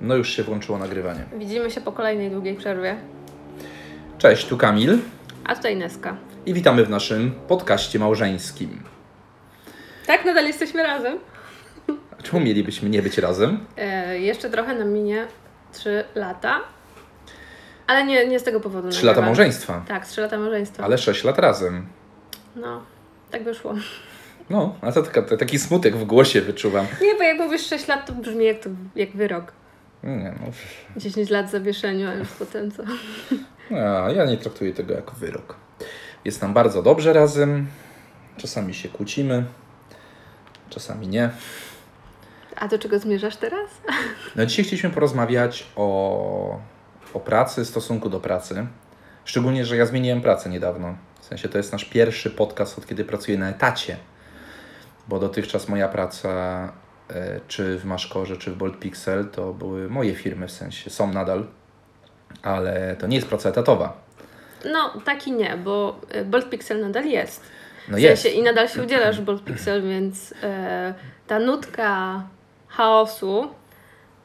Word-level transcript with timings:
No 0.00 0.16
już 0.16 0.28
się 0.30 0.42
włączyło 0.42 0.78
nagrywanie. 0.78 1.24
Widzimy 1.38 1.70
się 1.70 1.80
po 1.80 1.92
kolejnej 1.92 2.30
długiej 2.30 2.54
przerwie. 2.56 2.96
Cześć, 4.18 4.46
tu 4.46 4.56
Kamil 4.56 4.98
A 5.44 5.54
tutaj 5.56 5.76
Neska. 5.76 6.16
i 6.46 6.54
witamy 6.54 6.84
w 6.84 6.90
naszym 6.90 7.30
podcaście 7.48 7.98
małżeńskim. 7.98 8.82
Tak, 10.06 10.24
nadal 10.24 10.44
jesteśmy 10.46 10.82
razem. 10.82 11.18
Czemu 12.22 12.40
mielibyśmy 12.44 12.90
nie 12.90 13.02
być 13.02 13.18
razem? 13.18 13.66
E, 13.76 14.18
jeszcze 14.18 14.50
trochę 14.50 14.78
nam 14.78 14.88
minie 14.92 15.26
3 15.72 16.04
lata. 16.14 16.60
Ale 17.86 18.04
nie, 18.04 18.26
nie 18.26 18.38
z 18.40 18.42
tego 18.42 18.60
powodu. 18.60 18.88
Trzy 18.88 19.06
lata 19.06 19.20
nagrywamy. 19.20 19.26
małżeństwa, 19.26 19.84
Tak, 19.88 20.06
3 20.06 20.20
lata 20.20 20.38
małżeństwa. 20.38 20.84
ale 20.84 20.98
sześć 20.98 21.24
lat 21.24 21.38
razem. 21.38 21.86
No, 22.56 22.82
tak 23.30 23.44
wyszło. 23.44 23.74
No, 24.50 24.74
a 24.80 24.92
to, 24.92 25.02
taka, 25.02 25.36
taki 25.36 25.58
smutek 25.58 25.96
w 25.96 26.04
głosie 26.04 26.40
wyczuwam. 26.40 26.86
Nie, 27.02 27.14
bo 27.14 27.22
jak 27.22 27.38
mówisz 27.38 27.66
6 27.66 27.88
lat, 27.88 28.06
to 28.06 28.12
brzmi 28.12 28.44
jak, 28.44 28.58
to, 28.58 28.70
jak 28.96 29.10
wyrok. 29.16 29.52
Nie, 30.02 30.34
no, 30.40 30.52
10 30.96 31.30
lat 31.30 31.50
zawieszeniu, 31.50 32.08
a 32.08 32.14
już 32.14 32.28
potem 32.28 32.70
co? 32.70 32.82
a, 33.76 34.10
ja 34.10 34.24
nie 34.24 34.36
traktuję 34.36 34.72
tego 34.72 34.94
jako 34.94 35.12
wyrok. 35.12 35.56
Jest 36.24 36.42
nam 36.42 36.54
bardzo 36.54 36.82
dobrze 36.82 37.12
razem. 37.12 37.66
Czasami 38.36 38.74
się 38.74 38.88
kłócimy, 38.88 39.44
czasami 40.70 41.08
nie. 41.08 41.30
A 42.56 42.68
do 42.68 42.78
czego 42.78 42.98
zmierzasz 42.98 43.36
teraz? 43.36 43.70
No 44.36 44.46
dzisiaj 44.46 44.64
chcieliśmy 44.64 44.90
porozmawiać 44.90 45.66
o, 45.76 46.60
o 47.14 47.20
pracy, 47.20 47.64
stosunku 47.64 48.08
do 48.08 48.20
pracy. 48.20 48.66
Szczególnie, 49.24 49.64
że 49.64 49.76
ja 49.76 49.86
zmieniłem 49.86 50.20
pracę 50.20 50.50
niedawno. 50.50 50.94
W 51.20 51.24
sensie 51.24 51.48
to 51.48 51.58
jest 51.58 51.72
nasz 51.72 51.84
pierwszy 51.84 52.30
podcast 52.30 52.78
od 52.78 52.86
kiedy 52.86 53.04
pracuję 53.04 53.38
na 53.38 53.48
etacie. 53.48 53.96
Bo 55.08 55.18
dotychczas 55.18 55.68
moja 55.68 55.88
praca, 55.88 56.72
czy 57.48 57.78
w 57.78 57.84
Maszkorze, 57.84 58.36
czy 58.36 58.50
w 58.50 58.56
Bolt 58.56 58.78
Pixel, 58.78 59.28
to 59.28 59.52
były 59.52 59.88
moje 59.88 60.14
firmy, 60.14 60.48
w 60.48 60.52
sensie 60.52 60.90
są 60.90 61.12
nadal, 61.12 61.46
ale 62.42 62.96
to 62.98 63.06
nie 63.06 63.16
jest 63.16 63.28
praca 63.28 63.48
etatowa. 63.48 64.02
No, 64.72 65.00
taki 65.04 65.32
nie, 65.32 65.56
bo 65.64 66.00
e, 66.10 66.24
Bolt 66.24 66.50
Pixel 66.50 66.80
nadal 66.80 67.04
jest. 67.04 67.42
No 67.88 67.96
w 67.96 68.00
jest. 68.00 68.22
sensie 68.22 68.38
i 68.38 68.42
nadal 68.42 68.68
się 68.68 68.82
udzielasz 68.82 69.20
w 69.20 69.24
Bolt 69.24 69.44
Pixel, 69.44 69.82
więc 69.82 70.34
e, 70.42 70.94
ta 71.26 71.38
nutka 71.38 72.22
chaosu, 72.68 73.48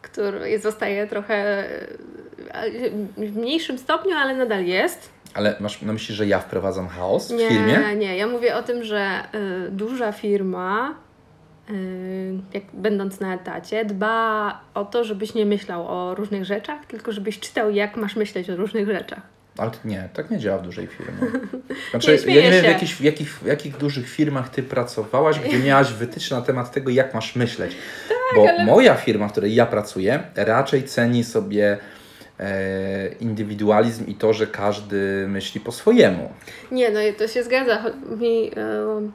który 0.02 0.60
zostaje 0.60 1.08
trochę 1.08 1.36
e, 1.36 2.70
w 3.18 3.36
mniejszym 3.38 3.78
stopniu, 3.78 4.16
ale 4.16 4.36
nadal 4.36 4.66
jest. 4.66 5.10
Ale 5.34 5.56
masz 5.60 5.82
na 5.82 5.94
myśli, 5.94 6.16
że 6.16 6.28
ja 6.28 6.40
wprowadzam 6.40 6.88
chaos 6.88 7.32
w 7.32 7.36
Nie, 7.36 7.50
firmie? 7.50 7.96
nie, 7.96 8.18
ja 8.18 8.28
mówię 8.28 8.56
o 8.56 8.64
tym, 8.64 8.84
że 8.84 9.00
e, 9.00 9.24
duża 9.70 10.12
firma, 10.12 10.90
e, 10.92 11.05
jak 12.54 12.64
będąc 12.74 13.20
na 13.20 13.36
etacie, 13.36 13.86
dba 13.86 14.60
o 14.74 14.86
to, 14.86 15.04
żebyś 15.04 15.34
nie 15.34 15.46
myślał 15.46 15.88
o 15.88 16.16
różnych 16.16 16.46
rzeczach, 16.46 16.86
tylko 16.86 17.12
żebyś 17.12 17.40
czytał, 17.40 17.72
jak 17.72 17.98
masz 17.98 18.16
myśleć 18.16 18.50
o 18.50 18.56
różnych 18.56 18.88
rzeczach. 18.88 19.22
Ale 19.58 19.72
nie, 19.86 20.10
tak 20.14 20.32
nie 20.32 20.40
działa 20.40 20.58
w 20.58 20.62
dużej 20.62 20.88
firmie. 20.88 21.14
Nie, 21.70 21.76
Znaczy, 21.92 22.12
ja 22.12 22.18
śmieję 22.18 22.44
nie 22.44 22.52
wiem, 22.52 22.62
w, 22.62 22.66
jakich, 22.66 22.90
w, 22.90 23.02
jakich, 23.02 23.40
w 23.40 23.46
jakich 23.46 23.78
dużych 23.78 24.10
firmach 24.10 24.50
ty 24.50 24.64
pracowałaś, 24.64 25.40
gdzie 25.40 25.60
miałaś 25.60 25.94
wytyczne 25.94 26.38
na 26.38 26.44
temat 26.44 26.72
tego, 26.72 26.90
jak 26.90 27.14
masz 27.14 27.36
myśleć. 27.36 27.76
Bo 28.36 28.46
Tak, 28.46 28.56
ale- 28.56 28.66
moja 28.66 28.96
firma, 28.96 29.28
w 29.28 29.32
której 29.32 29.56
ja 29.56 29.66
pracuję, 29.66 30.24
raczej 30.36 30.84
ceni 30.84 31.24
sobie 31.24 31.78
e, 32.40 33.08
indywidualizm 33.08 34.06
i 34.08 34.16
to, 34.16 34.34
że 34.34 34.48
każdy 34.48 35.26
myśli 35.28 35.62
po 35.62 35.72
swojemu. 35.72 36.34
Nie, 36.72 36.90
no 36.90 37.00
to 37.18 37.28
się 37.28 37.44
zgadza. 37.44 37.84
Mi, 38.20 38.52
e, 38.58 39.10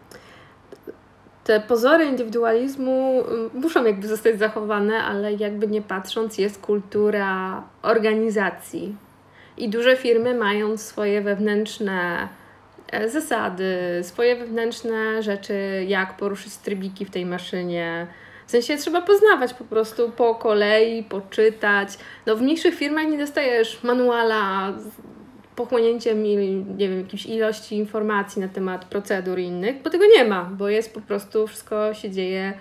te 1.51 1.61
pozory 1.61 2.05
indywidualizmu 2.05 3.25
e, 3.55 3.59
muszą 3.59 3.85
jakby 3.85 4.09
zostać 4.09 4.39
zachowane, 4.39 5.03
ale 5.05 5.33
jakby 5.33 5.67
nie 5.67 5.83
patrząc 5.83 6.39
jest 6.39 6.61
kultura 6.61 7.63
organizacji. 7.83 8.97
I 9.57 9.69
duże 9.69 9.97
firmy 9.97 10.35
mają 10.35 10.77
swoje 10.77 11.21
wewnętrzne 11.21 12.29
e, 12.93 13.09
zasady, 13.09 13.75
swoje 14.03 14.37
wewnętrzne 14.37 15.23
rzeczy, 15.23 15.85
jak 15.89 16.17
poruszyć 16.17 16.57
trybiki 16.57 17.05
w 17.05 17.11
tej 17.11 17.27
maszynie. 17.27 18.07
W 18.47 18.51
sensie 18.51 18.77
trzeba 18.77 19.03
poznawać 19.03 19.55
po 19.55 19.65
prostu 19.65 20.11
po 20.11 20.35
kolei, 20.35 21.03
poczytać. 21.03 21.99
No 22.27 22.37
w 22.37 22.43
mniejszych 22.43 22.75
firmach 22.75 23.07
nie 23.07 23.19
dostajesz 23.19 23.83
manuala 23.83 24.73
pochłonięciem 25.57 26.23
nie 26.23 26.89
wiem, 26.89 26.99
jakiejś 26.99 27.27
ilości 27.27 27.77
informacji 27.77 28.43
na 28.43 28.49
temat 28.49 28.85
procedur 28.85 29.39
i 29.39 29.45
innych, 29.45 29.83
bo 29.83 29.91
tego 29.91 30.05
nie 30.17 30.25
ma, 30.25 30.45
bo 30.45 30.69
jest 30.69 30.95
po 30.95 31.01
prostu, 31.01 31.47
wszystko 31.47 31.95
się 31.95 32.11
dzieje 32.11 32.55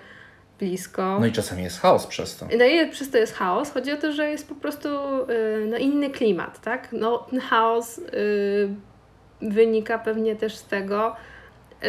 blisko. 0.58 1.18
No 1.20 1.26
i 1.26 1.32
czasami 1.32 1.62
jest 1.62 1.80
chaos 1.80 2.06
przez 2.06 2.36
to. 2.36 2.46
No 2.58 2.64
i 2.64 2.90
przez 2.90 3.10
to 3.10 3.18
jest 3.18 3.34
chaos. 3.34 3.70
Chodzi 3.70 3.92
o 3.92 3.96
to, 3.96 4.12
że 4.12 4.30
jest 4.30 4.48
po 4.48 4.54
prostu 4.54 4.88
y, 4.88 5.66
no, 5.66 5.76
inny 5.76 6.10
klimat, 6.10 6.60
tak? 6.60 6.88
No, 6.92 7.18
ten 7.18 7.40
chaos 7.40 7.98
y, 7.98 8.68
wynika 9.42 9.98
pewnie 9.98 10.36
też 10.36 10.56
z 10.56 10.64
tego, 10.64 11.16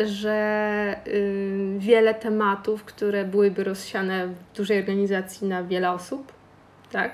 że 0.06 0.96
y, 1.08 1.76
wiele 1.78 2.14
tematów, 2.14 2.84
które 2.84 3.26
byłyby 3.26 3.64
rozsiane 3.64 4.28
w 4.28 4.58
dużej 4.58 4.80
organizacji 4.80 5.48
na 5.48 5.64
wiele 5.64 5.92
osób, 5.92 6.34
tak? 6.92 7.12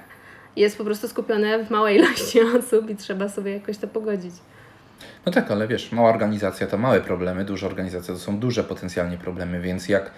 Jest 0.58 0.78
po 0.78 0.84
prostu 0.84 1.08
skupione 1.08 1.66
w 1.66 1.70
małej 1.70 1.98
ilości 1.98 2.40
osób 2.60 2.90
i 2.90 2.96
trzeba 2.96 3.30
sobie 3.30 3.54
jakoś 3.54 3.78
to 3.78 3.88
pogodzić. 3.88 4.34
No 5.26 5.32
tak, 5.32 5.52
ale 5.52 5.68
wiesz, 5.68 5.92
mała 5.92 6.10
organizacja 6.10 6.68
to 6.68 6.78
małe 6.78 7.02
problemy, 7.02 7.46
duża 7.46 7.68
organizacja 7.68 8.14
to 8.14 8.20
są 8.20 8.40
duże 8.40 8.64
potencjalnie 8.64 9.18
problemy, 9.18 9.62
więc 9.62 9.90
jak 9.90 10.12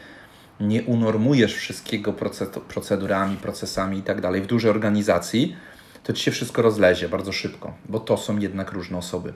nie 0.60 0.84
unormujesz 0.84 1.56
wszystkiego 1.56 2.14
proce- 2.14 2.60
procedurami, 2.62 3.38
procesami 3.38 3.98
i 3.98 4.04
tak 4.04 4.22
dalej 4.22 4.42
w 4.42 4.48
dużej 4.48 4.72
organizacji, 4.72 5.56
to 6.04 6.14
ci 6.14 6.24
się 6.24 6.32
wszystko 6.32 6.62
rozlezie 6.62 7.10
bardzo 7.10 7.32
szybko, 7.32 7.74
bo 7.86 8.00
to 8.00 8.18
są 8.18 8.38
jednak 8.38 8.72
różne 8.72 8.98
osoby. 8.98 9.34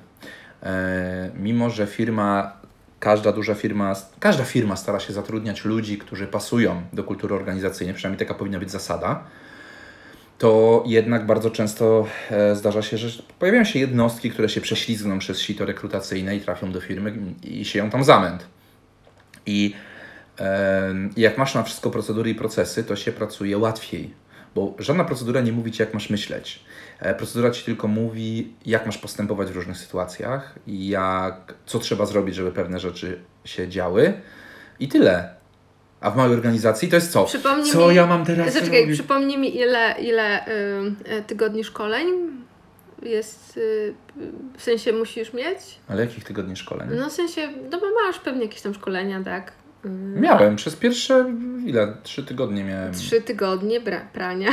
E, 0.63 1.31
mimo, 1.35 1.69
że 1.69 1.87
firma, 1.87 2.53
każda 2.99 3.31
duża 3.31 3.55
firma, 3.55 3.95
każda 4.19 4.43
firma 4.43 4.75
stara 4.75 4.99
się 4.99 5.13
zatrudniać 5.13 5.65
ludzi, 5.65 5.97
którzy 5.97 6.27
pasują 6.27 6.81
do 6.93 7.03
kultury 7.03 7.35
organizacyjnej, 7.35 7.95
przynajmniej 7.95 8.27
taka 8.27 8.39
powinna 8.39 8.59
być 8.59 8.71
zasada, 8.71 9.23
to 10.37 10.83
jednak 10.85 11.25
bardzo 11.25 11.51
często 11.51 12.07
e, 12.31 12.55
zdarza 12.55 12.81
się, 12.81 12.97
że 12.97 13.23
pojawiają 13.39 13.63
się 13.63 13.79
jednostki, 13.79 14.31
które 14.31 14.49
się 14.49 14.61
prześlizgną 14.61 15.19
przez 15.19 15.39
sito 15.39 15.65
rekrutacyjne 15.65 16.35
i 16.35 16.41
trafią 16.41 16.71
do 16.71 16.81
firmy 16.81 17.13
i 17.43 17.65
sieją 17.65 17.89
tam 17.89 18.03
zamęt. 18.03 18.45
I 19.45 19.73
jak 21.17 21.37
masz 21.37 21.55
na 21.55 21.63
wszystko 21.63 21.89
procedury 21.89 22.29
i 22.29 22.35
procesy, 22.35 22.83
to 22.83 22.95
się 22.95 23.11
pracuje 23.11 23.57
łatwiej, 23.57 24.13
bo 24.55 24.75
żadna 24.79 25.03
procedura 25.03 25.41
nie 25.41 25.51
mówi 25.51 25.71
ci, 25.71 25.81
jak 25.81 25.93
masz 25.93 26.09
myśleć. 26.09 26.65
E, 26.99 27.15
Procedura 27.15 27.51
ci 27.51 27.65
tylko 27.65 27.87
mówi, 27.87 28.53
jak 28.65 28.85
masz 28.85 28.97
postępować 28.97 29.51
w 29.51 29.55
różnych 29.55 29.77
sytuacjach 29.77 30.55
jak, 30.67 31.53
co 31.65 31.79
trzeba 31.79 32.05
zrobić, 32.05 32.35
żeby 32.35 32.51
pewne 32.51 32.79
rzeczy 32.79 33.19
się 33.45 33.69
działy 33.69 34.13
i 34.79 34.87
tyle. 34.87 35.35
A 36.03 36.11
w 36.11 36.15
małej 36.17 36.33
organizacji 36.33 36.89
to 36.89 36.95
jest 36.95 37.11
co? 37.11 37.25
Przypomnij 37.25 37.71
co 37.71 37.87
mi- 37.89 37.95
ja 37.95 38.07
mam 38.07 38.25
teraz 38.25 38.53
Zaczekaj, 38.53 38.81
robić? 38.81 38.95
przypomnij 38.99 39.37
mi, 39.37 39.57
ile, 39.57 39.95
ile 40.01 40.47
y, 40.47 40.51
y, 41.17 41.23
tygodni 41.27 41.63
szkoleń 41.63 42.07
jest, 43.01 43.57
y, 43.57 43.93
w 44.57 44.63
sensie 44.63 44.93
musisz 44.93 45.33
mieć? 45.33 45.57
Ale 45.87 46.01
jakich 46.05 46.23
tygodni 46.23 46.55
szkoleń? 46.55 46.89
No 46.97 47.09
w 47.09 47.13
sensie, 47.13 47.49
no 47.71 47.79
bo 47.79 47.85
masz 48.07 48.19
pewnie 48.19 48.41
jakieś 48.41 48.61
tam 48.61 48.73
szkolenia, 48.73 49.23
tak? 49.23 49.51
Y, 49.85 49.89
Miałem, 50.19 50.55
przez 50.55 50.75
pierwsze, 50.75 51.33
ile? 51.65 51.93
Trzy 52.03 52.23
tygodnie 52.23 52.63
miałem. 52.63 52.93
Trzy 52.93 53.21
tygodnie 53.21 53.81
bra- 53.81 54.05
prania. 54.13 54.49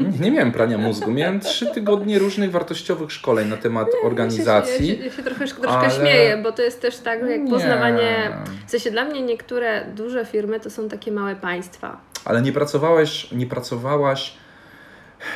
Nie, 0.00 0.18
nie 0.18 0.30
miałem 0.30 0.52
prania 0.52 0.78
mózgu, 0.78 1.10
miałem 1.10 1.40
trzy 1.40 1.66
tygodnie 1.66 2.18
różnych 2.18 2.50
wartościowych 2.50 3.12
szkoleń 3.12 3.48
na 3.48 3.56
temat 3.56 3.88
organizacji. 4.04 4.88
Ja 4.88 4.94
się, 4.94 4.98
ja 4.98 5.10
się, 5.10 5.10
ja 5.10 5.16
się 5.16 5.22
trochę, 5.22 5.46
troszkę 5.46 5.68
ale- 5.68 5.90
śmieję, 5.90 6.36
bo 6.42 6.52
to 6.52 6.62
jest 6.62 6.80
też 6.82 6.98
tak, 6.98 7.20
jak 7.30 7.42
Nie. 7.42 7.50
poznawanie... 7.50 8.36
W 8.66 8.70
sensie 8.70 8.90
dla 8.90 9.04
mnie 9.04 9.22
niektóre 9.22 9.84
duże 9.94 10.24
firmy 10.24 10.60
to 10.60 10.70
są 10.70 10.88
takie 10.88 11.12
małe 11.12 11.36
państwa. 11.36 12.00
Ale 12.24 12.42
nie 12.42 12.52
pracowałeś, 12.52 13.32
nie 13.32 13.46
pracowałaś. 13.46 14.36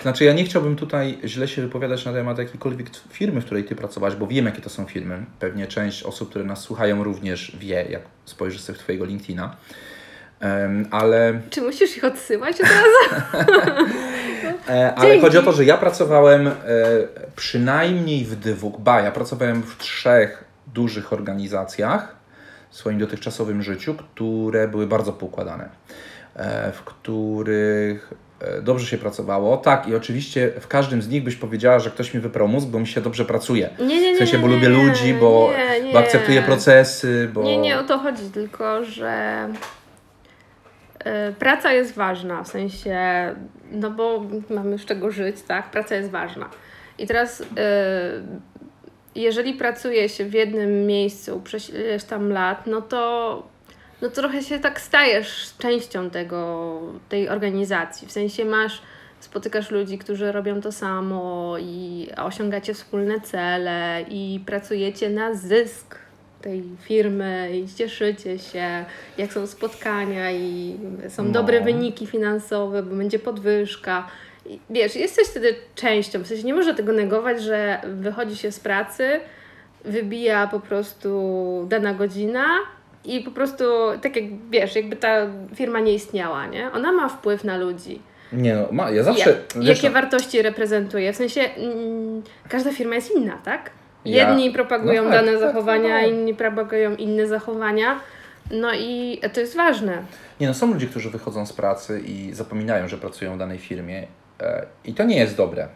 Znaczy, 0.02 0.24
ja 0.24 0.32
nie 0.32 0.44
chciałbym 0.44 0.76
tutaj 0.76 1.18
źle 1.24 1.48
się 1.48 1.62
wypowiadać 1.62 2.04
na 2.04 2.12
temat 2.12 2.38
jakiejkolwiek 2.38 2.86
firmy, 3.10 3.40
w 3.40 3.44
której 3.44 3.64
ty 3.64 3.76
pracowałaś, 3.76 4.14
bo 4.14 4.26
wiem, 4.26 4.46
jakie 4.46 4.62
to 4.62 4.70
są 4.70 4.86
firmy. 4.86 5.24
Pewnie 5.38 5.66
część 5.66 6.02
osób, 6.02 6.30
które 6.30 6.44
nas 6.44 6.60
słuchają, 6.60 7.04
również 7.04 7.56
wie, 7.60 7.86
jak 7.90 8.02
spojrzysz 8.24 8.60
sobie 8.60 8.78
w 8.78 8.82
Twojego 8.82 9.04
LinkedIna. 9.04 9.56
Ale 10.90 11.40
Czy 11.50 11.62
musisz 11.62 11.96
ich 11.96 12.04
odsyłać 12.04 12.56
od 12.60 12.66
razu? 12.66 13.24
E, 14.68 14.94
ale 14.94 15.08
Dzięki. 15.08 15.26
chodzi 15.26 15.38
o 15.38 15.42
to, 15.42 15.52
że 15.52 15.64
ja 15.64 15.76
pracowałem 15.76 16.46
e, 16.46 16.52
przynajmniej 17.36 18.24
w 18.24 18.36
dwóch, 18.36 18.80
ba, 18.80 19.00
ja 19.00 19.10
pracowałem 19.10 19.62
w 19.62 19.78
trzech 19.78 20.44
dużych 20.74 21.12
organizacjach 21.12 22.16
w 22.70 22.76
swoim 22.76 22.98
dotychczasowym 22.98 23.62
życiu, 23.62 23.94
które 23.94 24.68
były 24.68 24.86
bardzo 24.86 25.12
poukładane, 25.12 25.68
e, 26.36 26.72
w 26.72 26.82
których 26.82 28.12
dobrze 28.62 28.86
się 28.86 28.98
pracowało. 28.98 29.56
Tak, 29.56 29.88
i 29.88 29.94
oczywiście 29.94 30.52
w 30.60 30.68
każdym 30.68 31.02
z 31.02 31.08
nich 31.08 31.24
byś 31.24 31.36
powiedziała, 31.36 31.78
że 31.78 31.90
ktoś 31.90 32.14
mi 32.14 32.20
wyprał 32.20 32.48
mózg, 32.48 32.68
bo 32.68 32.78
mi 32.78 32.86
się 32.86 33.00
dobrze 33.00 33.24
pracuje. 33.24 33.70
Nie, 33.78 33.86
nie, 33.86 34.00
nie. 34.00 34.14
W 34.14 34.18
sensie, 34.18 34.38
bo 34.38 34.48
nie, 34.48 34.54
lubię 34.54 34.68
ludzi, 34.68 35.14
bo, 35.14 35.50
bo 35.92 35.98
akceptuję 35.98 36.42
procesy, 36.42 37.30
bo... 37.34 37.42
Nie, 37.42 37.58
nie 37.58 37.78
o 37.78 37.84
to 37.84 37.98
chodzi, 37.98 38.22
tylko 38.34 38.84
że 38.84 39.48
praca 41.38 41.72
jest 41.72 41.94
ważna, 41.94 42.42
w 42.42 42.48
sensie, 42.48 42.98
no 43.72 43.90
bo 43.90 44.22
mamy 44.50 44.78
z 44.78 44.84
czego 44.84 45.10
żyć, 45.10 45.42
tak? 45.42 45.70
Praca 45.70 45.96
jest 45.96 46.10
ważna. 46.10 46.50
I 46.98 47.06
teraz, 47.06 47.42
e, 47.56 48.10
jeżeli 49.14 49.54
pracuje 49.54 50.08
się 50.08 50.24
w 50.24 50.32
jednym 50.32 50.86
miejscu 50.86 51.40
przez 51.40 51.70
ileś 51.70 52.04
tam 52.04 52.32
lat, 52.32 52.66
no 52.66 52.82
to, 52.82 53.42
no 54.02 54.08
trochę 54.08 54.42
się 54.42 54.58
tak 54.58 54.80
stajesz 54.80 55.54
częścią 55.58 56.10
tego, 56.10 56.80
tej 57.08 57.28
organizacji. 57.28 58.08
W 58.08 58.12
sensie 58.12 58.44
masz, 58.44 58.82
spotykasz 59.20 59.70
ludzi, 59.70 59.98
którzy 59.98 60.32
robią 60.32 60.60
to 60.60 60.72
samo 60.72 61.56
i 61.58 62.08
osiągacie 62.16 62.74
wspólne 62.74 63.20
cele 63.20 64.04
i 64.08 64.40
pracujecie 64.46 65.10
na 65.10 65.34
zysk 65.34 65.98
tej 66.42 66.62
firmy 66.80 67.50
i 67.54 67.74
cieszycie 67.74 68.38
się, 68.38 68.84
jak 69.18 69.32
są 69.32 69.46
spotkania 69.46 70.32
i 70.32 70.76
są 71.08 71.24
No. 71.24 71.30
dobre 71.30 71.60
wyniki 71.60 72.06
finansowe, 72.06 72.82
bo 72.82 72.96
będzie 72.96 73.18
podwyżka. 73.18 74.06
I 74.46 74.60
wiesz, 74.70 74.96
jesteś 74.96 75.28
wtedy 75.28 75.54
częścią, 75.74 76.22
w 76.22 76.26
sensie 76.26 76.42
nie 76.44 76.54
można 76.54 76.74
tego 76.74 76.92
negować, 76.92 77.42
że 77.42 77.80
wychodzi 77.84 78.36
się 78.36 78.52
z 78.52 78.60
pracy, 78.60 79.20
wybija 79.84 80.46
po 80.46 80.60
prostu 80.60 81.20
dana 81.68 81.94
godzina 81.94 82.44
i 83.04 83.20
po 83.20 83.30
prostu 83.30 83.64
tak 84.02 84.16
jak 84.16 84.24
wiesz, 84.50 84.76
jakby 84.76 84.96
ta 84.96 85.26
firma 85.54 85.80
nie 85.80 85.94
istniała, 85.94 86.46
nie? 86.46 86.72
Ona 86.72 86.92
ma 86.92 87.08
wpływ 87.08 87.44
na 87.44 87.56
ludzi. 87.56 88.02
Nie 88.32 88.54
no, 88.54 88.68
ma, 88.72 88.90
ja 88.90 89.02
zawsze... 89.02 89.30
Jak, 89.30 89.38
wiesz, 89.56 89.68
jakie 89.68 89.88
no, 89.88 89.94
wartości 89.94 90.42
reprezentuje? 90.42 91.12
W 91.12 91.16
sensie 91.16 91.40
mm, 91.40 92.22
każda 92.48 92.72
firma 92.72 92.94
jest 92.94 93.16
inna, 93.16 93.38
tak? 93.44 93.70
Ja- 94.04 94.28
Jedni 94.28 94.50
propagują 94.50 95.04
no 95.04 95.10
tak, 95.10 95.18
dane 95.18 95.32
tak, 95.38 95.40
zachowania, 95.40 96.00
no. 96.00 96.06
inni 96.06 96.34
propagują 96.34 96.96
inne 96.96 97.26
zachowania. 97.26 98.00
No 98.50 98.74
i 98.74 99.20
to 99.32 99.40
jest 99.40 99.56
ważne. 99.56 100.02
Nie 100.40 100.46
no, 100.46 100.54
są 100.54 100.72
ludzie, 100.72 100.86
którzy 100.86 101.10
wychodzą 101.10 101.46
z 101.46 101.52
pracy 101.52 102.00
i 102.06 102.32
zapominają, 102.32 102.88
że 102.88 102.98
pracują 102.98 103.34
w 103.34 103.38
danej 103.38 103.58
firmie 103.58 104.06
e, 104.40 104.66
i 104.84 104.94
to 104.94 105.04
nie 105.04 105.16
jest 105.16 105.36
dobre. 105.36 105.68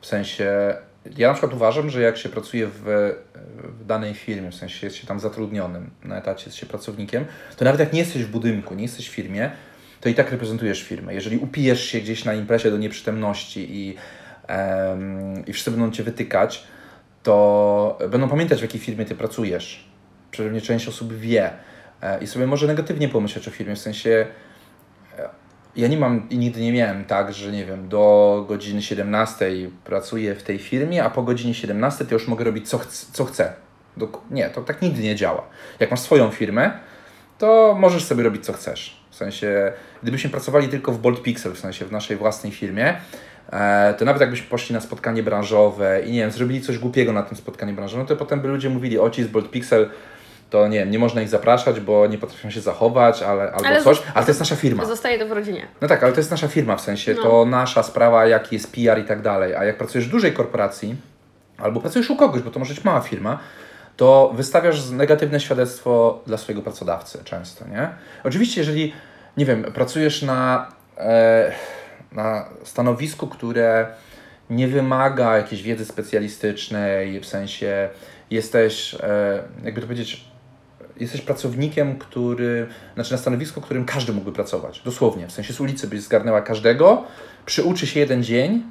W 0.00 0.06
sensie, 0.06 0.74
ja 1.16 1.28
na 1.28 1.34
przykład 1.34 1.54
uważam, 1.54 1.90
że 1.90 2.00
jak 2.00 2.16
się 2.16 2.28
pracuje 2.28 2.66
w, 2.66 2.82
w 3.80 3.86
danej 3.86 4.14
firmie, 4.14 4.50
w 4.50 4.54
sensie 4.54 4.86
jest 4.86 4.96
się 4.96 5.06
tam 5.06 5.20
zatrudnionym 5.20 5.90
na 6.04 6.18
etacie, 6.18 6.44
jest 6.46 6.56
się 6.58 6.66
pracownikiem, 6.66 7.24
to 7.56 7.64
nawet 7.64 7.80
jak 7.80 7.92
nie 7.92 7.98
jesteś 7.98 8.24
w 8.24 8.30
budynku, 8.30 8.74
nie 8.74 8.82
jesteś 8.82 9.08
w 9.08 9.12
firmie, 9.12 9.50
to 10.00 10.08
i 10.08 10.14
tak 10.14 10.30
reprezentujesz 10.30 10.82
firmę. 10.82 11.14
Jeżeli 11.14 11.38
upijesz 11.38 11.84
się 11.84 12.00
gdzieś 12.00 12.24
na 12.24 12.34
imprezie 12.34 12.70
do 12.70 12.78
nieprzytomności 12.78 13.66
i, 13.70 13.96
em, 14.46 15.46
i 15.46 15.52
wszyscy 15.52 15.70
będą 15.70 15.90
Cię 15.90 16.02
wytykać, 16.02 16.64
to 17.22 17.98
będą 18.10 18.28
pamiętać, 18.28 18.58
w 18.58 18.62
jakiej 18.62 18.80
firmie 18.80 19.04
Ty 19.04 19.14
pracujesz. 19.14 19.90
Przynajmniej 20.30 20.62
część 20.62 20.88
osób 20.88 21.12
wie 21.12 21.50
e, 22.02 22.22
i 22.22 22.26
sobie 22.26 22.46
może 22.46 22.66
negatywnie 22.66 23.08
pomyśleć 23.08 23.48
o 23.48 23.50
firmie, 23.50 23.76
w 23.76 23.78
sensie 23.78 24.26
e, 25.18 25.28
ja 25.76 25.88
nie 25.88 25.96
mam 25.96 26.28
i 26.28 26.38
nigdy 26.38 26.60
nie 26.60 26.72
miałem 26.72 27.04
tak, 27.04 27.32
że 27.32 27.52
nie 27.52 27.64
wiem, 27.64 27.88
do 27.88 28.44
godziny 28.48 28.82
17 28.82 29.50
pracuję 29.84 30.34
w 30.34 30.42
tej 30.42 30.58
firmie, 30.58 31.04
a 31.04 31.10
po 31.10 31.22
godzinie 31.22 31.54
17 31.54 32.04
to 32.04 32.14
już 32.14 32.28
mogę 32.28 32.44
robić 32.44 32.68
co, 32.68 32.78
chc- 32.78 33.06
co 33.12 33.24
chcę. 33.24 33.52
Dok- 33.98 34.20
nie, 34.30 34.50
to 34.50 34.60
tak 34.60 34.82
nigdy 34.82 35.02
nie 35.02 35.16
działa. 35.16 35.42
Jak 35.80 35.90
masz 35.90 36.00
swoją 36.00 36.30
firmę, 36.30 36.70
to 37.38 37.76
możesz 37.78 38.04
sobie 38.04 38.22
robić 38.22 38.44
co 38.44 38.52
chcesz. 38.52 39.00
W 39.10 39.14
sensie, 39.14 39.72
gdybyśmy 40.02 40.30
pracowali 40.30 40.68
tylko 40.68 40.92
w 40.92 40.98
Bolt 40.98 41.22
Pixel, 41.22 41.52
w 41.52 41.58
sensie 41.58 41.84
w 41.84 41.92
naszej 41.92 42.16
własnej 42.16 42.52
firmie, 42.52 42.96
to 43.98 44.04
nawet 44.04 44.20
jakbyśmy 44.20 44.46
poszli 44.46 44.74
na 44.74 44.80
spotkanie 44.80 45.22
branżowe 45.22 46.00
i 46.00 46.12
nie 46.12 46.20
wiem, 46.20 46.30
zrobili 46.30 46.60
coś 46.60 46.78
głupiego 46.78 47.12
na 47.12 47.22
tym 47.22 47.36
spotkaniu 47.36 47.74
branżowym, 47.74 48.06
to 48.06 48.16
potem 48.16 48.40
by 48.40 48.48
ludzie 48.48 48.70
mówili, 48.70 48.98
o 48.98 49.10
ci 49.10 49.24
z 49.24 49.26
Bolt 49.26 49.50
Pixel, 49.50 49.90
to 50.50 50.68
nie 50.68 50.78
wiem, 50.78 50.90
nie 50.90 50.98
można 50.98 51.22
ich 51.22 51.28
zapraszać, 51.28 51.80
bo 51.80 52.06
nie 52.06 52.18
potrafią 52.18 52.50
się 52.50 52.60
zachować, 52.60 53.22
ale, 53.22 53.52
albo 53.52 53.66
Ale 53.66 53.82
coś, 53.82 54.02
ale 54.14 54.24
to 54.24 54.30
jest 54.30 54.40
nasza 54.40 54.56
firma. 54.56 54.84
Zostaje 54.84 55.18
to 55.18 55.26
w 55.26 55.32
rodzinie. 55.32 55.66
No 55.80 55.88
tak, 55.88 56.02
ale 56.02 56.12
to 56.12 56.20
jest 56.20 56.30
nasza 56.30 56.48
firma, 56.48 56.76
w 56.76 56.80
sensie 56.80 57.14
No. 57.14 57.22
to 57.22 57.44
nasza 57.44 57.82
sprawa, 57.82 58.26
jaki 58.26 58.54
jest 58.56 58.72
PR 58.72 58.98
i 58.98 59.04
tak 59.04 59.22
dalej. 59.22 59.54
A 59.54 59.64
jak 59.64 59.78
pracujesz 59.78 60.08
w 60.08 60.10
dużej 60.10 60.32
korporacji, 60.32 60.96
albo 61.58 61.80
pracujesz 61.80 62.10
u 62.10 62.16
kogoś, 62.16 62.42
bo 62.42 62.50
to 62.50 62.58
może 62.58 62.74
być 62.74 62.84
mała 62.84 63.00
firma, 63.00 63.38
to 63.96 64.32
wystawiasz 64.34 64.90
negatywne 64.90 65.40
świadectwo 65.40 66.20
dla 66.26 66.38
swojego 66.38 66.62
pracodawcy 66.62 67.24
często, 67.24 67.68
nie? 67.68 67.88
Oczywiście, 68.24 68.60
jeżeli, 68.60 68.92
nie 69.36 69.44
wiem, 69.46 69.62
pracujesz 69.62 70.22
na, 70.22 70.68
e, 70.98 71.52
na 72.12 72.48
stanowisku, 72.64 73.26
które 73.26 73.86
nie 74.50 74.68
wymaga 74.68 75.36
jakiejś 75.36 75.62
wiedzy 75.62 75.84
specjalistycznej, 75.84 77.20
w 77.20 77.26
sensie 77.26 77.88
jesteś, 78.30 78.94
e, 78.94 79.42
jakby 79.64 79.80
to 79.80 79.86
powiedzieć, 79.86 80.24
jesteś 81.00 81.20
pracownikiem, 81.20 81.98
który, 81.98 82.66
znaczy 82.94 83.12
na 83.12 83.18
stanowisku, 83.18 83.60
którym 83.60 83.84
każdy 83.84 84.12
mógłby 84.12 84.32
pracować. 84.32 84.82
Dosłownie. 84.84 85.26
W 85.26 85.32
sensie 85.32 85.52
z 85.52 85.60
ulicy 85.60 85.88
byś 85.88 86.00
zgarnęła 86.00 86.42
każdego, 86.42 87.04
przyuczy 87.46 87.86
się 87.86 88.00
jeden 88.00 88.22
dzień 88.22 88.62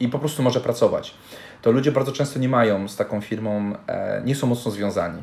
i 0.00 0.08
po 0.08 0.18
prostu 0.18 0.42
może 0.42 0.60
pracować. 0.60 1.14
To 1.62 1.70
ludzie 1.70 1.92
bardzo 1.92 2.12
często 2.12 2.38
nie 2.38 2.48
mają 2.48 2.88
z 2.88 2.96
taką 2.96 3.20
firmą, 3.20 3.72
e, 3.86 4.22
nie 4.24 4.34
są 4.34 4.46
mocno 4.46 4.70
związani. 4.70 5.22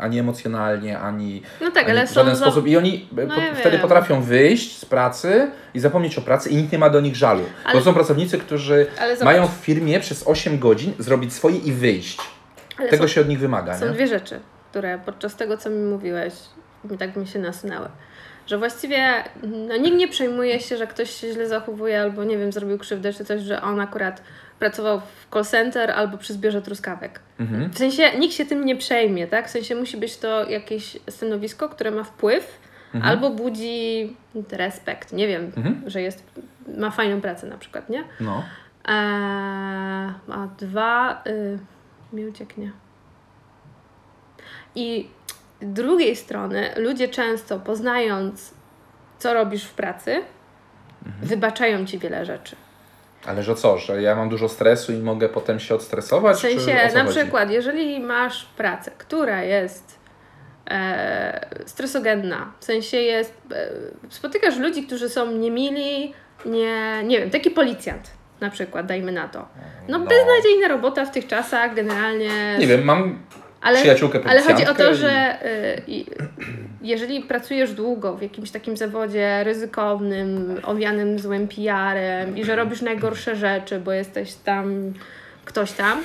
Ani 0.00 0.18
emocjonalnie, 0.18 0.98
ani, 0.98 1.42
No 1.60 1.70
tak, 1.70 1.88
ani 1.90 2.06
w 2.06 2.12
żaden 2.12 2.36
za- 2.36 2.44
sposób. 2.44 2.66
I 2.66 2.76
oni 2.76 3.08
e, 3.18 3.26
No 3.26 3.34
po, 3.34 3.40
ja 3.40 3.54
wtedy 3.54 3.70
wiem. 3.70 3.80
potrafią 3.80 4.22
wyjść 4.22 4.78
z 4.78 4.84
pracy 4.84 5.50
i 5.74 5.80
zapomnieć 5.80 6.18
o 6.18 6.22
pracy 6.22 6.50
i 6.50 6.56
nikt 6.56 6.72
nie 6.72 6.78
ma 6.78 6.90
do 6.90 7.00
nich 7.00 7.16
żalu. 7.16 7.42
Ale- 7.64 7.74
Bo 7.78 7.84
są 7.84 7.94
pracownicy, 7.94 8.38
którzy 8.38 8.86
mają 9.24 9.46
w 9.48 9.50
firmie 9.50 10.00
przez 10.00 10.26
8 10.26 10.58
godzin 10.58 10.92
zrobić 10.98 11.32
swoje 11.34 11.56
i 11.56 11.72
wyjść. 11.72 12.18
Ale 12.78 12.88
Tego 12.88 13.02
są, 13.04 13.08
się 13.08 13.20
od 13.20 13.28
nich 13.28 13.38
wymaga. 13.38 13.78
są 13.78 13.86
nie? 13.86 13.92
dwie 13.92 14.06
rzeczy, 14.06 14.40
które 14.70 14.98
podczas 15.06 15.36
tego, 15.36 15.56
co 15.56 15.70
mi 15.70 15.82
mówiłeś, 15.82 16.34
tak 16.98 17.16
mi 17.16 17.26
się 17.26 17.38
nasunęły. 17.38 17.88
Że 18.46 18.58
właściwie 18.58 19.24
no, 19.42 19.76
nikt 19.76 19.96
nie 19.96 20.08
przejmuje 20.08 20.60
się, 20.60 20.76
że 20.76 20.86
ktoś 20.86 21.10
się 21.10 21.32
źle 21.32 21.48
zachowuje 21.48 22.00
albo 22.00 22.24
nie 22.24 22.38
wiem, 22.38 22.52
zrobił 22.52 22.78
krzywdę 22.78 23.12
czy 23.12 23.24
coś, 23.24 23.40
że 23.42 23.62
on 23.62 23.80
akurat 23.80 24.22
pracował 24.60 25.00
w 25.00 25.32
call 25.34 25.44
center 25.44 25.90
albo 25.90 26.18
przy 26.18 26.32
zbiorze 26.32 26.62
truskawek. 26.62 27.20
Mhm. 27.40 27.70
W 27.70 27.78
sensie 27.78 28.18
nikt 28.18 28.34
się 28.34 28.46
tym 28.46 28.64
nie 28.64 28.76
przejmie, 28.76 29.26
tak? 29.26 29.48
W 29.48 29.50
sensie 29.50 29.74
musi 29.74 29.96
być 29.96 30.16
to 30.16 30.48
jakieś 30.50 30.96
stanowisko, 31.08 31.68
które 31.68 31.90
ma 31.90 32.04
wpływ 32.04 32.58
Mhm. 32.94 33.12
albo 33.12 33.30
budzi 33.30 34.16
respekt. 34.52 35.12
Nie 35.12 35.28
wiem, 35.28 35.52
Mhm. 35.56 35.82
że 35.86 36.02
jest, 36.02 36.24
ma 36.78 36.90
fajną 36.90 37.20
pracę 37.20 37.46
na 37.46 37.58
przykład, 37.58 37.88
nie? 37.88 38.04
No. 38.20 38.44
Eee, 38.88 38.94
a 40.32 40.46
dwa, 40.58 41.22
y, 41.26 41.58
mi 42.12 42.26
ucieknie. 42.26 42.72
I 44.74 45.08
z 45.62 45.72
drugiej 45.72 46.16
strony 46.16 46.70
ludzie 46.76 47.08
często 47.08 47.58
poznając, 47.60 48.54
co 49.18 49.34
robisz 49.34 49.64
w 49.64 49.74
pracy, 49.74 50.22
Mhm. 51.06 51.26
wybaczają 51.28 51.86
ci 51.86 51.98
wiele 51.98 52.24
rzeczy. 52.26 52.56
Ale 53.26 53.42
że 53.42 53.54
co, 53.54 53.78
że 53.78 54.02
ja 54.02 54.14
mam 54.16 54.28
dużo 54.28 54.48
stresu 54.48 54.92
i 54.92 54.98
mogę 54.98 55.28
potem 55.28 55.60
się 55.60 55.74
odstresować? 55.74 56.36
W 56.36 56.40
sensie, 56.40 56.74
na 56.94 57.04
chodzi? 57.04 57.18
przykład, 57.18 57.50
jeżeli 57.50 58.00
masz 58.00 58.44
pracę, 58.56 58.90
która 58.98 59.42
jest 59.42 59.98
e, 60.70 61.46
stresogenna, 61.66 62.52
w 62.60 62.64
sensie 62.64 62.96
jest, 62.96 63.34
e, 63.52 63.68
spotykasz 64.08 64.56
ludzi, 64.58 64.82
którzy 64.86 65.08
są 65.08 65.30
niemili, 65.30 66.14
nie, 66.46 67.02
nie 67.04 67.20
wiem, 67.20 67.30
taki 67.30 67.50
policjant 67.50 68.10
na 68.40 68.50
przykład, 68.50 68.86
dajmy 68.86 69.12
na 69.12 69.28
to. 69.28 69.48
No, 69.88 69.98
No. 69.98 70.06
beznadziejna 70.06 70.68
robota 70.68 71.04
w 71.04 71.10
tych 71.10 71.26
czasach, 71.26 71.74
generalnie. 71.74 72.58
Nie 72.58 72.66
wiem, 72.66 72.84
mam 72.84 73.18
ale, 73.60 73.78
przyjaciółkę 73.78 74.20
ale 74.24 74.42
chodzi 74.42 74.66
o 74.66 74.74
to, 74.74 74.94
że 74.94 75.38
y, 75.44 75.82
i, 75.86 76.06
jeżeli 76.82 77.20
pracujesz 77.20 77.72
długo 77.72 78.16
w 78.16 78.22
jakimś 78.22 78.50
takim 78.50 78.76
zawodzie 78.76 79.44
ryzykownym, 79.44 80.60
owianym 80.64 81.18
złym 81.18 81.48
PR-em 81.48 82.38
i 82.38 82.44
że 82.44 82.56
robisz 82.56 82.82
najgorsze 82.82 83.36
rzeczy, 83.36 83.80
bo 83.80 83.92
jesteś 83.92 84.34
tam 84.34 84.92
ktoś 85.44 85.72
tam, 85.72 86.02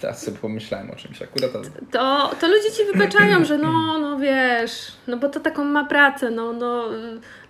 Teraz 0.00 0.22
sobie 0.24 0.38
pomyślałem 0.38 0.90
o 0.90 0.96
czymś 0.96 1.22
akurat. 1.22 1.50
ale- 1.54 1.64
to, 1.92 2.30
to 2.40 2.48
ludzie 2.48 2.70
ci 2.70 2.84
wybaczają, 2.92 3.44
że 3.44 3.58
no, 3.58 3.98
no 3.98 4.18
wiesz, 4.18 4.92
no 5.06 5.16
bo 5.16 5.28
to 5.28 5.40
taką 5.40 5.64
ma 5.64 5.84
pracę, 5.84 6.30
no, 6.30 6.52
no, 6.52 6.84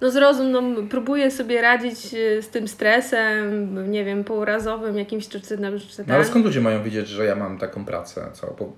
no 0.00 0.10
zrozum, 0.10 0.50
no 0.50 0.62
próbuje 0.90 1.30
sobie 1.30 1.60
radzić 1.62 2.14
y, 2.14 2.42
z 2.42 2.48
tym 2.48 2.68
stresem, 2.68 3.90
nie 3.90 4.04
wiem, 4.04 4.24
pourazowym 4.24 4.98
jakimś 4.98 5.28
czy, 5.28 5.40
czy, 5.40 5.48
czy 5.48 6.04
No 6.06 6.14
ale 6.14 6.24
skąd 6.24 6.44
ludzie 6.44 6.60
mają 6.60 6.82
wiedzieć, 6.82 7.08
że 7.08 7.24
ja 7.24 7.36
mam 7.36 7.58
taką 7.58 7.84
pracę? 7.84 8.26
Co? 8.32 8.46
Opo- 8.46 8.72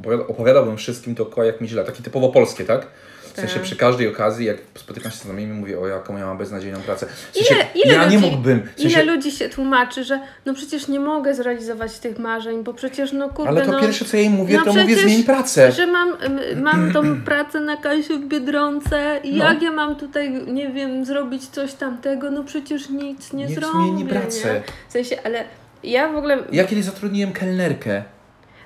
opowiada- 0.00 0.26
Opowiadałbym 0.28 0.76
wszystkim 0.76 1.14
dookoła, 1.14 1.46
jak 1.46 1.60
mi 1.60 1.68
źle. 1.68 1.84
Takie 1.84 2.02
typowo 2.02 2.28
polskie, 2.28 2.64
tak? 2.64 2.86
W 3.34 3.36
sensie 3.36 3.60
przy 3.60 3.76
każdej 3.76 4.08
okazji, 4.08 4.46
jak 4.46 4.56
spotykam 4.74 5.12
się 5.12 5.18
z 5.18 5.22
znajomymi, 5.22 5.52
mówię, 5.52 5.78
o 5.80 5.86
jaką 5.86 6.16
ja 6.16 6.26
mam 6.26 6.38
beznadziejną 6.38 6.80
pracę. 6.80 7.06
W 7.32 7.36
sensie, 7.36 7.54
Ile, 7.54 7.66
ile 7.84 7.94
ja 7.94 8.04
ludzi, 8.04 8.16
nie 8.16 8.22
mógłbym. 8.30 8.62
W 8.76 8.80
sensie, 8.80 9.02
Ile 9.02 9.14
ludzi 9.14 9.32
się 9.32 9.48
tłumaczy, 9.48 10.04
że 10.04 10.20
no 10.46 10.54
przecież 10.54 10.88
nie 10.88 11.00
mogę 11.00 11.34
zrealizować 11.34 11.98
tych 11.98 12.18
marzeń, 12.18 12.64
bo 12.64 12.74
przecież 12.74 13.12
no 13.12 13.28
kurde, 13.28 13.48
ale 13.50 13.66
to 13.66 13.72
no, 13.72 13.80
pierwsze, 13.80 14.04
co 14.04 14.16
ja 14.16 14.22
im 14.22 14.32
mówię, 14.32 14.56
no 14.58 14.64
to 14.64 14.72
mówię, 14.80 14.96
zmień 14.96 15.24
pracę. 15.24 15.72
że 15.72 15.86
mam, 15.86 16.16
mam 16.56 16.92
tą 16.92 17.02
pracę 17.30 17.60
na 17.60 17.76
kasie 17.76 18.14
w 18.18 18.28
Biedronce 18.28 19.20
i 19.24 19.36
No. 19.36 19.44
jak 19.44 19.62
ja 19.62 19.72
mam 19.72 19.96
tutaj, 19.96 20.32
nie 20.46 20.68
wiem, 20.70 21.04
zrobić 21.04 21.46
coś 21.48 21.72
tamtego, 21.74 22.30
no 22.30 22.44
przecież 22.44 22.88
nic 22.90 23.32
nie 23.32 23.46
Niech 23.46 23.54
zrobię. 23.58 23.78
zmieni 23.82 24.04
pracę. 24.04 24.54
Nie? 24.54 24.62
W 24.88 24.92
sensie, 24.92 25.16
ale 25.24 25.44
ja 25.84 26.08
w 26.12 26.16
ogóle... 26.16 26.38
Ja 26.52 26.64
kiedyś 26.64 26.84
zatrudniłem 26.84 27.32
kelnerkę, 27.32 28.02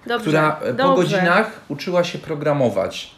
Dobrze, 0.06 0.20
która 0.30 0.52
po 0.52 0.72
dobrze. 0.72 0.94
godzinach 1.02 1.60
uczyła 1.68 2.04
się 2.04 2.18
programować. 2.18 3.17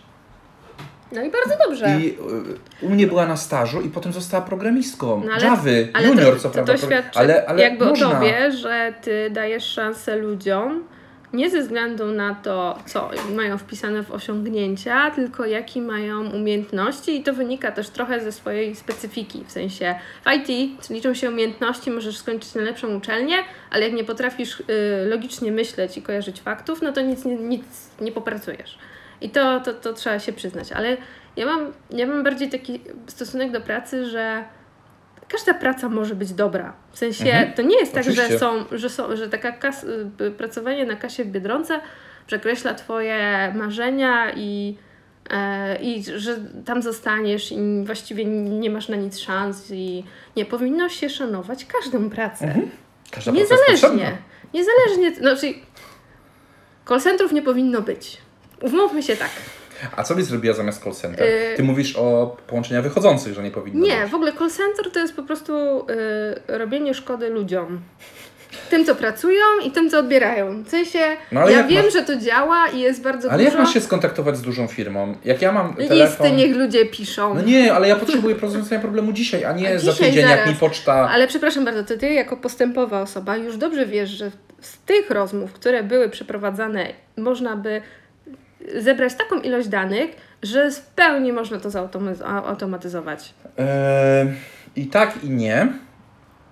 No 1.13 1.23
i 1.23 1.31
bardzo 1.31 1.65
dobrze. 1.69 1.87
I 2.01 2.09
y, 2.09 2.87
u 2.87 2.89
mnie 2.89 3.07
była 3.07 3.27
na 3.27 3.37
stażu 3.37 3.81
i 3.81 3.89
potem 3.89 4.13
została 4.13 4.45
programistką. 4.47 5.23
No 5.27 5.33
ale- 5.33 5.45
Javy, 5.45 5.89
Ale 5.93 6.09
junior 6.09 6.35
to, 6.35 6.41
co 6.41 6.49
to, 6.49 6.55
prawda. 6.55 6.73
to 6.73 6.79
świadczy 6.79 7.19
ale, 7.19 7.47
ale 7.47 7.63
jakby 7.63 7.85
można. 7.87 8.09
o 8.09 8.13
tobie, 8.13 8.53
że 8.53 8.95
ty 9.03 9.31
dajesz 9.31 9.65
szansę 9.65 10.17
ludziom 10.17 10.85
nie 11.33 11.51
ze 11.51 11.61
względu 11.63 12.07
na 12.07 12.35
to, 12.35 12.79
co 12.87 13.11
mają 13.35 13.59
wpisane 13.59 14.03
w 14.03 14.11
osiągnięcia, 14.11 15.11
tylko 15.11 15.47
jakie 15.47 15.81
mają 15.83 16.31
umiejętności 16.31 17.17
i 17.21 17.23
to 17.23 17.33
wynika 17.33 17.73
też 17.73 17.89
trochę 17.89 18.21
ze 18.21 18.33
swojej 18.33 18.77
specyfiki. 18.77 19.45
W 19.47 19.53
sensie 19.53 19.95
w 20.25 20.33
IT 20.33 20.71
liczą 20.91 21.15
się 21.15 21.29
umiejętności, 21.29 21.91
możesz 21.91 22.19
skończyć 22.19 22.55
najlepszą 22.55 22.97
uczelnię, 22.97 23.37
ale 23.71 23.85
jak 23.85 23.93
nie 23.93 24.05
potrafisz 24.05 24.61
y, 24.61 24.65
logicznie 25.09 25.53
myśleć 25.53 25.97
i 25.99 26.03
kojarzyć 26.03 26.41
faktów, 26.41 26.83
no 26.83 26.93
to 26.93 27.01
nic, 27.01 27.25
nic 27.25 27.63
nie 28.01 28.13
popracujesz. 28.13 28.79
I 29.21 29.31
to, 29.31 29.61
to, 29.61 29.75
to 29.75 29.93
trzeba 29.93 30.19
się 30.19 30.33
przyznać. 30.33 30.73
Ale 30.73 30.97
ja 31.37 31.47
mam, 31.47 31.73
ja 31.91 32.07
mam 32.07 32.23
bardziej 32.25 32.51
taki 32.51 32.81
stosunek 33.07 33.51
do 33.53 33.61
pracy, 33.61 34.07
że 34.07 34.45
każda 35.29 35.55
praca 35.55 35.89
może 35.89 36.15
być 36.15 36.33
dobra. 36.33 36.73
W 36.93 36.99
sensie 36.99 37.25
Mhm. 37.25 37.53
to 37.53 37.63
nie 37.63 37.79
jest 37.81 37.93
tak, 37.93 38.01
Oczywiście. 38.03 38.29
że 38.33 38.39
są, 38.39 38.65
że 38.73 38.89
są, 38.91 39.17
że 39.17 39.29
taka 39.29 39.53
kas, 39.53 39.85
y, 40.21 40.31
pracowanie 40.31 40.87
na 40.87 40.97
kasie 40.97 41.25
w 41.25 41.27
Biedronce 41.29 41.81
przekreśla 42.27 42.75
twoje 42.75 43.53
marzenia 43.57 44.33
i, 44.37 44.77
e, 45.31 45.77
i 45.83 46.05
że 46.17 46.37
tam 46.65 46.83
zostaniesz 46.83 47.53
i 47.53 47.57
właściwie 47.85 48.25
nie 48.25 48.71
masz 48.71 48.89
na 48.89 48.97
nic 48.97 49.19
szans 49.19 49.71
i 49.71 50.05
nie 50.37 50.45
powinno 50.45 50.89
się 50.89 51.11
szanować 51.11 51.65
każdą 51.65 52.11
pracę. 52.11 52.45
Mhm. 52.47 52.71
Każda 53.11 53.33
praca 53.33 53.43
Niezależnie. 53.43 53.73
potrzebna. 53.89 54.11
Niezależnie, 54.55 55.15
znaczy 55.15 55.55
call 56.89 57.01
centrów 57.01 57.33
nie 57.33 57.43
powinno 57.43 57.81
być. 57.83 58.19
Umówmy 58.63 59.03
się 59.03 59.17
tak. 59.17 59.31
A 59.97 60.03
co 60.03 60.15
byś 60.15 60.25
zrobiła 60.25 60.55
zamiast 60.55 60.83
call 60.85 60.93
center? 60.93 61.27
Y- 61.29 61.57
Ty 61.57 61.63
mówisz 61.63 61.97
o 61.97 62.37
połączeniach 62.47 62.83
wychodzących, 62.83 63.35
że 63.35 63.43
nie 63.43 63.51
powinno 63.51 63.87
Nie, 63.87 64.01
być. 64.03 64.11
w 64.11 64.15
ogóle 64.15 64.33
call 64.33 64.51
center 64.51 64.91
to 64.93 64.99
jest 64.99 65.17
po 65.17 65.23
prostu 65.23 65.53
y, 66.49 66.59
robienie 66.59 66.95
szkody 66.95 67.31
ludziom. 67.31 67.81
Tym, 68.71 68.85
co 68.85 68.95
pracują 68.95 69.45
i 69.65 69.71
tym, 69.71 69.91
co 69.91 69.99
odbierają. 69.99 70.63
W 70.63 70.69
sensie, 70.69 70.99
No, 71.33 71.41
ale 71.41 71.53
ja 71.53 71.59
jak 71.59 71.67
wiem, 71.69 71.85
masz- 71.85 71.93
że 71.93 72.03
to 72.03 72.17
działa 72.17 72.69
i 72.69 72.81
jest 72.81 73.03
bardzo 73.03 73.31
Ale 73.31 73.43
jak 73.43 73.53
dużo. 73.53 73.63
masz 73.65 73.75
się 73.75 73.81
skontaktować 73.81 74.37
z 74.37 74.43
dużą 74.43 74.67
firmą? 74.67 75.15
Jak 75.25 75.43
ja 75.43 75.53
mam 75.53 75.69
Listy 75.69 75.89
telefon... 75.89 76.37
niech 76.37 76.57
ludzie 76.57 76.87
piszą. 76.87 77.35
No 77.35 77.43
nie, 77.43 77.75
ale 77.75 77.89
ja 77.89 77.97
potrzebuję 77.97 78.35
rozwiązania 78.37 78.81
problemu 78.81 79.13
dzisiaj, 79.13 79.45
a 79.45 79.53
nie 79.53 79.75
A 79.75 79.79
za 79.79 79.93
tydzień, 79.93 80.15
jak 80.15 80.29
zaraz. 80.29 80.49
mi 80.49 80.55
poczta... 80.55 80.93
Ale 81.11 81.27
przepraszam 81.29 81.65
bardzo, 81.65 81.85
to 81.85 81.97
ty 82.01 82.13
jako 82.13 82.37
postępowa 82.37 83.03
osoba 83.03 83.37
już 83.37 83.57
dobrze 83.57 83.87
wiesz, 83.87 84.11
że 84.11 84.31
z 84.61 84.79
tych 84.79 85.11
rozmów, 85.11 85.53
które 85.53 85.83
były 85.83 86.09
przeprowadzane, 86.09 86.87
można 87.17 87.57
by 87.57 87.83
zebrać 88.79 89.15
taką 89.15 89.41
ilość 89.41 89.69
danych, 89.69 90.11
że 90.43 90.71
w 90.71 90.81
pełni 90.81 91.33
można 91.33 91.61
to 91.61 91.71
zautomatyzować. 91.71 93.35
Eee, 93.59 94.29
I 94.77 94.87
tak, 94.87 95.25
i 95.25 95.31
nie. 95.31 95.69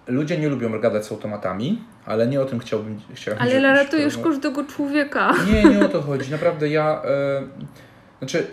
Ludzie 0.06 0.38
nie 0.38 0.48
lubią 0.48 0.80
gadać 0.80 1.06
z 1.06 1.12
automatami, 1.12 1.82
ale 2.06 2.26
nie 2.26 2.40
o 2.40 2.44
tym 2.44 2.58
chciałbym... 2.58 3.00
chciałbym 3.14 3.42
Ale 3.42 3.50
żebyś 3.50 3.64
ratujesz 3.64 4.16
porozmawiał. 4.16 4.32
każdego 4.32 4.64
człowieka. 4.64 5.34
Nie, 5.52 5.64
nie 5.64 5.84
o 5.84 5.88
to 5.88 6.02
chodzi. 6.02 6.30
Naprawdę 6.30 6.68
ja... 6.68 7.02
E, 7.04 7.42
znaczy, 8.18 8.46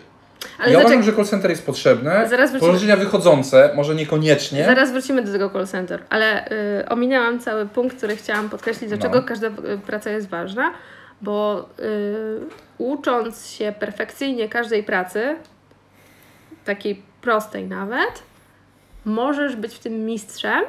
Ale 0.60 0.72
ja 0.74 0.80
uważam, 0.80 1.04
że 1.04 1.14
call 1.14 1.26
center 1.26 1.52
jest 1.52 1.66
potrzebne. 1.66 2.28
Zaraz 2.30 2.52
wrócimy. 2.52 2.60
Połączenia 2.60 2.98
wychodzące, 2.98 3.70
może 3.76 3.96
niekoniecznie. 3.96 4.66
Zaraz 4.66 4.92
wrócimy 4.92 5.22
do 5.24 5.32
tego 5.32 5.50
call 5.50 5.68
center, 5.68 6.04
ale 6.10 6.48
y, 6.82 6.90
ominęłam 6.90 7.40
cały 7.40 7.66
punkt, 7.66 7.98
który 7.98 8.16
chciałam 8.16 8.50
podkreślić, 8.50 8.90
dlaczego 8.90 9.16
No. 9.16 9.24
każda 9.24 9.48
y, 9.48 9.52
praca 9.88 10.10
jest 10.10 10.30
ważna, 10.30 10.72
bo 11.22 11.70
y, 11.80 12.40
ucząc 12.78 13.48
się 13.50 13.74
perfekcyjnie 13.80 14.50
każdej 14.50 14.84
pracy, 14.84 15.36
takiej 16.66 17.02
prostej 17.22 17.68
nawet, 17.68 18.24
możesz 19.06 19.56
być 19.56 19.76
w 19.76 19.80
tym 19.80 20.06
mistrzem 20.06 20.64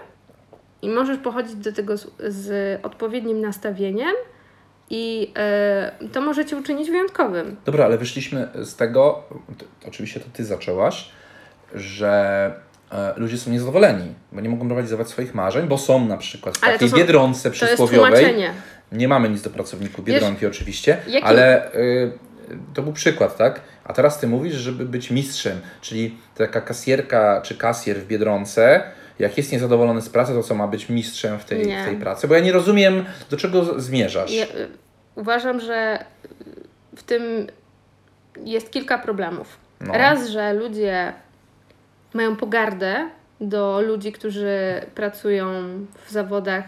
i 0.83 0.89
możesz 0.89 1.19
pochodzić 1.19 1.55
do 1.55 1.73
tego 1.73 1.97
z, 1.97 2.07
z 2.29 2.81
odpowiednim 2.85 3.41
nastawieniem 3.41 4.15
i 4.91 5.33
y, 6.05 6.09
to 6.09 6.21
może 6.21 6.45
Cię 6.45 6.57
uczynić 6.57 6.91
wyjątkowym. 6.91 7.57
Dobra, 7.65 7.85
ale 7.85 7.99
wyszliśmy 7.99 8.49
z 8.55 8.77
tego, 8.77 9.23
oczywiście 9.89 10.21
to 10.21 10.27
Ty 10.33 10.45
zaczęłaś, 10.45 11.11
że 11.75 12.53
e, 12.93 13.13
ludzie 13.17 13.39
są 13.39 13.51
niezadowoleni, 13.51 14.15
bo 14.33 14.41
nie 14.41 14.49
mogą 14.49 14.69
realizować 14.69 15.09
swoich 15.09 15.35
marzeń, 15.35 15.67
bo 15.67 15.79
są 15.79 16.05
na 16.07 16.17
przykład 16.17 16.59
w 16.59 16.65
Ale 16.65 16.73
takiej 16.73 16.89
są- 16.89 16.97
biedronce 16.97 17.43
To 17.43 17.49
jest 17.49 17.65
przysłowiowej. 17.67 18.13
tłumaczenie. 18.13 18.51
Nie 18.93 19.09
mamy 19.09 19.29
nic 19.29 19.43
do 19.43 19.51
pracowników 19.51 20.05
Wiesz, 20.05 20.15
Biedronki 20.15 20.47
oczywiście, 20.47 20.99
jaki- 21.09 21.27
ale 21.27 21.75
y, 21.75 22.13
to 22.75 22.83
był 22.83 22.93
przykład, 22.93 23.37
tak? 23.37 23.61
A 23.85 23.93
teraz 23.93 24.21
Ty 24.21 24.27
mówisz, 24.27 24.55
żeby 24.55 24.85
być 24.85 25.11
mistrzem, 25.11 25.61
czyli 25.81 26.19
taka 26.37 26.61
kasjerka 26.61 27.41
czy 27.45 27.55
kasjer 27.55 27.97
w 27.97 28.07
Biedronce, 28.07 28.83
jak 29.19 29.39
jest 29.39 29.53
niezadowolony 29.53 30.03
z 30.03 30.09
pracy, 30.09 30.33
to 30.33 30.43
co 30.43 30.55
ma 30.55 30.69
być 30.69 30.89
mistrzem 30.89 31.39
w 31.39 31.45
tej, 31.45 31.67
Nie. 31.67 31.83
w 31.83 31.87
tej 31.87 31.97
pracy? 31.97 32.29
Bo 32.29 32.35
ja 32.35 32.41
nie 32.41 32.53
rozumiem, 32.53 33.05
do 33.31 33.37
czego 33.37 33.81
zmierzasz. 33.81 34.33
Ja, 34.33 34.45
y, 34.45 34.69
uważam, 35.15 35.61
że 35.61 36.05
y, 36.25 36.97
w 36.97 37.03
tym 37.03 37.47
jest 38.45 38.71
kilka 38.71 38.99
problemów. 38.99 39.57
No. 39.81 39.93
Raz, 39.93 40.29
że 40.29 40.53
ludzie 40.53 41.13
mają 42.15 42.37
pogardę 42.37 43.11
do 43.41 43.81
ludzi, 43.81 44.13
którzy 44.13 44.81
pracują 44.95 45.47
w 46.07 46.11
zawodach 46.11 46.65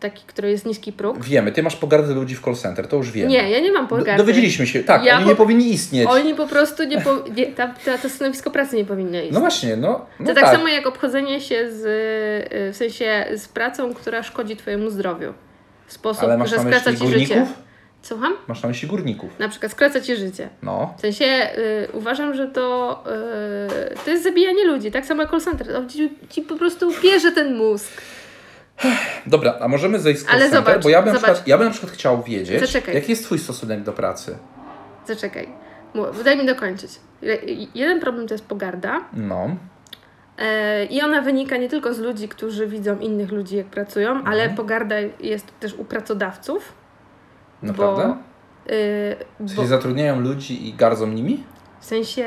takich, 0.00 0.26
które 0.26 0.50
jest 0.50 0.66
niski 0.66 0.92
próg. 0.92 1.24
Wiemy, 1.24 1.52
Ty 1.52 1.62
masz 1.62 1.76
pogardę 1.76 2.14
ludzi 2.14 2.36
w 2.36 2.40
call 2.40 2.54
center, 2.56 2.88
to 2.88 2.96
już 2.96 3.10
wiemy. 3.10 3.30
Nie, 3.30 3.50
ja 3.50 3.60
nie 3.60 3.72
mam 3.72 3.86
Do, 3.86 3.96
pogardy. 3.96 4.22
dowiedzieliśmy 4.22 4.66
się, 4.66 4.84
tak, 4.84 5.04
Ja 5.04 5.14
oni 5.16 5.24
po- 5.24 5.30
nie 5.30 5.36
powinni 5.36 5.72
istnieć. 5.72 6.08
Oni 6.10 6.34
po 6.34 6.46
prostu 6.46 6.84
nie, 6.84 7.00
po, 7.00 7.10
nie 7.36 7.46
ta, 7.46 7.74
ta, 7.84 7.98
to 7.98 8.08
stanowisko 8.08 8.50
pracy 8.50 8.76
nie 8.76 8.84
powinno 8.84 9.16
istnieć. 9.16 9.32
No 9.34 9.40
właśnie, 9.40 9.76
no, 9.76 10.06
no 10.20 10.26
to 10.26 10.34
tak, 10.40 10.54
samo 10.56 10.68
jak 10.68 10.86
obchodzenie 10.86 11.40
się 11.40 11.70
z, 11.72 11.80
y, 11.82 12.72
w 12.72 12.76
sensie 12.76 13.26
z 13.36 13.48
pracą, 13.48 13.94
która 13.94 14.22
szkodzi 14.22 14.56
Twojemu 14.56 14.90
zdrowiu. 14.90 15.32
W 15.86 15.92
sposób, 15.92 16.24
Ale 16.24 16.38
masz 16.38 16.50
że 16.50 16.58
skraca 16.58 16.92
Ci 16.92 16.98
życie. 16.98 17.06
górników? 17.06 17.48
Słucham? 18.02 18.32
Masz 18.48 18.62
na 18.62 18.68
myśli 18.68 18.88
górników. 18.88 19.30
Na 19.38 19.48
przykład 19.48 19.72
skraca 19.72 20.00
Ci 20.00 20.16
życie. 20.16 20.48
No. 20.62 20.94
W 20.98 21.00
sensie 21.00 21.24
y, 21.58 21.88
uważam, 21.92 22.34
że 22.34 22.46
to, 22.48 23.04
y, 23.92 24.04
to 24.04 24.10
jest 24.10 24.22
zabijanie 24.24 24.64
ludzi, 24.64 24.90
tak 24.90 25.06
samo 25.06 25.22
jak 25.22 25.30
call 25.30 25.40
center. 25.40 25.66
To 25.66 25.86
ci, 25.86 26.10
ci 26.30 26.42
po 26.42 26.56
prostu 26.56 26.92
pierze 27.02 27.32
ten 27.32 27.54
mózg. 27.56 28.02
Dobra, 29.26 29.54
a 29.60 29.68
możemy 29.68 29.98
zejść 29.98 30.20
z 30.20 30.24
call 30.24 30.34
Ale 30.34 30.42
center, 30.50 30.64
zobacz, 30.64 30.82
bo 30.82 30.88
ja 30.88 31.02
bym, 31.02 31.14
przykład, 31.14 31.46
ja 31.48 31.58
bym 31.58 31.66
na 31.66 31.72
przykład 31.72 31.92
chciał 31.92 32.22
wiedzieć, 32.22 32.60
Zaczekaj. 32.60 32.94
jaki 32.94 33.10
jest 33.10 33.24
Twój 33.24 33.38
stosunek 33.38 33.82
do 33.82 33.92
pracy. 33.92 34.38
Zaczekaj, 35.06 35.48
daj 36.24 36.36
mi 36.38 36.46
dokończyć. 36.46 36.90
Je- 37.22 37.38
Jeden 37.74 38.00
problem 38.00 38.28
to 38.28 38.34
jest 38.34 38.44
pogarda 38.44 39.00
No. 39.12 39.56
e, 40.38 40.84
i 40.84 41.02
ona 41.02 41.22
wynika 41.22 41.56
nie 41.56 41.68
tylko 41.68 41.94
z 41.94 41.98
ludzi, 41.98 42.28
którzy 42.28 42.66
widzą 42.66 42.98
innych 42.98 43.32
ludzi 43.32 43.56
jak 43.56 43.66
pracują, 43.66 44.24
ale 44.24 44.48
pogarda 44.50 44.94
jest 45.20 45.46
też 45.60 45.74
u 45.74 45.84
pracodawców. 45.84 46.72
Naprawdę? 47.62 48.02
Bo, 48.02 48.72
y, 48.72 49.16
W 49.40 49.54
bo, 49.54 49.66
zatrudniają 49.66 50.20
ludzi 50.20 50.68
i 50.68 50.74
gardzą 50.74 51.06
nimi? 51.06 51.44
W 51.80 51.84
sensie, 51.84 52.26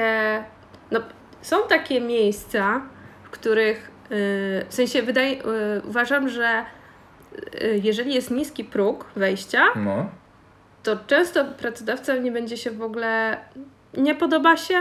no, 0.91 0.99
są 1.41 1.57
takie 1.69 2.01
miejsca, 2.01 2.81
w 3.23 3.29
których, 3.29 3.91
w 4.69 4.73
sensie 4.73 5.01
wydaje, 5.01 5.31
yy, 5.35 5.41
uważam, 5.87 6.29
że 6.29 6.65
yy, 7.61 7.79
jeżeli 7.83 8.13
jest 8.13 8.31
niski 8.31 8.63
próg 8.63 9.05
wejścia, 9.15 9.63
No. 9.75 10.05
to 10.83 10.97
często 11.07 11.45
pracodawca 11.45 12.15
nie 12.17 12.31
będzie 12.31 12.57
się 12.57 12.71
w 12.71 12.81
ogóle, 12.81 13.37
nie 13.97 14.15
podoba 14.15 14.57
się 14.57 14.75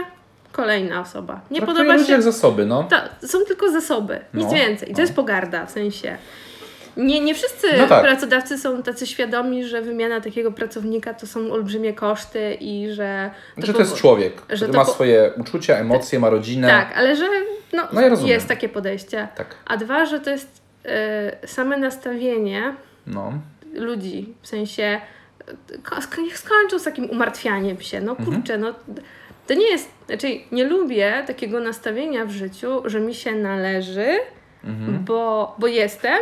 kolejna 0.51 1.01
osoba. 1.01 1.41
Nie 1.51 1.57
Traktują 1.61 1.85
podoba 1.87 2.05
się, 2.05 2.11
jak 2.11 2.21
zasoby, 2.21 2.65
no. 2.65 2.87
to 3.21 3.27
są 3.27 3.37
tylko 3.47 3.71
zasoby, 3.71 4.19
nic 4.33 4.45
No, 4.47 4.53
więcej. 4.53 4.89
I 4.89 4.91
to 4.91 4.97
no. 4.97 5.01
jest 5.03 5.15
pogarda, 5.15 5.65
w 5.65 5.71
sensie. 5.71 6.17
Nie, 6.97 7.19
nie 7.19 7.35
wszyscy 7.35 7.67
No 7.77 7.87
tak. 7.87 8.03
pracodawcy 8.03 8.57
są 8.57 8.83
tacy 8.83 9.07
świadomi, 9.07 9.65
że 9.65 9.81
wymiana 9.81 10.21
takiego 10.21 10.51
pracownika 10.51 11.13
to 11.13 11.27
są 11.27 11.51
olbrzymie 11.51 11.93
koszty 11.93 12.53
i 12.59 12.91
że. 12.91 13.31
Że 13.57 13.73
to 13.73 13.79
jest 13.79 13.95
człowiek, 13.95 14.33
że 14.49 14.55
który 14.55 14.71
to 14.71 14.77
ma 14.77 14.85
po- 14.85 14.91
swoje 14.91 15.31
uczucia, 15.37 15.75
emocje, 15.77 16.19
ma 16.19 16.29
rodzinę. 16.29 16.67
Tak, 16.67 16.97
ale 16.97 17.15
że 17.15 17.25
no, 17.73 17.83
No 17.93 18.01
ja 18.01 18.09
jest 18.33 18.47
takie 18.47 18.69
podejście. 18.69 19.27
Tak. 19.35 19.55
A 19.65 19.77
dwa, 19.77 20.05
że 20.05 20.19
to 20.19 20.29
jest 20.29 20.61
y, 21.43 21.47
same 21.47 21.77
nastawienie 21.77 22.75
No. 23.07 23.33
ludzi, 23.73 24.33
w 24.41 24.47
sensie 24.47 25.01
y, 26.17 26.21
niech 26.21 26.37
skończą 26.37 26.79
z 26.79 26.83
takim 26.83 27.09
umartwianiem 27.09 27.81
się. 27.81 28.01
No 28.01 28.11
Mhm. 28.11 28.31
kurczę, 28.31 28.57
no 28.57 28.73
to 29.47 29.53
nie 29.53 29.69
jest, 29.69 29.89
znaczy 30.07 30.27
nie 30.51 30.63
lubię 30.63 31.23
takiego 31.27 31.59
nastawienia 31.59 32.25
w 32.25 32.31
życiu, 32.31 32.81
że 32.85 32.99
mi 32.99 33.13
się 33.15 33.31
należy, 33.31 34.07
Mhm. 34.63 35.05
bo, 35.05 35.55
bo 35.59 35.67
jestem 35.67 36.19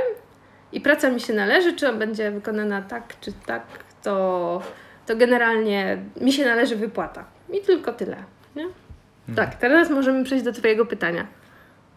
i 0.71 0.81
praca 0.81 1.09
mi 1.09 1.19
się 1.19 1.33
należy, 1.33 1.75
czy 1.75 1.89
on 1.89 1.99
będzie 1.99 2.31
wykonana 2.31 2.81
tak, 2.81 3.19
czy 3.21 3.33
tak, 3.45 3.63
to, 4.03 4.61
to 5.05 5.15
generalnie 5.15 5.97
mi 6.21 6.33
się 6.33 6.45
należy 6.45 6.75
wypłata. 6.75 7.25
I 7.53 7.61
tylko 7.61 7.93
tyle. 7.93 8.17
Nie? 8.55 8.63
Mhm. 8.63 9.35
Tak, 9.35 9.55
teraz 9.55 9.89
możemy 9.89 10.23
przejść 10.23 10.45
do 10.45 10.51
Twojego 10.51 10.85
pytania. 10.85 11.27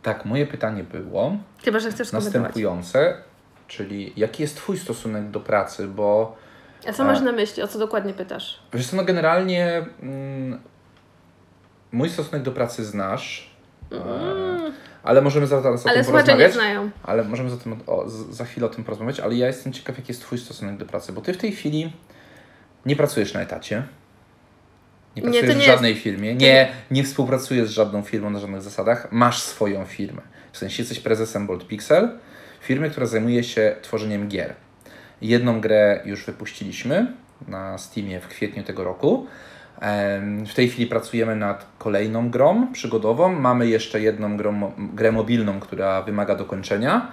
Tak, 0.02 0.24
moje 0.24 0.46
pytanie 0.46 0.84
było 0.84 1.36
Chyba, 1.64 1.78
że 1.78 1.90
chcesz 1.90 2.12
następujące, 2.12 3.16
czyli 3.68 4.12
jaki 4.16 4.42
jest 4.42 4.56
Twój 4.56 4.78
stosunek 4.78 5.30
do 5.30 5.40
pracy, 5.40 5.88
bo 5.88 6.36
A 6.88 6.92
co 6.92 7.04
masz 7.04 7.20
na 7.20 7.32
myśli? 7.32 7.62
O 7.62 7.68
co 7.68 7.78
dokładnie 7.78 8.14
pytasz? 8.14 8.60
wiesz 8.72 8.86
co, 8.86 8.96
no 8.96 9.04
generalnie 9.04 9.86
mm, 10.02 10.60
mój 11.92 12.10
stosunek 12.10 12.42
do 12.42 12.52
pracy 12.52 12.84
znasz, 12.84 13.53
ale 15.02 15.22
możemy 15.22 15.46
za, 15.46 15.60
zaraz 15.60 15.86
o 15.86 15.88
ale 15.88 15.98
tym 16.04 16.06
nie 16.06 16.12
porozmawiać. 16.12 16.52
znają. 16.52 16.90
Ale 17.02 17.24
możemy 17.24 17.50
za, 17.50 17.56
tym, 17.56 17.76
o, 17.86 18.04
za 18.30 18.44
chwilę 18.44 18.66
o 18.66 18.70
tym 18.70 18.84
porozmawiać, 18.84 19.20
ale 19.20 19.34
ja 19.34 19.46
jestem 19.46 19.72
ciekaw, 19.72 19.96
jaki 19.98 20.12
jest 20.12 20.20
Twój 20.22 20.38
stosunek 20.38 20.76
do 20.76 20.86
pracy, 20.86 21.12
bo 21.12 21.20
Ty 21.20 21.32
w 21.32 21.36
tej 21.36 21.52
chwili 21.52 21.92
nie 22.86 22.96
pracujesz 22.96 23.34
na 23.34 23.40
etacie. 23.40 23.82
Nie 25.16 25.22
Nie, 25.22 25.22
pracujesz 25.22 25.48
nie 25.48 25.54
w 25.54 25.56
jest- 25.56 25.66
żadnej 25.66 25.94
firmie, 25.94 26.34
nie, 26.34 26.68
nie 26.90 27.04
współpracujesz 27.04 27.68
z 27.68 27.72
żadną 27.72 28.02
firmą 28.02 28.30
na 28.30 28.38
żadnych 28.38 28.62
zasadach, 28.62 29.12
masz 29.12 29.42
swoją 29.42 29.84
firmę. 29.84 30.22
W 30.52 30.58
sensie 30.58 30.82
jesteś 30.82 31.00
prezesem 31.00 31.46
Bolt 31.46 31.66
Pixel, 31.68 32.18
firmy, 32.60 32.90
która 32.90 33.06
zajmuje 33.06 33.44
się 33.44 33.76
tworzeniem 33.82 34.28
gier. 34.28 34.54
Jedną 35.22 35.60
grę 35.60 36.00
już 36.04 36.26
wypuściliśmy 36.26 37.12
na 37.48 37.78
Steamie 37.78 38.20
w 38.20 38.28
kwietniu 38.28 38.62
tego 38.62 38.84
roku. 38.84 39.26
W 40.46 40.54
tej 40.54 40.68
chwili 40.68 40.86
pracujemy 40.86 41.36
nad 41.36 41.66
kolejną 41.78 42.30
grą 42.30 42.72
przygodową. 42.72 43.40
Mamy 43.40 43.66
jeszcze 43.66 44.00
jedną 44.00 44.36
grę 44.94 45.12
mobilną, 45.12 45.60
która 45.60 46.02
wymaga 46.02 46.34
dokończenia. 46.34 47.12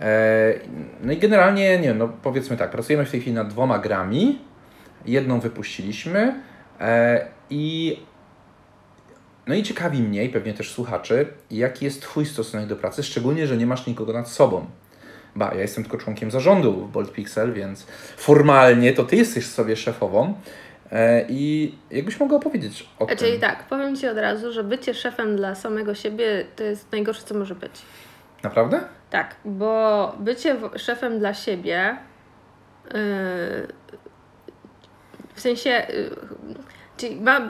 E, 0.00 0.54
No 1.02 1.12
i 1.12 1.16
generalnie, 1.16 1.78
nie 1.78 1.94
no 1.94 2.08
powiedzmy 2.22 2.56
tak, 2.56 2.70
pracujemy 2.70 3.04
w 3.04 3.10
tej 3.10 3.20
chwili 3.20 3.36
nad 3.36 3.48
dwoma 3.48 3.78
grami. 3.78 4.38
Jedną 5.06 5.40
wypuściliśmy 5.40 6.34
e, 6.80 7.26
i 7.50 7.96
no 9.46 9.54
i 9.54 9.62
ciekawi 9.62 10.02
mnie 10.02 10.24
i 10.24 10.28
pewnie 10.28 10.54
też 10.54 10.72
słuchaczy, 10.72 11.26
jaki 11.50 11.84
jest 11.84 12.02
Twój 12.02 12.26
stosunek 12.26 12.66
do 12.66 12.76
pracy, 12.76 13.02
szczególnie, 13.02 13.46
że 13.46 13.56
nie 13.56 13.66
masz 13.66 13.86
nikogo 13.86 14.12
nad 14.12 14.28
sobą. 14.28 14.66
Ba, 15.36 15.54
ja 15.54 15.60
jestem 15.60 15.84
tylko 15.84 15.98
członkiem 15.98 16.30
zarządu 16.30 16.72
w 16.72 16.92
Bolt 16.92 17.12
Pixel, 17.12 17.52
więc 17.52 17.86
formalnie 18.16 18.92
to 18.92 19.04
Ty 19.04 19.16
jesteś 19.16 19.46
sobie 19.46 19.76
szefową. 19.76 20.34
E, 20.92 21.24
I 21.28 21.74
jakbyś 21.90 22.20
mogła 22.20 22.36
opowiedzieć 22.36 22.88
o 22.98 23.06
Czyli 23.06 23.32
tym. 23.32 23.40
tak, 23.40 23.62
powiem 23.64 23.96
Ci 23.96 24.08
od 24.08 24.18
razu, 24.18 24.52
że 24.52 24.64
bycie 24.64 24.94
szefem 24.94 25.36
dla 25.36 25.54
samego 25.54 25.94
siebie 25.94 26.44
to 26.56 26.64
jest 26.64 26.92
najgorsze, 26.92 27.22
co 27.22 27.34
może 27.34 27.54
być. 27.54 27.72
Naprawdę? 28.42 28.80
Tak, 29.10 29.36
bo 29.44 30.14
bycie 30.18 30.56
szefem 30.76 31.18
dla 31.18 31.34
siebie 31.34 31.96
yy, 32.84 32.90
w 35.34 35.40
sensie, 35.40 35.70
yy, 35.70 36.10
czyli 36.96 37.20
ma, 37.20 37.40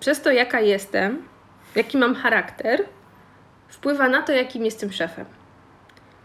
przez 0.00 0.22
to 0.22 0.30
jaka 0.30 0.60
jestem, 0.60 1.22
jaki 1.74 1.98
mam 1.98 2.14
charakter, 2.14 2.84
wpływa 3.68 4.08
na 4.08 4.22
to, 4.22 4.32
jakim 4.32 4.64
jestem 4.64 4.92
szefem. 4.92 5.24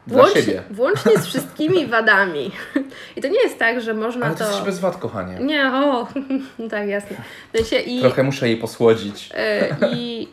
Dla 0.08 0.30
siebie. 0.30 0.64
włącznie 0.72 1.18
z 1.18 1.26
wszystkimi 1.26 1.86
wadami. 1.88 2.52
I 3.16 3.22
to 3.22 3.28
nie 3.28 3.42
jest 3.44 3.60
tak, 3.60 3.82
że 3.82 3.94
można 3.94 4.26
Ale 4.26 4.36
to. 4.36 4.44
jesteś 4.44 4.66
bez 4.66 4.80
wad, 4.80 4.98
kochanie. 4.98 5.40
Nie, 5.40 5.72
o, 5.74 6.08
tak, 6.72 6.88
jasne. 6.88 7.18
W 7.54 7.58
sensie 7.58 7.76
i, 7.76 8.02
Trochę 8.02 8.24
muszę 8.24 8.48
jej 8.48 8.58
posłodzić. 8.58 9.30
E, 9.34 9.68
I 9.96 10.28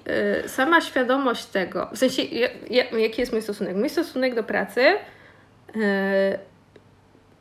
e, 0.45 0.49
sama 0.49 0.81
świadomość 0.81 1.45
tego, 1.45 1.89
w 1.93 1.99
sensie, 1.99 2.23
ja, 2.23 2.49
ja, 2.71 2.85
jaki 2.99 3.21
jest 3.21 3.33
mój 3.33 3.43
stosunek? 3.43 3.77
Mój 3.77 3.89
stosunek 3.91 4.35
do 4.35 4.43
pracy 4.43 4.81
e, 4.81 6.39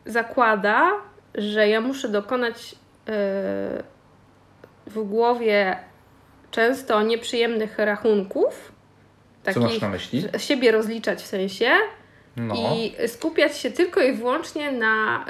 zakłada, 0.06 0.92
że 1.36 1.68
ja 1.68 1.82
muszę 1.82 2.10
dokonać 2.10 2.56
e, 3.08 3.14
w 4.88 5.04
głowie 5.04 5.78
często 6.52 7.02
nieprzyjemnych 7.02 7.78
rachunków, 7.80 8.72
Co 9.54 9.60
masz 9.60 9.82
na 9.82 9.90
myśli? 9.90 10.24
siebie 10.38 10.72
rozliczać 10.72 11.22
w 11.22 11.26
sensie 11.28 11.70
No. 12.38 12.56
i 12.76 13.08
skupiać 13.08 13.58
się 13.58 13.72
tylko 13.72 14.02
i 14.02 14.14
wyłącznie 14.14 14.72
na 14.72 15.26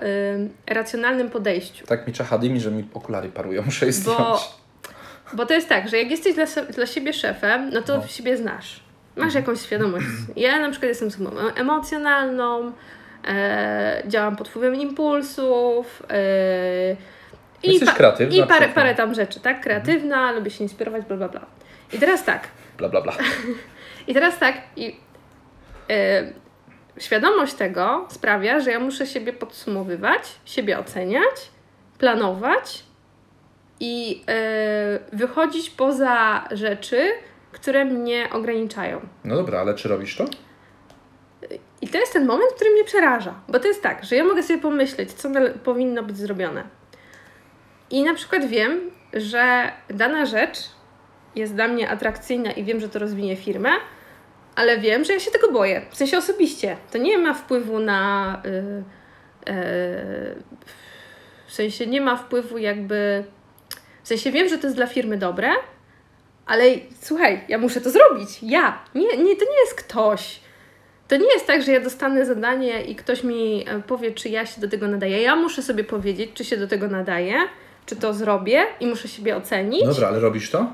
e, 0.67 0.73
racjonalnym 0.73 1.29
podejściu. 1.29 1.85
Tak 1.87 2.07
mi 2.07 2.13
czachadymi, 2.13 2.59
że 2.59 2.71
mi 2.71 2.87
okulary 2.93 3.29
parują, 3.29 3.61
muszę 3.65 3.85
je 3.85 3.91
Bo, 3.91 3.97
zdjąć. 4.13 4.39
bo 5.33 5.45
to 5.45 5.53
jest 5.53 5.69
tak, 5.69 5.89
że 5.89 5.97
jak 5.97 6.11
jesteś 6.11 6.35
dla, 6.35 6.45
dla 6.69 6.85
siebie 6.85 7.13
szefem, 7.13 7.69
no 7.73 7.81
to 7.81 7.97
No. 7.97 8.07
siebie 8.07 8.37
znasz. 8.37 8.79
Masz 9.15 9.33
jakąś 9.33 9.61
świadomość. 9.61 10.05
Ja 10.35 10.59
na 10.59 10.69
przykład 10.71 10.89
jestem 10.89 11.07
osobą 11.07 11.29
emocjonalną, 11.55 12.71
e, 13.27 14.03
działam 14.07 14.35
pod 14.35 14.49
wpływem 14.49 14.75
impulsów. 14.75 16.03
E, 16.09 16.95
Jesteś 17.63 17.89
kreatywna, 17.93 18.45
I 18.45 18.47
parę, 18.47 18.69
parę 18.69 18.95
tam 18.95 19.13
rzeczy, 19.13 19.39
tak? 19.39 19.61
Kreatywna, 19.63 20.31
lubię 20.31 20.51
się 20.51 20.63
inspirować, 20.63 21.05
bla, 21.05 21.17
bla, 21.17 21.29
bla. 21.29 21.41
I 21.93 21.99
teraz 21.99 22.23
tak, 22.23 22.47
Bla, 22.77 22.89
bla, 22.89 23.01
bla. 23.01 23.13
i 24.07 24.13
teraz 24.13 24.39
tak, 24.39 24.55
i 24.75 24.95
e, 25.89 26.23
świadomość 27.03 27.53
tego 27.53 28.07
sprawia, 28.09 28.59
że 28.59 28.71
ja 28.71 28.79
muszę 28.79 29.07
siebie 29.07 29.33
podsumowywać, 29.33 30.21
siebie 30.45 30.79
oceniać, 30.79 31.51
planować 31.97 32.83
i 33.79 34.23
e, 34.27 34.99
wychodzić 35.13 35.69
poza 35.69 36.47
rzeczy, 36.51 37.11
które 37.51 37.85
mnie 37.85 38.29
ograniczają. 38.31 39.01
No 39.23 39.35
dobra, 39.35 39.59
ale 39.59 39.75
czy 39.75 39.89
robisz 39.89 40.15
to? 40.15 40.25
I 41.81 41.87
to 41.87 41.97
jest 41.97 42.13
ten 42.13 42.25
moment, 42.25 42.53
który 42.55 42.69
mnie 42.69 42.83
przeraża, 42.83 43.33
bo 43.47 43.59
to 43.59 43.67
jest 43.67 43.83
tak, 43.83 44.03
że 44.03 44.15
ja 44.15 44.23
mogę 44.23 44.43
sobie 44.43 44.59
pomyśleć, 44.59 45.13
co 45.13 45.29
powinno 45.63 46.03
być 46.03 46.17
zrobione. 46.17 46.63
I 47.89 48.03
na 48.03 48.13
przykład 48.13 48.45
wiem, 48.45 48.91
że 49.13 49.71
dana 49.89 50.25
rzecz 50.25 50.57
jest 51.35 51.55
dla 51.55 51.67
mnie 51.67 51.89
atrakcyjna 51.89 52.51
i 52.51 52.63
wiem, 52.63 52.79
że 52.79 52.89
to 52.89 52.99
rozwinie 52.99 53.35
firmę, 53.35 53.69
ale 54.55 54.79
wiem, 54.79 55.03
że 55.03 55.13
ja 55.13 55.19
się 55.19 55.31
tego 55.31 55.51
boję. 55.51 55.81
W 55.89 55.97
sensie 55.97 56.17
osobiście. 56.17 56.77
To 56.91 56.97
nie 56.97 57.17
ma 57.17 57.33
wpływu 57.33 57.79
na. 57.79 58.41
y, 58.45 58.49
y, 59.49 60.35
w 61.47 61.53
sensie 61.53 61.87
nie 61.87 62.01
ma 62.01 62.17
wpływu 62.17 62.57
jakby. 62.57 63.23
W 64.03 64.07
sensie 64.07 64.31
wiem, 64.31 64.49
że 64.49 64.57
to 64.57 64.67
jest 64.67 64.77
dla 64.77 64.87
firmy 64.87 65.17
dobre, 65.17 65.49
ale 66.45 66.63
słuchaj, 67.01 67.41
ja 67.47 67.57
muszę 67.57 67.81
to 67.81 67.89
zrobić. 67.89 68.29
Ja. 68.41 68.83
Nie, 68.95 69.07
nie, 69.07 69.35
to 69.35 69.45
nie 69.45 69.59
jest 69.61 69.73
ktoś. 69.75 70.39
To 71.07 71.17
nie 71.17 71.33
jest 71.33 71.47
tak, 71.47 71.63
że 71.63 71.71
ja 71.71 71.79
dostanę 71.79 72.25
zadanie 72.25 72.83
i 72.83 72.95
ktoś 72.95 73.23
mi 73.23 73.65
e, 73.67 73.81
powie, 73.81 74.11
czy 74.11 74.29
ja 74.29 74.45
się 74.45 74.61
do 74.61 74.67
tego 74.67 74.87
nadaję. 74.87 75.21
Ja 75.21 75.35
muszę 75.35 75.61
sobie 75.61 75.83
powiedzieć, 75.83 76.31
czy 76.33 76.45
się 76.45 76.57
do 76.57 76.67
tego 76.67 76.87
nadaję, 76.87 77.35
czy 77.85 77.95
to 77.95 78.13
zrobię 78.13 78.65
i 78.79 78.87
muszę 78.87 79.07
siebie 79.07 79.35
ocenić. 79.35 79.85
Dobra, 79.85 80.07
ale 80.07 80.19
robisz 80.19 80.51
to? 80.51 80.73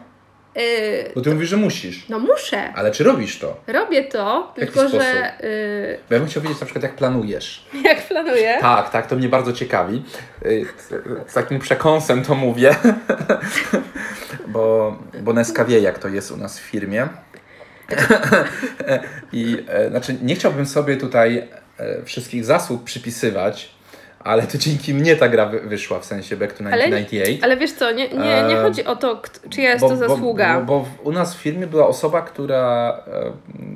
Yy, 0.58 1.12
Bo 1.16 1.22
ty 1.22 1.34
mówisz, 1.34 1.50
że 1.50 1.58
musisz. 1.58 2.10
no 2.10 2.20
muszę. 2.20 2.74
Ale 2.74 2.92
czy 2.92 3.04
robisz 3.04 3.40
to? 3.40 3.58
Robię 3.68 4.04
to, 4.04 4.52
W 4.56 4.60
tylko 4.60 4.80
sposób? 4.80 5.00
że 5.02 5.32
yy, 5.48 5.98
Bo 6.10 6.14
ja 6.16 6.20
bym 6.20 6.30
chciał 6.30 6.44
wiedzieć 6.44 6.60
na 6.60 6.66
przykład, 6.66 6.84
jak 6.84 6.96
planujesz. 6.96 7.66
jak 7.90 8.08
planuję. 8.08 8.58
Tak, 8.62 8.90
tak, 8.90 9.08
to 9.08 9.16
mnie 9.16 9.30
bardzo 9.30 9.54
ciekawi. 9.54 10.04
Y, 10.46 10.66
Z, 10.78 10.90
z 11.32 11.34
takim 11.34 11.60
przekąsem 11.60 12.24
to 12.24 12.36
mówię. 12.36 12.76
bo, 14.48 14.98
bo 15.22 15.34
Neska 15.34 15.66
wie, 15.66 15.80
jak 15.80 16.00
to 16.00 16.08
jest 16.08 16.32
u 16.32 16.38
nas 16.38 16.60
w 16.60 16.64
firmie. 16.64 17.08
I 19.34 19.64
e, 19.68 19.90
znaczy, 19.90 20.16
nie 20.22 20.36
chciałbym 20.36 20.66
sobie 20.66 20.98
tutaj 20.98 21.48
e, 21.78 22.04
wszystkich 22.04 22.46
zasług 22.46 22.84
przypisywać, 22.84 23.77
ale 24.28 24.48
to 24.48 24.58
dzięki 24.58 24.94
mnie 24.94 25.16
ta 25.16 25.30
gra 25.30 25.46
wy, 25.46 25.60
wyszła, 25.60 26.00
w 26.00 26.06
sensie 26.06 26.38
Back 26.38 26.54
to 26.54 26.64
Ale, 26.66 26.84
1998. 26.84 27.44
ale 27.44 27.58
wiesz 27.58 27.72
co, 27.74 27.92
nie, 27.92 28.10
nie, 28.10 28.18
nie 28.18 28.60
E, 28.60 28.62
chodzi 28.62 28.86
o 28.86 28.96
to, 28.96 29.22
czyja 29.50 29.70
jest 29.70 29.82
to 29.82 29.96
zasługa. 29.96 30.60
Bo, 30.60 30.80
bo, 30.80 30.86
w- 30.86 31.08
u 31.08 31.12
nas 31.12 31.36
w 31.36 31.40
firmie 31.40 31.68
była 31.68 31.88
osoba, 31.88 32.22
która 32.22 32.94
e, 33.08 33.32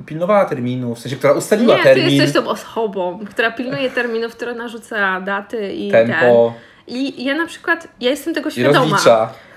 pilnowała 0.06 0.46
terminu, 0.46 0.96
w 0.96 1.00
sensie, 1.00 1.16
która 1.18 1.34
ustaliła 1.34 1.78
nie, 1.78 1.84
termin, 1.84 2.06
ty 2.08 2.14
jesteś 2.14 2.44
tą 2.44 2.50
osobą, 2.50 3.20
która 3.30 3.52
pilnuje 3.52 3.90
terminów, 3.90 4.36
która 4.36 4.54
narzuca 4.54 5.22
daty 5.22 5.74
i 5.74 5.92
tempo 5.92 6.54
ten. 6.56 6.96
I 6.96 7.24
ja 7.26 7.36
na 7.36 7.46
przykład, 7.46 7.88
ja 8.00 8.10
jestem 8.10 8.34
tego 8.34 8.52
świadoma, 8.52 8.98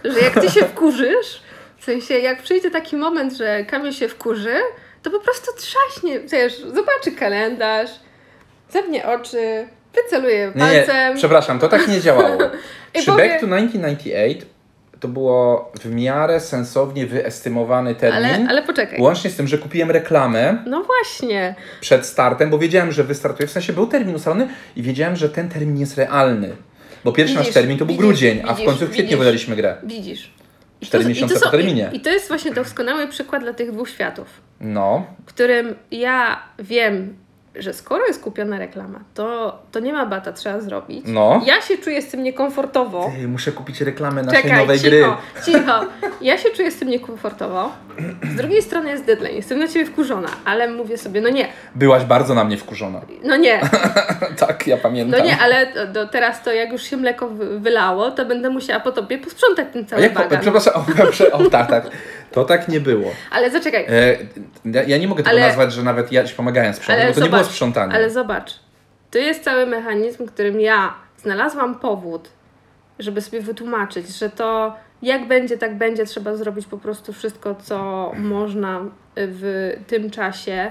że 0.05 0.21
jak 0.21 0.41
ty 0.41 0.51
się 0.51 0.61
wkurzysz, 0.75 1.43
w 1.79 1.85
sensie 1.85 2.19
jak 2.19 2.43
przyjdzie 2.43 2.71
taki 2.71 2.97
moment, 2.97 3.33
że 3.33 3.65
Kamil 3.65 3.93
się 3.93 4.09
wkurzy, 4.09 4.55
to 5.03 5.11
po 5.11 5.21
prostu 5.21 5.51
trzaśnie, 5.57 6.21
wiesz, 6.21 6.59
zobaczy 6.59 7.13
kalendarz, 7.19 7.91
zamknie 8.71 9.07
oczy, 9.09 9.67
wyceluje 9.95 10.53
Nie, 10.55 10.65
nie, 10.65 10.77
palcem. 10.79 11.17
przepraszam, 11.17 11.59
to 11.59 11.69
tak 11.69 11.89
nie 11.89 12.01
działało. 12.01 12.39
Przy 12.93 13.07
powie- 13.07 13.29
Back 13.29 13.41
to 13.41 13.47
1998 13.47 14.55
to 15.01 15.09
było 15.09 15.73
w 15.81 15.95
miarę 15.95 16.41
sensownie 16.41 17.07
wyestymowany 17.07 17.95
termin. 17.95 18.25
ale, 18.25 18.47
ale 18.49 18.63
poczekaj. 18.63 19.01
Łącznie 19.01 19.31
z 19.31 19.37
tym, 19.37 19.47
że 19.49 19.59
kupiłem 19.59 19.91
reklamę 19.91 20.59
No 20.67 20.83
właśnie. 20.83 21.55
przed 21.81 22.07
startem, 22.07 22.51
bo 22.51 22.59
wiedziałem, 22.59 22.93
że 22.93 23.05
wystartuje. 23.05 23.47
W 23.47 23.51
sensie 23.51 23.73
był 23.73 23.87
termin 23.87 24.15
ustalony 24.15 24.49
i 24.77 24.83
wiedziałem, 24.83 25.17
że 25.17 25.29
ten 25.29 25.49
termin 25.49 25.79
jest 25.81 25.99
realny. 25.99 26.57
Bo 27.05 27.13
pierwszy 27.13 27.35
Widzisz, 27.35 27.47
nasz 27.47 27.55
termin 27.55 27.79
to 27.79 27.85
był 27.85 27.93
widzisz, 27.95 28.07
grudzień, 28.07 28.43
a 28.45 28.55
w 28.55 28.57
widzisz, 28.57 28.67
końcu 28.67 28.87
w 28.87 28.91
kwietniu 28.91 29.05
widzisz. 29.05 29.19
wydaliśmy 29.19 29.57
grę. 29.57 29.77
Widzisz. 29.83 30.31
I 30.81 30.87
Cztery 30.87 31.05
to- 31.05 31.11
i 31.11 31.13
miesiące 31.13 31.35
to 31.35 31.41
po 31.41 31.51
terminie. 31.51 31.91
I, 31.93 31.97
I 31.97 32.01
to 32.01 32.11
jest 32.11 32.29
właśnie 32.29 32.53
doskonały 32.53 33.09
przykład 33.09 33.43
dla 33.43 33.53
tych 33.53 33.73
dwóch 33.73 33.89
światów, 33.91 34.27
No, 34.61 35.07
w 35.23 35.29
którym 35.29 35.75
ja 35.91 36.43
wiem, 36.59 37.17
że 37.57 37.73
skoro 37.73 38.07
jest 38.07 38.23
kupiona 38.23 38.59
reklama, 38.59 39.01
to, 39.15 39.59
to 39.73 39.81
nie 39.81 39.93
ma 39.93 40.07
bata, 40.07 40.33
trzeba 40.33 40.61
zrobić. 40.61 41.05
no. 41.09 41.43
Ja 41.47 41.61
się 41.61 41.79
czuję 41.79 42.03
z 42.03 42.09
tym 42.09 42.23
niekomfortowo. 42.23 43.11
Ej, 43.19 43.29
muszę 43.29 43.53
kupić 43.53 43.81
reklamę 43.81 44.23
naszej 44.23 44.43
Czekaj, 44.43 44.59
nowej 44.59 44.79
cicho, 44.79 44.91
gry. 44.91 45.05
cicho. 45.45 45.81
Ja 46.21 46.39
się 46.39 46.51
czuję 46.51 46.71
z 46.71 46.77
tym 46.79 46.89
niekomfortowo. 46.89 47.73
Z 48.33 48.35
drugiej 48.37 48.63
strony 48.63 48.91
jest 48.91 49.05
deadline, 49.05 49.37
jestem 49.37 49.59
na 49.59 49.69
ciebie 49.69 49.87
wkurzona, 49.87 50.29
ale 50.45 50.69
mówię 50.71 50.99
sobie, 50.99 51.21
no 51.21 51.29
nie, 51.29 51.49
Byłaś 51.75 52.05
bardzo 52.05 52.35
na 52.35 52.45
mnie 52.45 52.57
wkurzona. 52.57 53.01
no 53.25 53.37
nie, 53.37 53.61
tak, 54.47 54.67
ja 54.67 54.77
pamiętam. 54.77 55.21
no 55.21 55.27
nie, 55.27 55.39
ale 55.39 55.73
do, 55.73 55.87
do 55.87 56.09
teraz 56.09 56.43
to 56.43 56.53
jak 56.53 56.73
już 56.73 56.83
się 56.83 56.97
mleko 56.97 57.29
wy- 57.29 57.61
wylało, 57.61 58.11
to 58.11 58.25
będę 58.27 58.51
musiała 58.51 58.81
po 58.81 58.93
tobie 58.93 59.19
posprzątać 59.19 59.67
ten 59.73 59.83
A 59.85 59.87
cały 59.89 60.03
jak, 60.03 60.13
bagan. 60.15 60.41
przepraszam, 60.41 60.73
o, 61.03 61.07
prze, 61.07 61.33
o 61.33 61.51
tak, 61.51 61.69
tak. 61.71 61.85
To 62.35 62.45
tak 62.45 62.69
nie 62.69 62.81
było. 62.81 63.11
Ale 63.31 63.51
zaczekaj, 63.51 63.87
E, 63.89 64.17
ja- 64.65 64.83
ja 64.83 64.99
nie 64.99 65.09
mogę 65.09 65.23
tego 65.23 65.37
Ale- 65.37 65.47
nazwać, 65.47 65.73
że 65.73 65.83
nawet 65.83 66.13
ja 66.13 66.25
ci 66.25 66.35
pomagałem 66.35 66.75
sprzątać, 66.75 67.07
bo 67.09 67.15
to 67.15 67.21
nie 67.21 67.25
zobacz, 67.27 67.41
było 67.41 67.53
sprzątanie. 67.53 67.95
ale 67.95 68.11
zobacz. 68.11 68.55
To 69.11 69.19
jest 69.19 69.45
cały 69.45 69.67
mechanizm, 69.67 70.27
którym 70.27 70.61
ja 70.61 70.95
znalazłam 71.19 71.75
powód, 71.79 72.29
żeby 72.99 73.21
sobie 73.21 73.41
wytłumaczyć, 73.41 74.09
że 74.09 74.31
to 74.31 74.75
jak 75.03 75.29
będzie, 75.29 75.59
tak 75.59 75.79
będzie, 75.79 76.05
trzeba 76.07 76.37
zrobić 76.37 76.67
po 76.67 76.79
prostu 76.79 77.13
wszystko, 77.13 77.55
co 77.55 78.13
można 78.17 78.81
w 79.17 79.73
tym 79.87 80.11
czasie, 80.11 80.71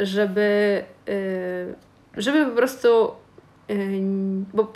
żeby, 0.00 0.82
y, 1.08 1.74
żeby 2.16 2.46
po 2.46 2.56
prostu. 2.56 2.88
y, 3.70 4.00
Bo, 4.54 4.72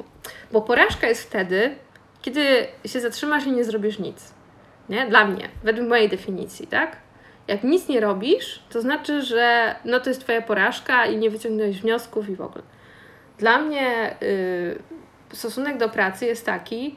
bo 0.53 0.61
porażka 0.63 1.07
jest 1.07 1.23
wtedy, 1.23 1.71
kiedy 2.23 2.45
się 2.87 3.01
zatrzymasz 3.01 3.47
i 3.47 3.53
nie 3.53 3.65
zrobisz 3.65 3.99
nic. 3.99 4.33
Nie? 4.89 5.07
Dla 5.07 5.25
mnie, 5.25 5.49
według 5.65 5.89
mojej 5.89 6.09
definicji, 6.09 6.67
tak? 6.67 6.97
Jak 7.49 7.65
nic 7.65 7.89
nie 7.89 8.01
robisz, 8.01 8.63
to 8.71 8.81
znaczy, 8.81 9.23
że 9.23 9.75
no 9.85 10.01
to 10.01 10.11
jest 10.11 10.21
twoja 10.21 10.43
porażka 10.43 11.07
i 11.07 11.17
nie 11.17 11.31
wyciągnąłeś 11.31 11.81
wniosków 11.81 12.29
i 12.29 12.37
w 12.37 12.41
ogóle. 12.41 12.65
Dla 13.39 13.59
mnie 13.59 14.17
y, 14.23 14.79
stosunek 15.33 15.79
do 15.79 15.89
pracy 15.89 16.27
jest 16.27 16.47
taki, 16.47 16.97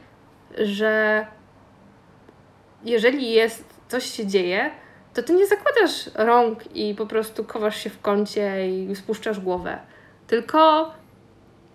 że 0.57 1.25
jeżeli 2.83 3.31
jest, 3.31 3.65
coś 3.87 4.05
się 4.05 4.27
dzieje, 4.27 4.71
to 5.13 5.23
ty 5.23 5.33
nie 5.33 5.47
zakładasz 5.47 6.09
rąk 6.15 6.75
i 6.75 6.95
po 6.95 7.05
prostu 7.05 7.45
chowasz 7.47 7.83
się 7.83 7.89
w 7.89 8.01
kącie 8.01 8.69
i 8.69 8.95
spuszczasz 8.95 9.39
głowę. 9.39 9.79
Tylko, 10.27 10.93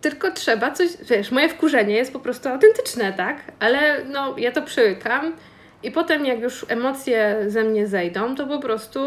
tylko 0.01 0.31
trzeba 0.31 0.71
coś, 0.71 0.89
wiesz, 1.03 1.31
moje 1.31 1.49
wkurzenie 1.49 1.95
jest 1.95 2.13
po 2.13 2.21
prostu 2.21 2.49
autentyczne, 2.49 3.13
tak? 3.13 3.37
Ale 3.61 4.05
no, 4.05 4.39
ja 4.39 4.53
to 4.53 4.63
przełykam 4.63 5.33
i 5.83 5.91
potem 5.91 6.27
jak 6.27 6.41
już 6.41 6.67
emocje 6.69 7.37
ze 7.47 7.65
mnie 7.65 7.87
zejdą, 7.87 8.35
to 8.35 8.47
po 8.47 8.59
prostu 8.59 9.01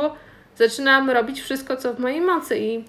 zaczynam 0.56 1.10
robić 1.10 1.42
wszystko, 1.42 1.78
co 1.78 1.94
w 1.94 2.00
mojej 2.00 2.22
mocy 2.22 2.60
i 2.60 2.84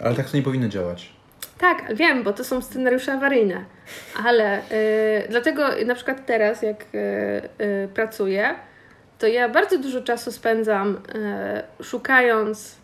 Ale 0.00 0.14
tak 0.14 0.30
to 0.30 0.36
nie 0.36 0.42
powinno 0.42 0.68
działać. 0.68 1.12
tak, 1.58 1.94
wiem, 1.94 2.22
bo 2.22 2.32
to 2.32 2.44
są 2.44 2.60
scenariusze 2.62 3.12
awaryjne, 3.12 3.64
ale 4.24 4.58
y, 4.58 4.62
dlatego 5.30 5.62
na 5.86 5.94
przykład 5.94 6.26
teraz, 6.26 6.62
jak 6.62 6.82
y, 6.82 6.98
y, 7.64 7.88
pracuję, 7.94 8.54
to 9.18 9.26
ja 9.26 9.48
bardzo 9.48 9.78
dużo 9.78 10.00
czasu 10.00 10.32
spędzam 10.32 11.00
szukając 11.82 12.76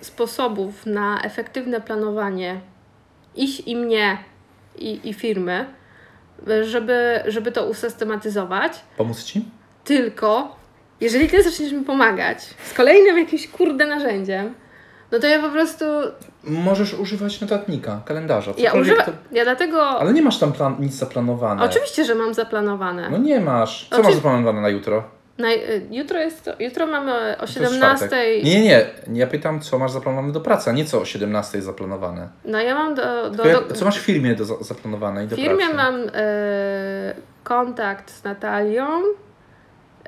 sposobów 0.00 0.86
na 0.86 1.22
efektywne 1.22 1.80
planowanie 1.80 2.60
ich 3.36 3.68
i 3.68 3.76
mnie, 3.76 4.18
i, 4.78 5.00
i 5.08 5.14
firmy, 5.14 5.66
żeby, 6.62 7.20
żeby 7.26 7.52
to 7.52 7.66
usystematyzować. 7.66 8.72
Pomóc 8.96 9.22
ci? 9.24 9.44
Tylko, 9.84 10.56
jeżeli 11.00 11.28
ty 11.28 11.42
zaczniesz 11.42 11.72
mi 11.72 11.84
pomagać 11.84 12.38
z 12.64 12.74
kolejnym 12.74 13.18
jakimś 13.18 13.48
kurde 13.48 13.86
narzędziem, 13.86 14.54
no 15.12 15.18
to 15.18 15.26
ja 15.26 15.42
po 15.42 15.48
prostu. 15.48 15.84
Możesz 16.44 16.94
używać 16.94 17.40
notatnika, 17.40 18.00
kalendarza, 18.04 18.52
Ja 18.58 18.72
używam. 18.72 19.04
to... 19.06 19.12
Ja 19.32 19.44
dlatego. 19.44 19.88
Ale 19.88 20.12
nie 20.12 20.22
masz 20.22 20.38
tam 20.38 20.52
plan, 20.52 20.76
nic 20.80 20.94
zaplanowane. 20.94 21.62
Oczywiście, 21.64 22.04
że 22.04 22.14
mam 22.14 22.34
zaplanowane. 22.34 23.10
No 23.10 23.18
nie 23.18 23.40
masz. 23.40 23.88
Co 23.90 23.96
Oczy- 23.96 24.04
masz 24.04 24.14
zaplanowane 24.14 24.60
na 24.60 24.68
jutro? 24.68 25.04
Na, 25.38 25.48
y, 25.52 25.82
jutro, 25.90 26.18
jest, 26.18 26.50
jutro 26.60 26.86
mamy 26.86 27.12
o 27.12 27.36
To 27.36 27.42
jest 27.42 27.54
17. 27.54 27.96
czwartek. 27.96 28.44
Nie, 28.44 28.60
nie, 28.62 28.86
nie. 29.08 29.20
Ja 29.20 29.26
pytam, 29.26 29.60
co 29.60 29.78
masz 29.78 29.90
zaplanowane 29.90 30.32
do 30.32 30.40
pracy, 30.40 30.70
a 30.70 30.72
nie 30.72 30.84
co 30.84 31.00
o 31.00 31.04
17 31.04 31.58
jest 31.58 31.66
zaplanowane. 31.66 32.28
No 32.44 32.60
ja 32.60 32.74
mam 32.74 32.94
do. 32.94 33.30
do, 33.30 33.44
do 33.60 33.74
co 33.74 33.84
masz 33.84 33.98
w 33.98 34.02
firmie 34.02 34.34
do, 34.34 34.44
za- 34.44 34.62
zaplanowane 34.64 35.24
i 35.24 35.26
w 35.26 35.30
do 35.30 35.36
firmie 35.36 35.56
pracy? 35.56 35.74
mam 35.74 35.94
y, 36.00 36.10
kontakt 37.44 38.10
z 38.10 38.24
Natalią, 38.24 39.02
y, 39.02 39.12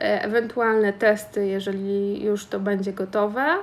ewentualne 0.01 0.93
testy, 0.93 1.47
jeżeli 1.47 2.23
już 2.25 2.47
to 2.47 2.61
będzie 2.61 2.93
gotowe. 2.93 3.57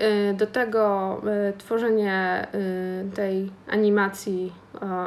Y, 0.00 0.34
Do 0.34 0.46
tego 0.46 1.16
y, 1.50 1.58
tworzenie 1.58 2.46
y, 2.54 3.16
tej 3.16 3.50
animacji, 3.68 4.52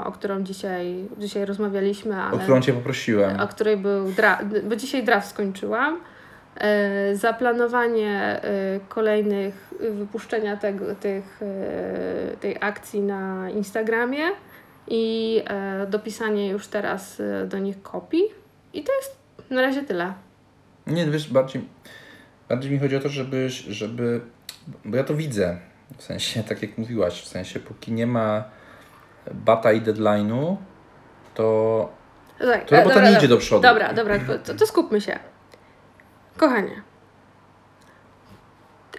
o, 0.06 0.12
którą 0.12 0.44
dzisiaj, 0.44 1.08
dzisiaj 1.18 1.46
rozmawialiśmy, 1.46 2.16
ale 2.16 2.36
O 2.36 2.40
którą 2.40 2.62
cię 2.62 2.74
poprosiłem. 2.74 3.40
o 3.40 3.48
której 3.48 3.78
był 3.78 4.12
draft, 4.12 4.44
bo 4.64 4.76
dzisiaj 4.76 5.04
draft 5.04 5.30
skończyłam. 5.30 6.00
Zaplanowanie 7.14 8.42
kolejnych 8.90 9.74
wypuszczenia 9.92 10.58
tego, 10.58 10.96
tych, 10.96 11.40
tej 12.40 12.58
akcji 12.62 13.02
na 13.02 13.50
Instagramie 13.50 14.24
i 14.88 15.42
dopisanie 15.88 16.50
już 16.50 16.68
teraz 16.68 17.22
do 17.48 17.58
nich 17.58 17.82
kopii. 17.82 18.24
I 18.74 18.84
to 18.84 18.92
jest 18.96 19.18
na 19.50 19.62
razie 19.62 19.84
tyle. 19.84 20.14
Nie, 20.88 21.06
wiesz, 21.06 21.34
bardziej, 21.34 21.62
bardziej 22.50 22.72
mi 22.72 22.80
chodzi 22.80 22.96
o 22.96 23.00
to, 23.00 23.10
żeby, 23.10 23.50
żeby. 23.50 24.22
Bo 24.86 24.98
ja 24.98 25.04
to 25.04 25.14
widzę. 25.14 25.58
W 25.98 26.04
sensie, 26.04 26.44
tak 26.50 26.62
jak 26.62 26.78
mówiłaś, 26.78 27.22
w 27.22 27.28
sensie, 27.28 27.60
póki 27.60 27.92
nie 27.92 28.08
ma 28.08 28.44
bata 29.32 29.72
i 29.72 29.82
deadline'u, 29.82 30.56
to, 31.34 31.90
Tak, 32.40 32.66
to 32.66 32.76
robota 32.76 32.96
dobra, 32.96 33.10
nie 33.10 33.18
idzie 33.18 33.28
do 33.28 33.38
przodu. 33.38 33.62
Dobra, 33.62 33.94
dobra, 33.94 34.16
to, 34.46 34.54
to 34.54 34.68
skupmy 34.68 35.02
się. 35.02 35.20
Kochanie, 36.38 36.82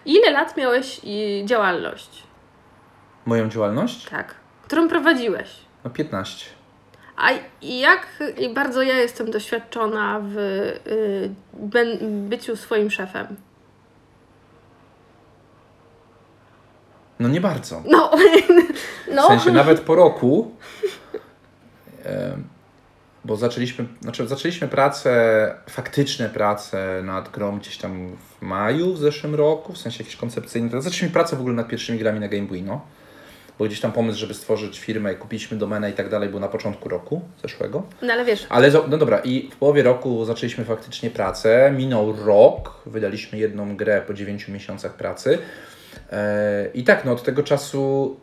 ile 0.05 0.31
lat 0.31 0.57
miałeś 0.57 1.01
działalność? 1.45 2.23
Moją 3.27 3.49
działalność? 3.49 4.09
Tak. 4.09 4.35
Którą 4.63 4.89
prowadziłeś? 4.89 5.57
No 5.85 5.91
15. 5.91 6.47
A 7.17 7.31
jak 7.63 8.07
i 8.39 8.55
bardzo 8.55 8.83
ja 8.83 8.95
jestem 8.95 9.31
doświadczona 9.31 10.21
w 10.23 10.37
y, 10.37 11.31
byciu 12.01 12.57
swoim 12.57 12.91
szefem? 12.91 13.37
No 17.21 17.29
nie 17.29 17.41
bardzo. 17.41 17.83
No, 17.87 18.11
W 19.11 19.15
no. 19.15 19.29
sensie 19.29 19.53
nawet 19.53 19.81
po 19.81 19.95
roku, 19.95 20.51
bo 23.25 23.37
zaczęliśmy, 23.37 23.85
znaczy 24.01 24.29
zaczęliśmy 24.29 24.69
pracę, 24.69 25.55
faktyczne 25.71 26.29
prace 26.29 27.03
nad 27.05 27.29
grą 27.29 27.59
gdzieś 27.59 27.79
tam 27.79 28.17
w 28.17 28.43
maju 28.43 28.95
w 28.95 28.99
zeszłym 28.99 29.35
roku, 29.35 29.73
w 29.73 29.79
sensie 29.79 30.03
jakieś 30.03 30.17
koncepcyjne. 30.17 30.83
Zaczęliśmy 30.83 31.09
pracę 31.09 31.37
w 31.37 31.41
ogóle 31.41 31.55
nad 31.55 31.69
pierwszymi 31.69 31.99
grami 31.99 32.21
na 32.21 32.29
Game 32.29 32.47
bo 33.59 33.65
gdzieś 33.67 33.81
tam 33.81 33.93
pomysł, 33.93 34.19
żeby 34.19 34.35
stworzyć 34.35 34.79
firmę, 34.79 35.15
kupiliśmy 35.15 35.59
domenę 35.59 35.91
i 35.91 35.93
tak 35.93 36.09
dalej, 36.09 36.29
był 36.29 36.41
na 36.41 36.49
początku 36.49 36.89
roku 36.89 37.21
zeszłego. 37.43 37.83
no 38.03 38.13
ale 38.13 38.25
wiesz, 38.25 38.47
Ale 38.49 38.71
no 38.89 38.99
dobra, 38.99 39.19
i 39.19 39.51
w 39.53 39.57
połowie 39.57 39.83
roku 39.83 40.25
zaczęliśmy 40.25 40.65
faktycznie 40.65 41.11
pracę. 41.11 41.73
Minął 41.77 42.17
rok, 42.27 42.83
wydaliśmy 42.87 43.39
jedną 43.39 43.77
grę 43.77 44.03
po 44.07 44.15
9 44.15 44.49
miesiącach 44.49 44.95
pracy. 44.95 45.39
E, 46.13 46.71
I 46.75 46.85
tak, 46.85 47.05
no 47.05 47.13
od 47.13 47.23
tego 47.23 47.43
czasu 47.43 48.17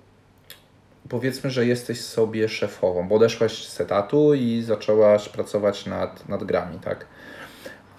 powiedzmy, 1.09 1.49
że 1.49 1.65
jesteś 1.65 2.01
sobie 2.01 2.49
szefową, 2.49 3.07
bo 3.07 3.15
odeszłaś 3.15 3.67
z 3.67 3.81
etatu 3.81 4.33
i 4.33 4.61
zaczęłaś 4.61 5.29
pracować 5.29 5.85
nad, 5.85 6.29
nad 6.29 6.43
grami, 6.43 6.79
tak? 6.79 7.05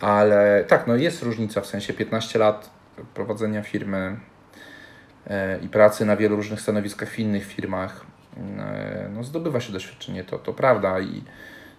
Ale 0.01 0.65
tak, 0.69 0.87
no 0.87 0.97
jest 0.97 1.23
różnica 1.23 1.61
w 1.61 1.67
sensie 1.67 1.93
15 1.93 2.39
lat 2.39 2.71
prowadzenia 3.15 3.63
firmy 3.63 4.17
e, 5.27 5.59
i 5.59 5.69
pracy 5.69 6.07
na 6.07 6.17
wielu 6.17 6.37
różnych 6.37 6.61
stanowiskach 6.61 7.09
w 7.09 7.19
innych 7.19 7.47
firmach. 7.47 8.07
E, 8.37 9.11
no 9.15 9.25
zdobywa 9.25 9.61
się 9.61 9.73
doświadczenie, 9.73 10.25
to, 10.25 10.39
to 10.39 10.53
prawda 10.53 11.01
i 11.01 11.23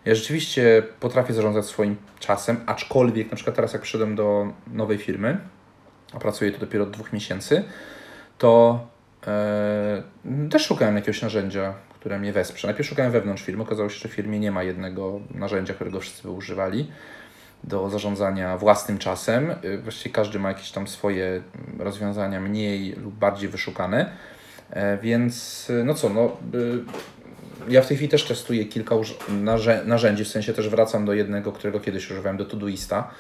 ja 0.06 0.16
rzeczywiście 0.16 0.84
potrafię 1.00 1.34
zarządzać 1.34 1.66
swoim 1.66 1.96
czasem, 2.20 2.58
aczkolwiek 2.66 3.32
na 3.32 3.36
przykład 3.36 3.56
teraz 3.56 3.74
jak 3.74 3.82
przyszedłem 3.82 4.16
do 4.16 4.54
nowej 4.68 4.98
firmy, 4.98 5.38
a 6.14 6.20
pracuję 6.20 6.52
tu 6.52 6.60
dopiero 6.60 6.84
od 6.84 6.92
dwóch 6.92 7.14
miesięcy, 7.14 7.64
to 8.38 8.80
e, 9.28 10.04
też 10.52 10.66
szukałem 10.66 10.96
jakiegoś 10.96 11.22
narzędzia, 11.22 11.74
które 12.00 12.20
mnie 12.20 12.34
wesprze. 12.34 12.68
Najpierw 12.68 12.90
szukałem 12.90 13.12
wewnątrz 13.12 13.44
firmy, 13.44 13.64
okazało 13.64 13.90
się, 13.90 14.00
że 14.00 14.10
w 14.10 14.14
firmie 14.14 14.40
nie 14.40 14.52
ma 14.52 14.64
jednego 14.64 15.20
narzędzia, 15.32 15.74
którego 15.74 16.00
wszyscy 16.00 16.24
by 16.24 16.30
używali 16.30 16.92
do 17.64 17.90
zarządzania 17.90 18.58
własnym 18.58 18.98
czasem. 18.98 19.52
Y, 19.64 19.78
Właściwie 19.78 20.16
każdy 20.16 20.40
ma 20.40 20.50
jakieś 20.50 20.72
tam 20.72 20.88
swoje 20.88 21.42
rozwiązania 21.80 22.40
mniej 22.40 22.92
lub 22.92 23.14
bardziej 23.14 23.50
wyszukane. 23.50 24.12
E, 24.70 24.98
Więc 24.98 25.68
no 25.84 25.94
co, 25.94 26.10
no 26.10 26.38
ja 27.70 27.82
w 27.82 27.88
tej 27.88 27.98
chwili 27.98 28.10
też 28.10 28.24
testuję 28.24 28.66
kilka 28.66 28.96
narzędzi, 29.86 30.24
w 30.24 30.28
sensie 30.28 30.54
też 30.54 30.70
wracam 30.70 31.06
do 31.06 31.14
jednego, 31.14 31.52
którego 31.52 31.80
kiedyś 31.80 32.12
używałem, 32.12 32.38
do 32.38 32.46
Todoista. 32.46 33.12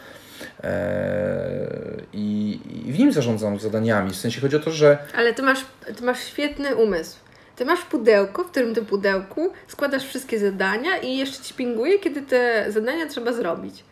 Eee, 0.63 2.04
I, 2.13 2.60
I 2.86 2.91
w 2.93 3.00
nim 3.00 3.12
zarządzam 3.12 3.60
zadaniami. 3.60 4.10
W 4.12 4.15
sensie 4.15 4.41
chodzi 4.41 4.56
o 4.56 4.60
to, 4.60 4.72
że 4.72 4.98
ale 5.17 5.34
ty 5.34 5.41
masz, 5.41 5.60
ty 5.98 6.04
masz 6.04 6.24
świetny 6.24 6.76
umysł. 6.76 7.17
Ty 7.56 7.65
masz 7.65 7.80
pudełko, 7.82 8.43
w 8.43 8.52
którym 8.52 8.76
ty 8.76 8.82
pudełku 8.82 9.50
składasz 9.67 10.04
wszystkie 10.06 10.39
zadania 10.39 10.98
i 10.98 11.17
jeszcze 11.17 11.43
ci 11.43 11.54
pinguje, 11.54 12.00
kiedy 12.00 12.22
te 12.22 12.65
zadania 12.69 13.08
trzeba 13.08 13.34
zrobić. 13.34 13.84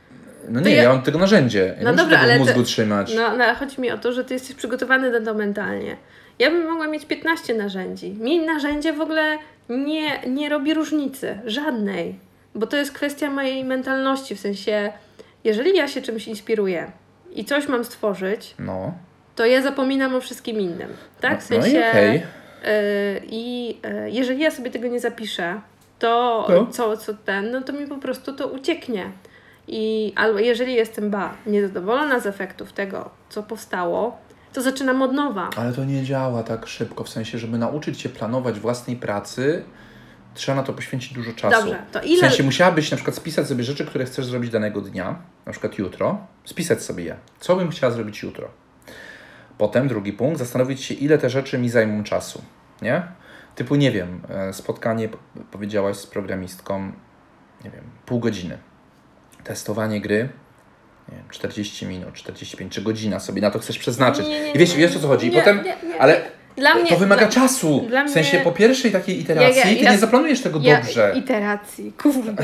no 0.50 0.62
To 0.62 0.68
nie, 0.70 0.76
ja- 0.76 0.84
ja 0.84 0.90
mam 0.90 1.02
tego 1.02 1.20
narzędzie. 1.20 1.76
Ja 1.78 1.84
No 1.84 1.92
nie 1.92 1.98
dobra, 1.98 2.18
tego 2.18 2.24
ale 2.24 2.36
w 2.36 2.40
mózgu 2.40 2.60
to- 2.60 2.66
trzymać. 2.66 3.14
No, 3.16 3.38
no 3.38 3.44
ale 3.44 3.56
chodzi 3.56 3.82
mi 3.82 3.92
o 3.92 3.98
to, 3.98 4.12
że 4.14 4.24
ty 4.24 4.34
jesteś 4.34 4.56
przygotowany 4.56 5.20
na 5.20 5.26
to 5.26 5.34
mentalnie. 5.34 5.98
Ja 6.40 6.52
bym 6.52 6.66
mogła 6.70 6.88
mieć 6.88 7.06
15 7.06 7.54
narzędzi. 7.54 8.10
Mi 8.14 8.40
narzędzie 8.46 8.94
w 8.94 9.02
ogóle 9.02 9.38
nie, 9.70 10.22
nie 10.28 10.50
robi 10.50 10.74
różnicy, 10.74 11.40
żadnej. 11.46 12.20
Bo 12.56 12.68
to 12.68 12.78
jest 12.78 12.92
kwestia 12.92 13.30
mojej 13.32 13.64
mentalności, 13.64 14.36
w 14.36 14.40
sensie, 14.40 14.92
jeżeli 15.48 15.76
ja 15.78 15.88
się 15.88 16.02
czymś 16.02 16.28
inspiruję, 16.28 16.92
i 17.36 17.46
coś 17.46 17.68
mam 17.68 17.86
stworzyć, 17.86 18.56
No. 18.60 18.94
to 19.36 19.46
ja 19.46 19.62
zapominam 19.62 20.16
o 20.16 20.22
wszystkim 20.22 20.60
innym. 20.60 20.90
Tak? 21.22 21.42
W 21.44 21.50
No, 21.50 21.58
no 21.58 21.64
sensie. 21.64 21.90
okej. 21.90 22.16
y, 22.18 22.22
I 23.30 23.78
y, 24.06 24.10
jeżeli 24.12 24.40
ja 24.44 24.52
sobie 24.52 24.72
tego 24.72 24.88
nie 24.88 25.00
zapiszę, 25.00 25.62
to 26.00 26.46
No. 26.50 26.68
co, 26.72 26.98
co 26.98 27.14
ten, 27.14 27.52
no 27.52 27.62
to 27.62 27.74
mi 27.74 27.88
po 27.88 27.98
prostu 27.98 28.34
to 28.34 28.48
ucieknie. 28.48 29.12
I 29.68 30.14
albo 30.16 30.40
jeżeli 30.40 30.74
jestem 30.74 31.10
ba 31.10 31.34
niezadowolona 31.46 32.20
z 32.20 32.26
efektów 32.28 32.74
tego, 32.74 33.10
co 33.30 33.44
powstało, 33.44 34.18
to 34.54 34.62
zaczynam 34.62 35.02
od 35.02 35.14
nowa. 35.14 35.50
Ale 35.58 35.74
to 35.74 35.86
nie 35.86 36.04
działa 36.04 36.44
tak 36.44 36.68
szybko, 36.68 37.04
w 37.04 37.10
sensie, 37.10 37.38
żeby 37.38 37.58
nauczyć 37.58 38.02
się 38.02 38.10
planować 38.10 38.60
własnej 38.60 38.96
pracy, 38.96 39.64
trzeba 40.38 40.56
na 40.56 40.64
to 40.64 40.74
poświęcić 40.74 41.14
dużo 41.14 41.34
czasu. 41.34 41.60
Dobrze, 41.60 41.80
to 41.92 42.00
W 42.00 42.06
ile. 42.06 42.22
sensie 42.22 42.44
musiałabyś 42.44 42.92
na 42.92 42.98
przykład 42.98 43.16
spisać 43.18 43.48
sobie 43.48 43.64
rzeczy, 43.64 43.86
które 43.86 44.06
chcesz 44.06 44.26
zrobić 44.26 44.52
danego 44.52 44.82
dnia, 44.82 45.16
na 45.46 45.52
przykład 45.52 45.78
jutro, 45.78 46.28
spisać 46.46 46.82
sobie 46.84 47.04
je. 47.04 47.16
Co 47.40 47.56
bym 47.56 47.70
chciała 47.70 47.94
zrobić 47.94 48.24
jutro? 48.24 48.48
Potem 49.58 49.88
drugi 49.88 50.14
punkt, 50.14 50.40
zastanowić 50.40 50.84
się, 50.84 50.94
ile 50.94 51.18
te 51.18 51.30
rzeczy 51.30 51.58
mi 51.58 51.70
zajmą 51.70 52.04
czasu, 52.04 52.42
nie? 52.82 53.04
Typu, 53.56 53.76
nie 53.76 53.92
wiem, 53.92 54.22
e, 54.30 54.54
spotkanie, 54.54 55.10
powiedziałaś 55.52 55.98
z 55.98 56.08
programistką, 56.08 56.92
nie 57.64 57.70
wiem, 57.70 57.84
pół 58.06 58.20
godziny. 58.20 58.58
Testowanie 59.44 60.02
gry, 60.02 60.30
nie 61.12 61.18
wiem, 61.18 61.26
40 61.30 61.86
minut, 61.86 62.14
45 62.14 62.74
czy 62.74 62.82
godzina 62.82 63.20
sobie 63.20 63.42
na 63.42 63.52
to 63.52 63.60
chcesz 63.60 63.80
przeznaczyć. 63.80 64.26
Nie, 64.28 64.40
nie, 64.40 64.46
nie, 64.46 64.52
I 64.52 64.58
wiesz, 64.58 64.76
wiesz 64.76 64.96
o 64.96 65.00
co 65.00 65.08
chodzi? 65.08 65.28
I 65.28 65.32
potem, 65.32 65.64
ale 66.00 66.22
Dla 66.58 66.76
mnie. 66.76 66.90
to 66.90 66.98
wymaga 66.98 67.22
dla, 67.22 67.42
czasu. 67.42 67.86
dla 67.90 68.04
w 68.04 68.10
sensie 68.10 68.40
po 68.40 68.52
pierwszej 68.52 68.92
takiej 68.92 69.20
iteracji 69.22 69.60
Ja- 69.60 69.70
ja- 69.70 69.78
ty 69.78 69.84
ja- 69.84 69.92
nie 69.92 69.98
zaplanujesz 69.98 70.42
tego 70.42 70.60
dobrze. 70.60 71.14
Iteracji, 71.16 71.94
kurde. 72.04 72.36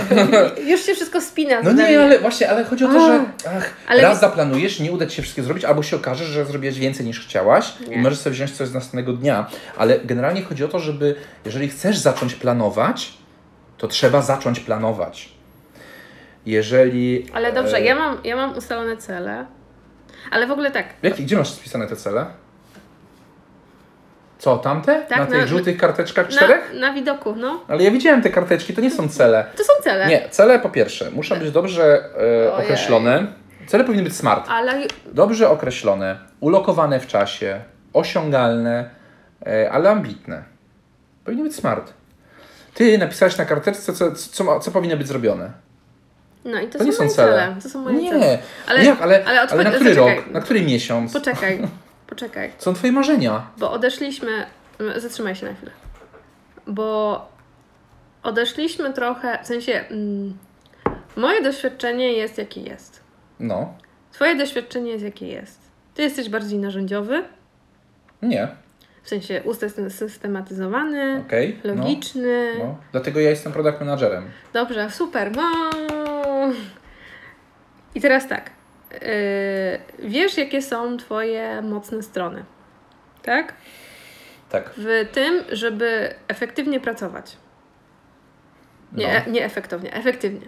Już 0.71 0.85
się 0.85 0.93
wszystko 0.95 1.21
spina. 1.21 1.61
No 1.61 1.71
nie, 1.71 1.99
ale 2.01 2.19
właśnie, 2.19 2.49
ale 2.49 2.65
chodzi 2.65 2.85
o 2.85 2.87
to, 2.87 3.07
że 3.07 3.25
ach, 3.57 3.73
raz 4.01 4.19
zaplanujesz, 4.19 4.79
nie 4.79 4.91
uda 4.91 5.05
Ci 5.05 5.15
się 5.15 5.21
wszystkiego 5.21 5.45
zrobić, 5.45 5.65
albo 5.65 5.83
się 5.83 5.95
okaże, 5.95 6.25
że 6.25 6.45
zrobiłeś 6.45 6.79
więcej 6.79 7.05
niż 7.05 7.27
chciałaś 7.27 7.73
Nie. 7.89 7.95
i 7.95 7.99
możesz 7.99 8.19
sobie 8.19 8.33
wziąć 8.33 8.51
coś 8.51 8.67
z 8.67 8.73
następnego 8.73 9.13
dnia. 9.13 9.49
Ale 9.77 9.99
generalnie 9.99 10.41
chodzi 10.41 10.63
o 10.63 10.67
to, 10.67 10.79
żeby 10.79 11.15
jeżeli 11.45 11.67
chcesz 11.67 11.97
zacząć 11.97 12.35
planować, 12.35 13.13
to 13.77 13.87
trzeba 13.87 14.21
zacząć 14.21 14.59
planować. 14.59 15.29
Jeżeli... 16.45 17.25
Ale 17.33 17.53
dobrze, 17.53 17.77
e, 17.77 17.81
ja 17.81 17.95
mam, 17.95 18.17
ja 18.23 18.35
mam 18.35 18.57
ustalone 18.57 18.97
cele. 18.97 19.45
Ale 20.31 20.47
w 20.47 20.51
ogóle 20.51 20.71
tak. 20.71 20.85
Jakie, 21.03 21.23
gdzie 21.23 21.37
masz 21.37 21.49
spisane 21.49 21.87
te 21.87 21.95
cele? 21.95 22.25
Co, 24.43 24.57
tamte? 24.57 25.01
Tak, 25.09 25.19
na 25.19 25.25
tych 25.25 25.39
na- 25.41 25.47
żółtych 25.47 25.77
karteczkach 25.77 26.27
czterech? 26.27 26.71
Na, 26.73 26.79
na 26.79 26.93
widoku, 26.93 27.35
no. 27.35 27.59
Ale 27.67 27.83
ja 27.83 27.91
widziałem 27.91 28.21
te 28.21 28.29
karteczki, 28.29 28.73
to 28.73 28.81
nie 28.81 28.91
są 28.91 29.09
cele. 29.09 29.45
To 29.57 29.63
są 29.63 29.73
cele. 29.83 30.07
Nie, 30.07 30.29
cele 30.29 30.59
po 30.59 30.69
pierwsze 30.69 31.11
muszą 31.11 31.35
być 31.39 31.51
dobrze 31.51 32.09
e, 32.47 32.53
określone. 32.53 33.27
Cele 33.67 33.83
powinny 33.83 34.03
być 34.03 34.15
smart. 34.15 34.45
Ale 34.49 34.73
Dobrze 35.13 35.49
określone, 35.49 36.17
ulokowane 36.39 36.99
w 36.99 37.07
czasie, 37.07 37.61
osiągalne, 37.93 38.89
e, 39.45 39.71
ale 39.71 39.89
ambitne. 39.89 40.43
Powinny 41.25 41.43
być 41.43 41.55
smart. 41.55 41.93
Ty 42.73 42.97
napisałeś 42.97 43.37
na 43.37 43.45
karteczce, 43.45 43.93
co, 43.93 44.11
co, 44.11 44.59
co 44.59 44.71
powinno 44.71 44.97
być 44.97 45.07
zrobione. 45.07 45.51
no 46.45 46.61
i 46.61 46.67
to, 46.67 46.77
To 46.79 46.83
nie 46.85 46.93
są 46.93 47.09
cele. 47.09 47.31
cele. 47.31 47.55
To 47.63 47.69
są 47.69 47.79
moje 47.81 47.95
Nie, 47.95 48.09
cele. 48.09 48.37
ale, 48.67 48.85
jak, 48.85 49.01
ale, 49.01 49.23
ale, 49.25 49.41
ale 49.41 49.63
na 49.63 49.71
który 49.71 49.93
zaczekaj. 49.93 50.15
rok, 50.15 50.31
na 50.31 50.41
który 50.41 50.61
miesiąc? 50.61 51.13
Poczekaj, 51.13 51.59
poczekaj. 52.07 52.51
Są 52.57 52.73
twoje 52.73 52.91
marzenia? 52.93 53.47
Bo 53.57 53.71
odeszliśmy. 53.71 54.45
Zatrzymaj 54.95 55.35
się 55.35 55.45
na 55.45 55.53
chwilę. 55.53 55.71
Bo 56.67 57.27
odeszliśmy 58.23 58.93
trochę. 58.93 59.39
W 59.43 59.47
sensie. 59.47 59.73
Mm, 59.89 60.37
moje 61.15 61.41
doświadczenie 61.41 62.13
jest 62.13 62.37
jakie 62.37 62.61
jest. 62.61 63.03
No, 63.39 63.73
Twoje 64.11 64.35
doświadczenie 64.35 64.91
jest 64.91 65.03
jakie 65.03 65.27
jest. 65.27 65.59
Ty 65.93 66.01
jesteś 66.01 66.29
bardziej 66.29 66.59
narzędziowy, 66.59 67.23
nie, 68.21 68.47
w 69.03 69.09
sensie 69.09 69.41
usystematyzowany, 69.43 71.23
okej. 71.27 71.59
logiczny. 71.63 72.53
No, 72.59 72.65
no. 72.65 72.77
Dlatego 72.91 73.19
ja 73.19 73.29
jestem 73.29 73.53
product 73.53 73.79
managerem. 73.79 74.25
Dobrze, 74.53 74.91
super. 74.91 75.31
No. 75.35 75.43
I 77.95 78.01
teraz 78.01 78.27
tak. 78.27 78.49
Yy, 78.93 80.09
wiesz, 80.09 80.37
jakie 80.37 80.61
są 80.61 80.97
Twoje 80.97 81.61
mocne 81.61 82.03
strony, 82.03 82.45
tak? 83.21 83.53
Tak. 84.49 84.71
W 84.77 85.07
tym, 85.11 85.43
żeby 85.51 86.13
efektywnie 86.27 86.79
pracować. 86.79 87.37
Nie, 88.91 89.23
No. 89.27 89.31
nie 89.33 89.45
efektownie, 89.45 89.93
efektywnie. 89.93 90.47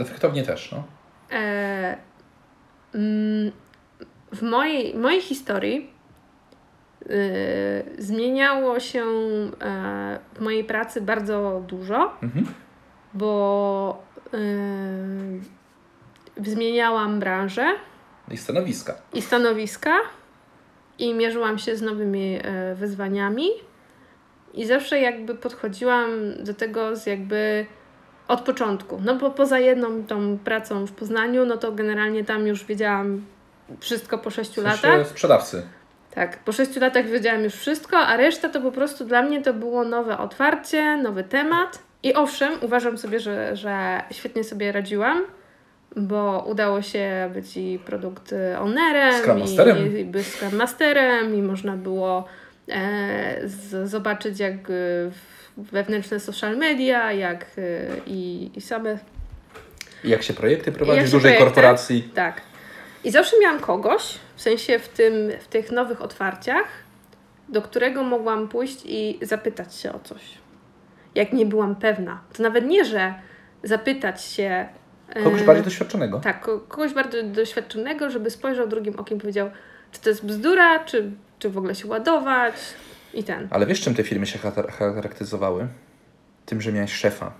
Efektownie 0.00 0.42
też, 0.42 0.72
no. 0.72 0.84
E, 1.32 1.96
mm, 2.94 3.52
w 4.32 4.42
mojej, 4.42 4.94
mojej 4.94 5.20
historii 5.20 5.90
y, 7.10 7.84
zmieniało 7.98 8.80
się 8.80 9.02
e, 9.04 10.18
w 10.34 10.40
mojej 10.40 10.64
pracy 10.64 11.00
bardzo 11.00 11.62
dużo, 11.66 12.12
Mhm. 12.22 12.46
bo 13.14 14.02
y, 14.34 15.40
zmieniałam 16.46 17.20
branżę 17.20 17.66
I 18.30 18.36
stanowiska. 18.36 18.94
i 19.14 19.22
stanowiska 19.22 19.94
i 20.98 21.14
mierzyłam 21.14 21.58
się 21.58 21.76
z 21.76 21.82
nowymi 21.82 22.38
e, 22.44 22.74
wyzwaniami 22.74 23.48
i 24.54 24.66
zawsze 24.66 25.00
jakby 25.00 25.34
podchodziłam 25.34 26.08
do 26.44 26.54
tego 26.54 26.96
z 26.96 27.06
jakby 27.06 27.66
od 28.28 28.40
początku. 28.40 29.00
No 29.04 29.14
bo 29.14 29.30
poza 29.30 29.58
jedną 29.58 30.04
tą 30.04 30.38
pracą 30.38 30.86
w 30.86 30.92
Poznaniu, 30.92 31.44
no 31.44 31.56
to 31.56 31.72
generalnie 31.72 32.24
tam 32.24 32.46
już 32.46 32.64
wiedziałam 32.64 33.24
wszystko 33.80 34.18
po 34.18 34.30
sześciu 34.30 34.60
W 34.60 34.64
sensie 34.64 34.88
latach. 34.88 35.06
sprzedawcy. 35.08 35.62
Tak, 36.14 36.38
po 36.38 36.52
sześciu 36.52 36.80
latach 36.80 37.06
wiedziałam 37.06 37.44
już 37.44 37.54
wszystko, 37.54 37.98
a 37.98 38.16
reszta 38.16 38.48
to 38.48 38.60
po 38.60 38.72
prostu 38.72 39.04
dla 39.04 39.22
mnie 39.22 39.42
to 39.42 39.54
było 39.54 39.84
nowe 39.84 40.18
otwarcie, 40.18 40.96
nowy 40.96 41.24
temat. 41.24 41.78
I 42.02 42.14
owszem, 42.14 42.52
uważam 42.60 42.98
sobie, 42.98 43.20
że, 43.20 43.56
że 43.56 44.02
świetnie 44.10 44.44
sobie 44.44 44.72
radziłam, 44.72 45.22
bo 45.98 46.44
udało 46.48 46.82
się 46.82 47.30
być 47.34 47.56
i 47.56 47.78
produkt 47.86 48.34
ownerem, 48.58 49.22
Scrum 49.22 49.38
Masterem. 49.38 49.96
i, 49.96 50.00
i 50.00 50.04
być 50.04 50.26
Scrum 50.26 50.54
Masterem, 50.56 51.34
i 51.34 51.42
można 51.42 51.76
było 51.76 52.24
e, 52.68 53.40
z, 53.44 53.90
zobaczyć 53.90 54.40
jak 54.40 54.54
e, 54.54 54.74
wewnętrzne 55.56 56.20
social 56.20 56.56
media, 56.56 57.12
jak 57.12 57.46
e, 57.58 57.60
i, 58.06 58.50
i 58.54 58.60
same 58.60 58.98
jak 60.04 60.22
się 60.22 60.34
projekty 60.34 60.72
prowadzi 60.72 61.00
w 61.00 61.10
dużej 61.10 61.32
projekty- 61.32 61.44
korporacji. 61.44 62.02
tak. 62.14 62.40
I 63.04 63.10
zawsze 63.10 63.36
miałam 63.40 63.60
kogoś, 63.60 64.18
w 64.36 64.42
sensie 64.42 64.78
w, 64.78 64.88
tym, 64.88 65.12
w 65.40 65.48
tych 65.48 65.70
nowych 65.70 66.02
otwarciach, 66.02 66.64
do 67.48 67.62
którego 67.62 68.02
mogłam 68.02 68.48
pójść 68.48 68.82
i 68.84 69.18
zapytać 69.22 69.74
się 69.74 69.92
o 69.92 69.98
coś. 69.98 70.22
Jak 71.14 71.32
nie 71.32 71.46
byłam 71.46 71.76
pewna. 71.76 72.20
To 72.36 72.42
nawet 72.42 72.66
nie, 72.66 72.84
że 72.84 73.14
zapytać 73.62 74.24
się. 74.24 74.68
E, 75.14 75.22
Kogoś 75.22 75.42
bardziej 75.42 75.64
doświadczonego. 75.64 76.20
Tak, 76.20 76.40
ko- 76.40 76.60
kogoś 76.60 76.92
bardzo 76.94 77.22
doświadczonego, 77.22 78.10
żeby 78.10 78.30
spojrzał 78.30 78.68
drugim 78.68 78.98
okiem 78.98 79.18
i 79.18 79.20
powiedział, 79.20 79.50
czy 79.92 80.00
to 80.00 80.08
jest 80.08 80.26
bzdura, 80.26 80.84
czy, 80.84 81.10
czy 81.38 81.50
w 81.50 81.58
ogóle 81.58 81.74
się 81.74 81.86
ładować 81.88 82.54
i 83.14 83.24
ten. 83.24 83.48
Ale 83.50 83.66
wiesz, 83.66 83.80
czym 83.80 83.94
te 83.94 84.02
firmy 84.04 84.26
się 84.26 84.38
charakter- 84.38 84.70
charakteryzowały? 84.94 85.66
Tym, 86.46 86.60
że 86.60 86.72
miałeś 86.72 86.92
szefa. 86.94 87.32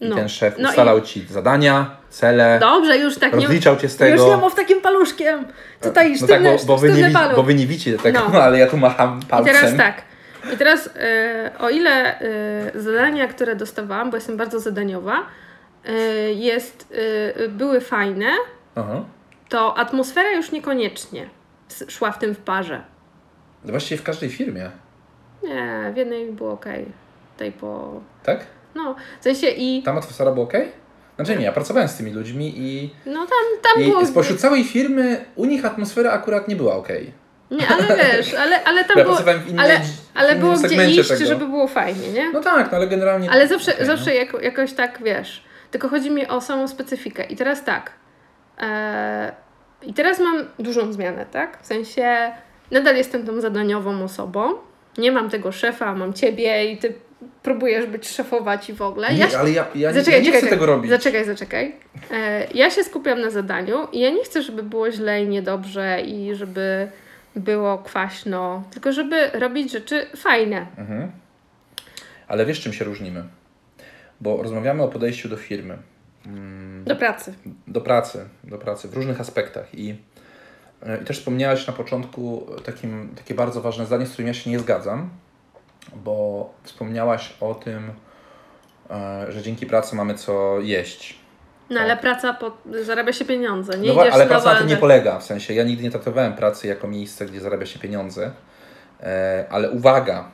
I 0.00 0.08
No. 0.08 0.16
ten 0.16 0.28
szef 0.28 0.54
No 0.58 0.68
i- 0.68 0.70
ustalał 0.70 1.00
ci 1.00 1.26
zadania, 1.30 1.96
cele, 2.10 2.58
Dobrze, 2.60 2.98
już 2.98 3.18
tak 3.18 3.32
nie. 3.36 3.40
rozliczał 3.40 3.76
cię 3.76 3.88
z 3.88 3.96
tego. 3.96 4.16
Już 4.22 4.30
nie 4.30 4.36
mów 4.36 4.54
takim 4.54 4.80
paluszkiem. 4.80 5.44
Tutaj 5.82 6.10
no 6.10 6.16
sztywny, 6.16 6.50
tak, 6.50 6.60
bo, 6.60 6.64
bo, 6.66 6.76
wy 6.78 6.92
nie, 6.92 7.10
paluch. 7.10 7.36
bo 7.36 7.42
wy 7.42 7.54
nie 7.54 7.66
widzicie 7.66 7.98
tego, 7.98 8.20
No. 8.32 8.42
ale 8.44 8.58
ja 8.58 8.66
tu 8.66 8.76
macham 8.76 9.20
I 9.22 9.26
palcem. 9.26 9.54
teraz 9.54 9.76
tak. 9.76 10.02
I 10.54 10.56
teraz 10.56 10.90
e, 10.96 11.50
o 11.58 11.70
ile 11.70 12.20
e, 12.20 12.22
zadania, 12.74 13.28
które 13.28 13.56
dostawałam, 13.56 14.10
bo 14.10 14.16
jestem 14.16 14.36
bardzo 14.36 14.60
zadaniowa, 14.60 15.14
e, 15.18 15.22
jest, 16.34 16.94
e, 17.36 17.48
były 17.48 17.80
fajne, 17.80 18.30
Aha. 18.74 19.04
to 19.48 19.78
atmosfera 19.78 20.30
już 20.32 20.52
niekoniecznie 20.52 21.28
szła 21.88 22.12
w 22.12 22.18
tym 22.18 22.34
w 22.34 22.38
parze. 22.38 22.82
No 23.64 23.70
Właściwie 23.70 23.98
w 23.98 24.02
każdej 24.04 24.30
firmie, 24.30 24.70
Nie, 25.42 25.90
w 25.94 25.96
jednej 25.96 26.32
było 26.32 26.52
ok. 26.52 26.64
Tej 27.36 27.52
po. 27.52 28.00
tak? 28.22 28.46
No, 28.74 28.94
w 29.20 29.24
sensie 29.24 29.46
i. 29.46 29.82
Tam 29.82 29.98
atmosfera 29.98 30.30
była 30.32 30.44
ok? 30.46 30.52
Znaczy 31.16 31.36
nie, 31.36 31.44
ja 31.44 31.52
pracowałem 31.52 31.88
z 31.88 31.96
tymi 31.96 32.10
ludźmi 32.10 32.52
i, 32.56 32.90
No 33.06 33.20
tam, 33.26 33.62
tam 33.74 33.84
było. 33.84 34.00
i 34.00 34.06
spośród 34.06 34.40
całej 34.40 34.64
firmy 34.64 35.24
u 35.36 35.44
nich 35.44 35.64
atmosfera 35.64 36.10
akurat 36.12 36.48
nie 36.48 36.56
była 36.56 36.74
ok. 36.74 36.88
Nie, 37.50 37.68
ale 37.68 37.96
wiesz, 37.96 38.34
ale, 38.34 38.64
ale 38.64 38.84
tam 38.84 38.98
Ja 38.98 39.04
było. 39.04 39.16
pracowałem 39.16 39.40
w 39.40 39.48
innej, 39.48 39.64
Ale, 39.66 39.80
ale 40.14 40.36
było 40.36 40.54
gdzie 40.54 40.90
iść, 40.90 41.08
tego. 41.08 41.26
żeby 41.26 41.46
było 41.46 41.68
fajnie, 41.68 42.12
nie? 42.12 42.32
No 42.32 42.40
tak, 42.40 42.70
no 42.72 42.76
ale 42.76 42.86
generalnie... 42.86 43.30
Ale 43.30 43.48
zawsze, 43.48 43.74
okej, 43.74 43.86
zawsze 43.86 44.10
no. 44.10 44.16
jako, 44.16 44.40
jakoś 44.40 44.72
tak, 44.72 45.02
wiesz, 45.04 45.42
tylko 45.70 45.88
chodzi 45.88 46.10
mi 46.10 46.26
o 46.26 46.40
samą 46.40 46.68
specyfikę. 46.68 47.24
I 47.24 47.36
teraz 47.36 47.64
tak, 47.64 47.92
e, 48.60 49.32
i 49.82 49.94
teraz 49.94 50.20
mam 50.20 50.44
dużą 50.58 50.92
zmianę, 50.92 51.26
tak? 51.26 51.62
W 51.62 51.66
sensie 51.66 52.32
nadal 52.70 52.96
jestem 52.96 53.26
tą 53.26 53.40
zadaniową 53.40 54.04
osobą, 54.04 54.54
nie 54.98 55.12
mam 55.12 55.30
tego 55.30 55.52
szefa, 55.52 55.94
mam 55.94 56.12
ciebie 56.12 56.72
i 56.72 56.78
ty 56.78 56.94
próbujesz 57.42 57.86
być 57.86 58.08
szefować 58.08 58.70
i 58.70 58.72
w 58.72 58.82
ogóle. 58.82 59.14
Nie, 59.14 59.18
ja, 59.18 59.38
ale 59.38 59.50
ja, 59.50 59.66
ja, 59.74 59.92
Zaczekaj, 59.92 60.14
ja 60.14 60.18
nie 60.20 60.26
czekaj, 60.26 60.40
chcę 60.40 60.50
tego 60.50 60.66
robić. 60.66 60.90
Zaczekaj, 60.90 61.24
zaczekaj. 61.24 61.74
E, 62.10 62.46
ja 62.54 62.70
się 62.70 62.84
skupiam 62.84 63.20
na 63.20 63.30
zadaniu 63.30 63.88
i 63.92 64.00
ja 64.00 64.10
nie 64.10 64.24
chcę, 64.24 64.42
żeby 64.42 64.62
było 64.62 64.90
źle 64.90 65.22
i 65.22 65.28
niedobrze 65.28 66.00
i 66.00 66.34
żeby 66.34 66.88
było 67.36 67.78
kwaśno, 67.78 68.62
tylko 68.70 68.92
żeby 68.92 69.30
robić 69.32 69.72
rzeczy 69.72 70.06
fajne. 70.16 70.66
Mhm. 70.78 71.10
Ale 72.28 72.46
wiesz, 72.46 72.60
czym 72.60 72.72
się 72.72 72.84
różnimy? 72.84 73.24
Bo 74.20 74.42
rozmawiamy 74.42 74.82
o 74.82 74.88
podejściu 74.88 75.28
do 75.28 75.36
firmy, 75.36 75.78
Do 76.84 76.96
pracy. 76.96 77.34
do 77.66 77.80
pracy, 77.80 78.28
do 78.44 78.58
pracy 78.58 78.88
w 78.88 78.94
różnych 78.94 79.20
aspektach. 79.20 79.74
I, 79.74 79.96
e, 80.82 81.02
i 81.02 81.04
też 81.04 81.18
wspomniałaś 81.18 81.66
na 81.66 81.72
początku 81.72 82.46
takim, 82.64 83.14
takie 83.16 83.34
bardzo 83.34 83.60
ważne 83.60 83.86
zdanie, 83.86 84.06
z 84.06 84.12
którym 84.12 84.28
ja 84.28 84.34
się 84.34 84.50
nie 84.50 84.58
zgadzam, 84.58 85.10
bo 85.96 86.50
wspomniałaś 86.62 87.34
o 87.40 87.54
tym, 87.54 87.90
e, 88.90 89.26
że 89.28 89.42
dzięki 89.42 89.66
pracy 89.66 89.96
mamy 89.96 90.14
co 90.14 90.60
jeść. 90.60 91.18
No 91.70 91.80
ale 91.80 91.96
praca 91.96 92.34
po, 92.34 92.52
zarabia 92.84 93.12
się 93.12 93.24
pieniądze, 93.24 93.78
nie 93.78 93.94
Tak. 93.94 94.08
No, 94.08 94.12
ale 94.12 94.26
praca 94.26 94.52
na 94.52 94.58
tym 94.58 94.68
nie 94.68 94.76
polega. 94.76 95.18
W 95.18 95.24
sensie 95.24 95.54
ja 95.54 95.64
nigdy 95.64 95.82
nie 95.82 95.90
traktowałem 95.90 96.32
pracy 96.34 96.66
jako 96.66 96.88
miejsce, 96.88 97.26
gdzie 97.26 97.40
zarabia 97.40 97.66
się 97.66 97.78
pieniądze. 97.78 98.30
E, 99.02 99.44
ale 99.50 99.70
uwaga, 99.70 100.24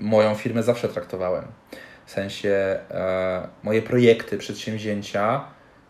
moją 0.00 0.34
firmę 0.34 0.62
zawsze 0.62 0.88
traktowałem. 0.88 1.44
W 2.08 2.10
sensie 2.10 2.78
e, 2.90 3.48
moje 3.62 3.82
projekty, 3.82 4.38
przedsięwzięcia, 4.38 5.44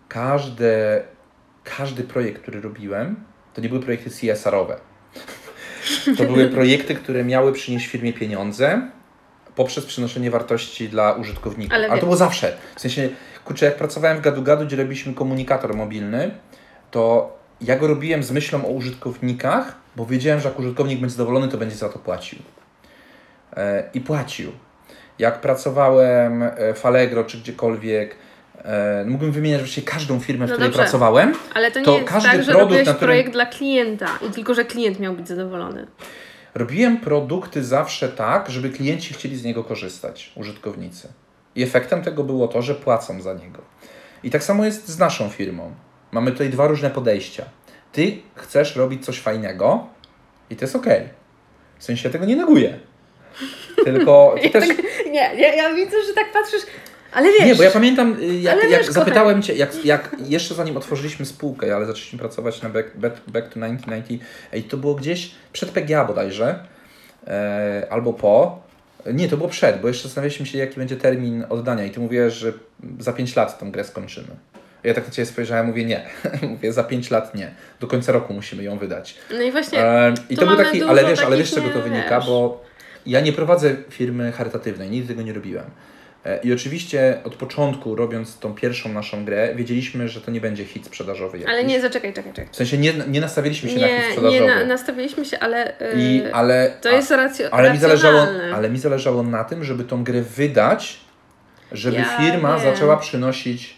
każde, 0.08 1.02
każdy 1.64 2.04
projekt, 2.04 2.42
który 2.42 2.60
robiłem, 2.60 3.16
to 3.54 3.60
nie 3.60 3.68
były 3.68 3.80
projekty 3.80 4.10
CSR-owe. 4.10 4.76
To 6.18 6.24
były 6.24 6.48
projekty, 6.48 6.94
które 6.94 7.24
miały 7.24 7.52
przynieść 7.52 7.86
firmie 7.86 8.12
pieniądze 8.12 8.90
poprzez 9.54 9.86
przynoszenie 9.86 10.30
wartości 10.30 10.88
dla 10.88 11.12
użytkowników. 11.12 11.74
Ale 11.74 11.88
Ale, 11.88 12.00
to 12.00 12.06
było 12.06 12.16
zawsze. 12.16 12.56
W 12.76 12.80
sensie, 12.80 13.08
kurczę, 13.44 13.66
jak 13.66 13.76
pracowałem 13.76 14.18
w 14.18 14.20
Gadu 14.20 14.42
Gadu, 14.42 14.66
gdzie 14.66 14.76
robiliśmy 14.76 15.14
komunikator 15.14 15.74
mobilny, 15.74 16.30
to 16.90 17.36
ja 17.60 17.76
go 17.76 17.86
robiłem 17.86 18.22
z 18.22 18.30
myślą 18.30 18.66
o 18.66 18.68
użytkownikach, 18.68 19.76
bo 19.96 20.06
wiedziałem, 20.06 20.40
że 20.40 20.48
jak 20.48 20.58
użytkownik 20.58 21.00
będzie 21.00 21.16
zadowolony, 21.16 21.48
to 21.48 21.58
będzie 21.58 21.76
za 21.76 21.88
to 21.88 21.98
płacił. 21.98 22.38
E, 23.56 23.90
I 23.94 24.00
płacił. 24.00 24.52
Jak 25.18 25.40
pracowałem 25.40 26.42
e, 26.42 26.74
w 26.74 26.86
Allegro 26.86 27.24
czy 27.24 27.38
gdziekolwiek, 27.38 28.16
e, 28.64 29.04
mógłbym 29.06 29.32
wymieniać 29.32 29.60
właściwie 29.60 29.86
każdą 29.86 30.20
firmę, 30.20 30.46
w 30.46 30.48
No 30.48 30.54
której 30.54 30.70
dobrze. 30.70 30.82
pracowałem. 30.82 31.34
Ale 31.54 31.70
to 31.70 31.78
nie 31.78 31.84
to 31.84 31.94
jest 31.98 32.08
każdy 32.08 32.28
tak, 32.28 32.38
że 32.42 32.52
produkt, 32.52 32.60
robiłeś 32.62 32.82
którym- 32.82 32.98
projekt 32.98 33.32
dla 33.32 33.46
klienta 33.46 34.06
i 34.28 34.30
tylko, 34.30 34.54
że 34.54 34.64
klient 34.64 35.00
miał 35.00 35.14
być 35.14 35.28
zadowolony. 35.28 35.86
Robiłem 36.54 36.96
produkty 37.00 37.64
zawsze 37.64 38.08
tak, 38.08 38.50
żeby 38.50 38.70
klienci 38.70 39.14
chcieli 39.14 39.36
z 39.36 39.44
niego 39.44 39.64
korzystać, 39.64 40.32
użytkownicy. 40.36 41.08
I 41.54 41.62
efektem 41.62 42.02
tego 42.02 42.24
było 42.24 42.48
to, 42.48 42.62
że 42.62 42.74
płacą 42.74 43.20
za 43.20 43.34
niego. 43.34 43.62
I 44.22 44.30
tak 44.30 44.44
samo 44.44 44.64
jest 44.64 44.88
z 44.88 44.98
naszą 44.98 45.28
firmą. 45.28 45.74
Mamy 46.12 46.32
tutaj 46.32 46.50
dwa 46.50 46.66
różne 46.66 46.90
podejścia. 46.90 47.44
Ty 47.92 48.18
chcesz 48.34 48.76
robić 48.76 49.04
coś 49.04 49.20
fajnego 49.20 49.86
i 50.50 50.56
to 50.56 50.64
jest 50.64 50.76
ok. 50.76 50.86
W 51.78 51.84
sensie 51.84 52.08
ja 52.08 52.12
tego 52.12 52.24
nie 52.24 52.36
neguję. 52.36 52.78
Tylko 53.84 54.34
ty 54.42 54.50
też. 54.50 54.68
Nie, 55.06 55.30
ja, 55.36 55.54
ja 55.54 55.74
widzę, 55.74 55.96
że 56.08 56.14
tak 56.14 56.32
patrzysz, 56.32 56.62
ale 57.12 57.28
wiesz... 57.32 57.46
Nie, 57.46 57.54
bo 57.54 57.62
ja 57.62 57.70
pamiętam, 57.70 58.16
y, 58.22 58.34
jak, 58.34 58.56
jak 58.62 58.70
wiesz, 58.70 58.86
zapytałem 58.86 59.42
Cię, 59.42 59.54
jak, 59.54 59.84
jak 59.84 60.16
jeszcze 60.26 60.54
zanim 60.54 60.76
otworzyliśmy 60.76 61.26
spółkę, 61.26 61.76
ale 61.76 61.86
zaczęliśmy 61.86 62.18
pracować 62.18 62.62
na 62.62 62.68
Back, 62.68 62.96
back, 62.96 63.16
back 63.16 63.48
to 63.48 63.54
1990, 63.54 64.22
ej, 64.52 64.62
to 64.62 64.76
było 64.76 64.94
gdzieś 64.94 65.30
przed 65.52 65.70
PGA 65.70 66.04
bodajże, 66.04 66.58
e, 67.26 67.86
albo 67.90 68.12
po. 68.12 68.62
Nie, 69.12 69.28
to 69.28 69.36
było 69.36 69.48
przed, 69.48 69.80
bo 69.80 69.88
jeszcze 69.88 70.02
zastanawialiśmy 70.02 70.46
się, 70.46 70.58
jaki 70.58 70.76
będzie 70.76 70.96
termin 70.96 71.44
oddania 71.48 71.84
i 71.84 71.90
Ty 71.90 72.00
mówiłeś, 72.00 72.34
że 72.34 72.52
za 72.98 73.12
5 73.12 73.36
lat 73.36 73.58
tą 73.58 73.70
grę 73.70 73.84
skończymy. 73.84 74.28
Ja 74.84 74.94
tak 74.94 75.06
na 75.06 75.12
Ciebie 75.12 75.26
spojrzałem, 75.26 75.66
mówię 75.66 75.84
nie. 75.84 76.06
mówię, 76.50 76.72
za 76.72 76.84
5 76.84 77.10
lat 77.10 77.34
nie. 77.34 77.54
Do 77.80 77.86
końca 77.86 78.12
roku 78.12 78.34
musimy 78.34 78.62
ją 78.62 78.78
wydać. 78.78 79.14
No 79.30 79.42
i 79.42 79.52
właśnie... 79.52 79.78
E, 79.78 80.14
I 80.30 80.36
tu 80.36 80.40
to 80.40 80.46
był 80.46 80.56
taki, 80.56 80.82
ale 80.82 81.04
wiesz, 81.04 81.20
ale 81.20 81.36
wiesz 81.36 81.50
z 81.50 81.54
czego 81.54 81.68
to 81.70 81.82
wynika, 81.82 82.20
wiesz. 82.20 82.28
bo 82.28 82.64
ja 83.06 83.20
nie 83.20 83.32
prowadzę 83.32 83.76
firmy 83.90 84.32
charytatywnej, 84.32 84.90
nigdy 84.90 85.08
tego 85.08 85.22
nie 85.22 85.32
robiłem. 85.32 85.64
E, 86.24 86.38
I 86.42 86.52
oczywiście 86.52 87.20
od 87.24 87.34
początku, 87.34 87.96
robiąc 87.96 88.38
tą 88.38 88.54
pierwszą 88.54 88.88
naszą 88.92 89.24
grę, 89.24 89.54
wiedzieliśmy, 89.54 90.08
że 90.08 90.20
to 90.20 90.30
nie 90.30 90.40
będzie 90.40 90.64
hit 90.64 90.86
sprzedażowy 90.86 91.38
jakiś. 91.38 91.52
Ale 91.54 91.64
nie, 91.64 91.80
zaczekaj, 91.80 92.14
czekaj, 92.14 92.32
czekaj. 92.32 92.52
W 92.52 92.56
sensie 92.56 92.78
nie, 92.78 92.92
nie 93.08 93.20
nastawiliśmy 93.20 93.70
się 93.70 93.80
na 93.80 93.86
hit 93.86 93.96
Nie, 93.96 94.02
sprzedażowy. 94.10 94.40
nie 94.40 94.46
na, 94.46 94.64
nastawiliśmy 94.64 95.24
się, 95.24 95.38
ale... 95.38 95.72
Yy, 95.80 96.02
I, 96.02 96.22
ale, 96.32 96.72
to 96.80 96.88
jest 96.90 97.10
racjo, 97.10 97.48
ale, 97.50 97.72
mi 97.72 97.78
zależało, 97.78 98.26
ale 98.54 98.70
mi 98.70 98.78
zależało 98.78 99.22
na 99.22 99.44
tym, 99.44 99.64
żeby 99.64 99.84
tą 99.84 100.04
grę 100.04 100.22
wydać, 100.22 101.00
żeby 101.72 101.96
Ja 101.96 102.04
firma 102.04 102.58
wiem. 102.58 102.74
zaczęła 102.74 102.96
przynosić 102.96 103.76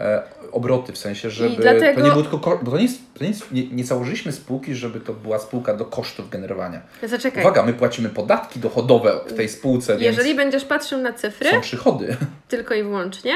e, 0.00 0.22
obroty, 0.52 0.92
w 0.92 0.98
sensie, 0.98 1.30
żeby 1.30 1.56
dlatego- 1.56 2.00
to 2.00 2.06
nie 2.06 2.10
było 2.10 2.22
tylko, 2.22 2.38
ko- 2.38 2.60
bo 2.62 2.70
to 2.70 2.76
nie, 2.76 2.82
jest, 2.82 3.00
to 3.14 3.24
nie, 3.24 3.30
jest, 3.30 3.52
nie, 3.52 3.66
nie 3.66 3.84
założyliśmy 3.84 4.32
spółki, 4.32 4.74
żeby 4.74 5.00
to 5.00 5.12
była 5.12 5.38
spółka 5.38 5.74
do 5.74 5.84
kosztów 5.84 6.30
generowania. 6.30 6.80
Zaczekaj. 7.02 7.42
Uwaga, 7.44 7.62
my 7.62 7.72
płacimy 7.72 8.08
podatki 8.08 8.60
dochodowe 8.60 9.20
w 9.26 9.32
tej 9.32 9.48
spółce, 9.48 9.96
Jeżeli 10.00 10.34
będziesz 10.34 10.64
patrzył 10.64 10.98
na 10.98 11.12
cyfry, 11.12 11.50
są 11.50 11.60
przychody. 11.60 12.16
tylko 12.48 12.74
i 12.74 12.82
wyłącznie, 12.82 13.34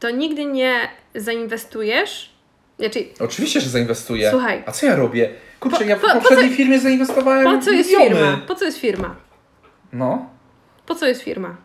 to 0.00 0.10
nigdy 0.10 0.44
nie 0.44 0.74
zainwestujesz. 1.14 2.32
Znaczy, 2.78 3.04
Oczywiście, 3.20 3.60
że 3.60 3.70
zainwestuję. 3.70 4.30
Słuchaj. 4.30 4.62
A 4.66 4.72
co 4.72 4.86
ja 4.86 4.96
robię? 4.96 5.30
Kurczę, 5.60 5.78
Po- 5.78 5.84
ja 5.84 5.96
w 5.96 6.00
po- 6.00 6.06
po 6.08 6.14
poprzedniej 6.14 6.50
firmie 6.50 6.80
zainwestowałem 6.80 7.44
po 7.58 7.64
co 7.64 7.70
jest 7.70 7.90
miliony. 7.90 8.10
firma? 8.16 8.40
Po 8.48 8.54
co 8.54 8.64
jest 8.64 8.78
firma? 8.78 9.16
No. 9.92 10.26
Po 10.86 10.94
co 10.94 11.06
jest 11.06 11.22
firma? 11.22 11.56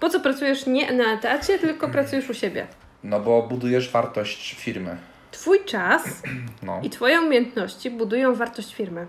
Po 0.00 0.10
co 0.10 0.20
pracujesz 0.20 0.66
nie 0.66 0.92
na 0.92 1.04
etacie, 1.14 1.58
tylko 1.58 1.88
pracujesz 1.88 2.30
u 2.30 2.34
siebie? 2.34 2.66
No 3.04 3.20
bo 3.20 3.42
budujesz 3.42 3.90
wartość 3.90 4.54
firmy. 4.54 4.96
Twój 5.30 5.64
czas 5.64 6.02
No. 6.62 6.80
i 6.82 6.90
Twoje 6.90 7.20
umiejętności 7.20 7.90
budują 7.90 8.34
wartość 8.34 8.74
firmy. 8.74 9.06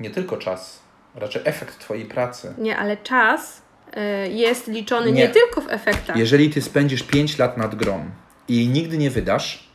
Nie 0.00 0.10
tylko 0.10 0.36
czas, 0.36 0.82
raczej 1.14 1.42
efekt 1.44 1.78
Twojej 1.78 2.04
pracy. 2.04 2.54
Nie, 2.58 2.76
ale 2.78 2.96
czas 2.96 3.62
y, 4.26 4.28
jest 4.32 4.66
liczony 4.68 5.06
nie, 5.06 5.12
Nie. 5.22 5.28
tylko 5.28 5.60
w 5.60 5.68
efektach. 5.70 6.16
Jeżeli 6.16 6.50
Ty 6.50 6.62
spędzisz 6.62 7.02
5 7.02 7.38
lat 7.38 7.56
nad 7.56 7.74
grą 7.74 8.10
i 8.48 8.68
nigdy 8.68 8.98
nie 8.98 9.10
wydasz, 9.10 9.68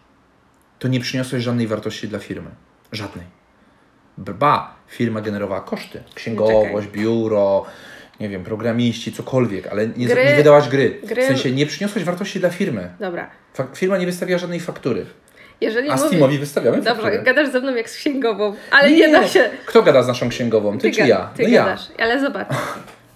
to 0.80 0.88
nie 0.88 1.00
przyniosłeś 1.00 1.43
żadnej 1.43 1.67
wartości 1.67 2.08
dla 2.08 2.19
firmy. 2.19 2.50
Żadnej. 2.91 3.26
Ba, 4.17 4.76
firma 4.88 5.22
generowała 5.22 5.62
koszty. 5.62 6.04
Księgowość, 6.15 6.88
biuro, 6.88 7.65
nie 8.20 8.30
wiem, 8.30 8.44
programiści, 8.44 9.12
cokolwiek, 9.14 9.68
ale 9.68 9.88
nie, 9.88 10.08
Gry- 10.08 10.26
nie 10.26 10.36
wydałaś 10.36 10.70
gry. 10.70 11.00
gry- 11.04 11.22
W 11.24 11.28
sensie 11.28 11.52
nie 11.52 11.66
przyniosłeś 11.66 12.04
wartości 12.04 12.40
dla 12.40 12.50
firmy. 12.50 12.90
Dobra. 13.00 13.30
Fak- 13.58 13.76
Firma 13.76 13.98
nie 13.98 14.06
wystawia 14.06 14.38
żadnej 14.38 14.60
faktury. 14.60 15.06
Jeżeli 15.62 15.90
A 15.90 15.96
mówisz... 15.96 16.08
Steamowi 16.08 16.38
wystawiamy 16.40 16.78
Dobrze, 16.78 17.02
fakturę. 17.02 17.24
gadasz 17.24 17.50
ze 17.50 17.60
mną 17.60 17.76
jak 17.76 17.90
z 17.90 17.96
księgową, 17.96 18.56
ale 18.72 18.92
nie, 18.92 19.10
da 19.12 19.28
się. 19.28 19.50
Kto 19.66 19.84
gada 19.84 20.04
z 20.04 20.08
naszą 20.08 20.30
księgową? 20.30 20.78
Ty, 20.78 20.92
czy 20.92 21.02
ga- 21.02 21.08
ja? 21.08 21.30
Ty 21.36 21.44
no 21.44 21.50
ja. 21.50 21.64
gadasz. 21.66 21.88
Ale 22.00 22.20
zobacz, 22.22 22.48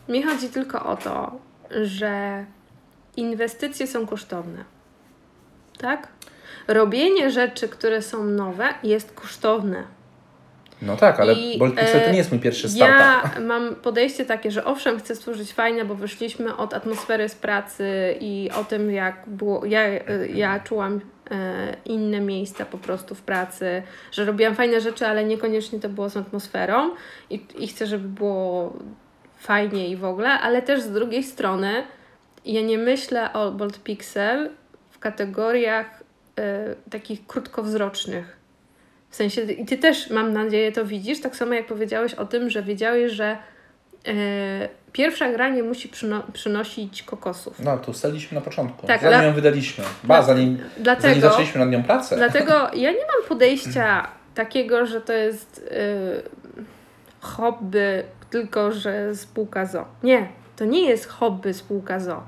mi 0.10 0.24
chodzi 0.24 0.50
tylko 0.50 0.86
o 0.86 0.96
to, 0.96 1.40
że 1.84 2.46
inwestycje 3.18 3.88
są 3.88 4.08
kosztowne. 4.08 4.64
Tak? 5.78 6.08
Robienie 6.68 7.32
rzeczy, 7.32 7.68
które 7.70 8.02
są 8.02 8.24
nowe, 8.24 8.66
jest 8.84 9.12
kosztowne. 9.12 9.84
No 10.86 10.98
tak, 10.98 11.20
ale 11.20 11.34
I, 11.34 11.58
Bolt 11.58 11.76
Pixel 11.76 12.02
to 12.02 12.08
e, 12.08 12.12
nie 12.12 12.18
jest 12.18 12.32
mój 12.32 12.40
pierwszy 12.40 12.70
startup. 12.70 13.36
Ja 13.36 13.42
mam 13.52 13.76
podejście 13.76 14.26
takie, 14.26 14.52
że 14.52 14.66
owszem, 14.66 15.00
chcę 15.00 15.16
stworzyć 15.16 15.54
fajne, 15.54 15.86
bo 15.86 15.96
wyszliśmy 15.96 16.58
od 16.58 16.74
atmosfery 16.74 17.30
z 17.30 17.36
pracy 17.36 18.16
i 18.20 18.50
o 18.60 18.64
tym, 18.64 18.92
jak 18.92 19.24
było. 19.28 19.66
Ja, 19.66 19.82
ja 20.34 20.60
czułam 20.60 21.02
e, 21.32 21.76
inne 21.86 22.20
miejsca 22.20 22.66
po 22.66 22.78
prostu 22.78 23.16
w 23.16 23.22
pracy, 23.22 23.84
że 24.12 24.26
robiłam 24.26 24.56
fajne 24.56 24.82
rzeczy, 24.82 25.08
ale 25.08 25.26
niekoniecznie 25.26 25.80
to 25.80 25.90
było 25.90 26.10
z 26.10 26.18
atmosferą 26.18 26.92
i, 27.30 27.46
i 27.58 27.68
chcę, 27.68 27.88
żeby 27.88 28.08
było 28.08 28.74
fajnie 29.38 29.90
i 29.90 29.96
w 29.96 30.06
ogóle, 30.06 30.30
ale 30.30 30.62
też 30.62 30.82
z 30.82 30.92
drugiej 30.92 31.24
strony 31.24 31.84
ja 32.46 32.62
nie 32.62 32.78
myślę 32.78 33.34
o 33.34 33.52
Bolt 33.52 33.84
Pixel 33.84 34.50
w 34.92 35.00
kategoriach 35.00 36.04
e, 36.40 36.76
takich 36.90 37.28
krótkowzrocznych. 37.28 38.43
W 39.14 39.16
sensie, 39.16 39.42
i 39.42 39.66
ty 39.66 39.78
też, 39.78 40.10
mam 40.10 40.34
nadzieję, 40.34 40.72
to 40.72 40.86
widzisz, 40.86 41.22
tak 41.22 41.36
samo 41.36 41.54
jak 41.54 41.66
powiedziałeś 41.66 42.14
o 42.14 42.26
tym, 42.26 42.50
że 42.50 42.64
wiedziałeś, 42.64 43.12
że 43.12 43.38
e, 44.08 44.14
pierwsza 44.92 45.32
gra 45.32 45.50
nie 45.50 45.64
musi 45.64 45.90
przyno- 45.90 46.24
przynosić 46.34 47.04
kokosów. 47.04 47.60
No, 47.60 47.78
to 47.78 47.92
ustaliliśmy 47.92 48.36
na 48.36 48.42
początku. 48.42 48.88
Tak, 48.88 49.02
zanim 49.02 49.18
dla- 49.20 49.28
ją 49.28 49.34
wydaliśmy. 49.34 49.84
Ba, 50.04 50.16
dla- 50.18 50.22
zanim, 50.24 50.58
zanim 50.58 50.72
Dlatego, 50.84 51.22
zaczęliśmy 51.30 51.60
nad 51.60 51.70
nią 51.70 51.84
pracę. 51.84 52.16
dlatego 52.16 52.54
ja 52.84 52.92
nie 52.92 52.98
mam 52.98 53.28
podejścia 53.30 54.08
takiego, 54.36 54.86
że 54.86 55.02
to 55.02 55.14
jest 55.14 55.70
e, 55.72 56.22
hobby, 57.22 58.04
tylko 58.30 58.72
że 58.72 59.16
spółka 59.16 59.66
ZO. 59.66 59.86
Nie, 60.04 60.28
to 60.56 60.66
nie 60.66 60.86
jest 60.90 61.08
hobby 61.08 61.54
spółka 61.54 62.00
ZO. 62.00 62.24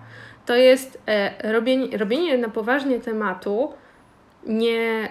To 0.46 0.56
jest 0.56 1.02
e, 1.08 1.52
robienie, 1.52 1.98
robienie 1.98 2.38
na 2.38 2.50
poważnie 2.50 3.00
tematu 3.00 3.74
nie, 4.48 5.10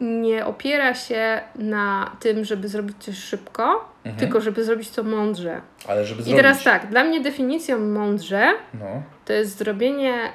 nie 0.00 0.46
opiera 0.46 0.94
się 0.94 1.40
na 1.54 2.16
tym, 2.20 2.44
żeby 2.44 2.68
zrobić 2.68 2.96
coś 2.98 3.16
szybko, 3.18 3.96
Mhm. 4.06 4.20
tylko 4.20 4.40
żeby 4.40 4.64
zrobić 4.64 4.90
to 4.90 5.02
mądrze. 5.02 5.60
Ale 5.88 6.04
żeby 6.04 6.20
I 6.20 6.24
zrobić... 6.24 6.42
teraz 6.42 6.64
tak, 6.64 6.86
dla 6.90 7.04
mnie 7.04 7.20
definicją 7.20 7.78
mądrze 7.78 8.52
No, 8.74 9.02
to 9.24 9.32
jest 9.32 9.58
zrobienie 9.58 10.14
e, 10.14 10.30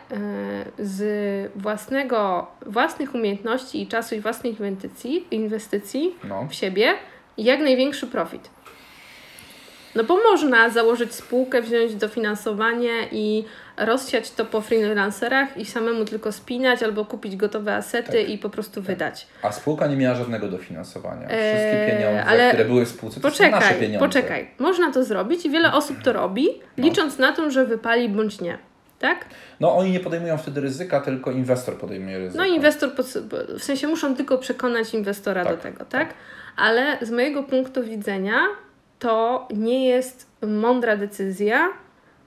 z 0.80 1.52
własnego, 1.56 2.48
własnych 2.66 3.16
umiejętności 3.16 3.82
i 3.82 3.88
czasu 3.88 4.16
i 4.16 4.20
własnych 4.22 4.60
inwestycji, 4.60 5.28
inwestycji 5.32 6.16
no. 6.24 6.48
w 6.50 6.54
siebie 6.54 6.94
jak 7.38 7.60
największy 7.60 8.08
profit. 8.08 8.50
No 9.96 10.04
bo 10.04 10.18
można 10.32 10.70
założyć 10.70 11.14
spółkę, 11.14 11.62
wziąć 11.62 11.96
dofinansowanie 11.96 12.92
i 13.12 13.46
rozsiać 13.78 14.32
to 14.32 14.46
po 14.46 14.62
freelancerach 14.62 15.58
i 15.58 15.66
samemu 15.66 16.06
tylko 16.06 16.32
spinać 16.32 16.84
albo 16.84 17.06
kupić 17.06 17.36
gotowe 17.36 17.76
asety 17.76 18.12
Tak. 18.12 18.30
i 18.30 18.38
po 18.38 18.50
prostu 18.50 18.82
wydać. 18.82 19.28
A 19.42 19.52
spółka 19.52 19.88
nie 19.88 19.96
miała 19.96 20.16
żadnego 20.16 20.48
dofinansowania. 20.48 21.22
Eee, 21.30 21.56
Wszystkie 21.56 21.88
pieniądze, 21.98 22.26
ale 22.26 22.50
które 22.50 22.66
były 22.66 22.86
w 22.86 22.90
spółce, 22.90 23.20
to 23.22 23.32
są 23.32 23.44
nasze 23.44 23.52
Poczekaj, 23.58 23.80
pieniądze. 23.80 24.08
poczekaj. 24.08 24.52
Można 24.60 24.92
to 24.92 25.04
zrobić 25.04 25.46
i 25.46 25.50
wiele 25.50 25.74
osób 25.74 25.98
to 26.04 26.14
robi, 26.14 26.48
No. 26.78 26.84
licząc 26.84 27.18
na 27.18 27.32
to, 27.32 27.52
że 27.52 27.66
wypali 27.66 28.10
bądź 28.10 28.42
nie. 28.42 28.58
Tak? 29.00 29.26
No 29.60 29.76
oni 29.78 29.92
nie 29.92 30.00
podejmują 30.00 30.38
wtedy 30.38 30.62
ryzyka, 30.62 31.02
tylko 31.02 31.32
inwestor 31.32 31.76
podejmuje 31.78 32.18
ryzyko. 32.18 32.38
No 32.44 32.50
inwestor, 32.50 32.90
w 33.60 33.64
sensie 33.64 33.88
muszą 33.88 34.16
tylko 34.16 34.38
przekonać 34.38 34.94
inwestora 34.94 35.44
Tak, 35.46 35.56
do 35.56 35.62
tego, 35.62 35.86
tak? 35.86 36.14
Ale 36.58 36.98
z 37.02 37.12
mojego 37.12 37.44
punktu 37.44 37.84
widzenia 37.84 38.40
to 39.02 39.48
nie 39.54 39.86
jest 39.88 40.28
mądra 40.48 40.98
decyzja, 40.98 41.70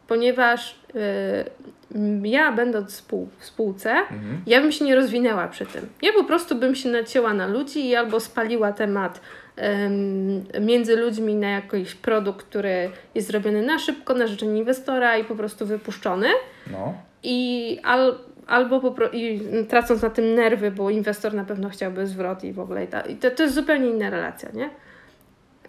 ponieważ 0.08 0.78
y, 0.94 2.28
ja 2.28 2.52
będąc 2.52 2.94
spół, 2.94 3.28
w 3.38 3.44
spółce, 3.44 3.90
Mhm. 3.90 4.42
ja 4.46 4.60
bym 4.60 4.72
się 4.72 4.84
nie 4.84 4.94
rozwinęła 4.94 5.48
przy 5.48 5.66
tym. 5.66 5.88
Ja 6.02 6.12
po 6.12 6.24
prostu 6.24 6.54
bym 6.54 6.74
się 6.74 6.88
nacięła 6.88 7.34
na 7.34 7.46
ludzi 7.46 7.88
i 7.88 7.94
albo 7.96 8.20
spaliła 8.20 8.72
temat 8.72 9.20
em, 9.56 10.44
między 10.60 10.96
ludźmi 10.96 11.34
na 11.34 11.48
jakiś 11.48 11.94
produkt, 11.94 12.46
który 12.46 12.90
jest 13.14 13.28
zrobiony 13.28 13.62
na 13.62 13.78
szybko, 13.78 14.14
na 14.14 14.26
życzenie 14.26 14.58
inwestora 14.58 15.18
i 15.18 15.24
po 15.24 15.34
prostu 15.34 15.66
wypuszczony. 15.66 16.28
No. 16.72 16.94
I 17.22 17.78
al, 17.84 18.18
albo 18.46 18.80
po 18.80 18.90
pro, 18.90 19.08
i 19.10 19.40
tracąc 19.68 20.02
na 20.02 20.10
tym 20.10 20.34
nerwy, 20.34 20.70
bo 20.70 20.90
inwestor 20.90 21.34
na 21.34 21.44
pewno 21.44 21.68
chciałby 21.68 22.06
zwrot 22.06 22.44
i 22.44 22.52
w 22.52 22.60
ogóle. 22.60 22.84
I, 22.84 22.86
ta, 22.86 23.00
i 23.00 23.16
to, 23.16 23.30
to 23.30 23.42
jest 23.42 23.54
zupełnie 23.54 23.90
inna 23.90 24.10
relacja, 24.10 24.48
nie? 24.54 24.70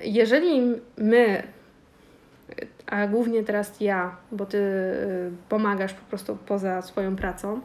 Jeżeli 0.01 0.61
my, 0.97 1.43
a 2.85 3.07
głównie 3.07 3.43
teraz 3.43 3.81
ja, 3.81 4.15
bo 4.31 4.45
ty 4.45 4.57
y, 4.57 5.31
pomagasz 5.49 5.93
po 5.93 6.09
prostu 6.09 6.37
poza 6.45 6.81
swoją 6.81 7.15
pracą, 7.15 7.61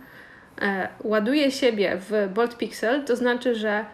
e, 0.62 0.88
ładuję 1.04 1.50
siebie 1.50 1.98
w 2.00 2.28
Bolt 2.34 2.56
Pixel, 2.56 3.04
to 3.04 3.16
znaczy, 3.16 3.54
że 3.54 3.84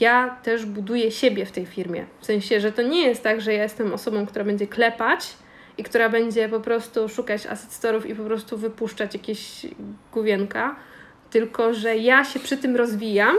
ja 0.00 0.36
też 0.42 0.66
buduję 0.66 1.10
siebie 1.10 1.46
w 1.46 1.52
tej 1.52 1.66
firmie. 1.66 2.06
W 2.20 2.26
sensie, 2.26 2.60
że 2.60 2.72
to 2.72 2.82
nie 2.82 3.06
jest 3.06 3.22
tak, 3.22 3.40
że 3.40 3.54
ja 3.54 3.62
jestem 3.62 3.92
osobą, 3.92 4.26
która 4.26 4.44
będzie 4.44 4.66
klepać 4.66 5.36
i 5.78 5.82
która 5.82 6.08
będzie 6.08 6.48
po 6.48 6.60
prostu 6.60 7.08
szukać 7.08 7.46
asset 7.46 7.70
store'ów 7.70 8.06
i 8.06 8.14
po 8.14 8.24
prostu 8.24 8.58
wypuszczać 8.58 9.14
jakieś 9.14 9.66
główienka, 10.12 10.76
tylko 11.30 11.74
że 11.74 11.96
ja 11.96 12.24
się 12.24 12.40
przy 12.40 12.56
tym 12.56 12.76
rozwijam 12.76 13.36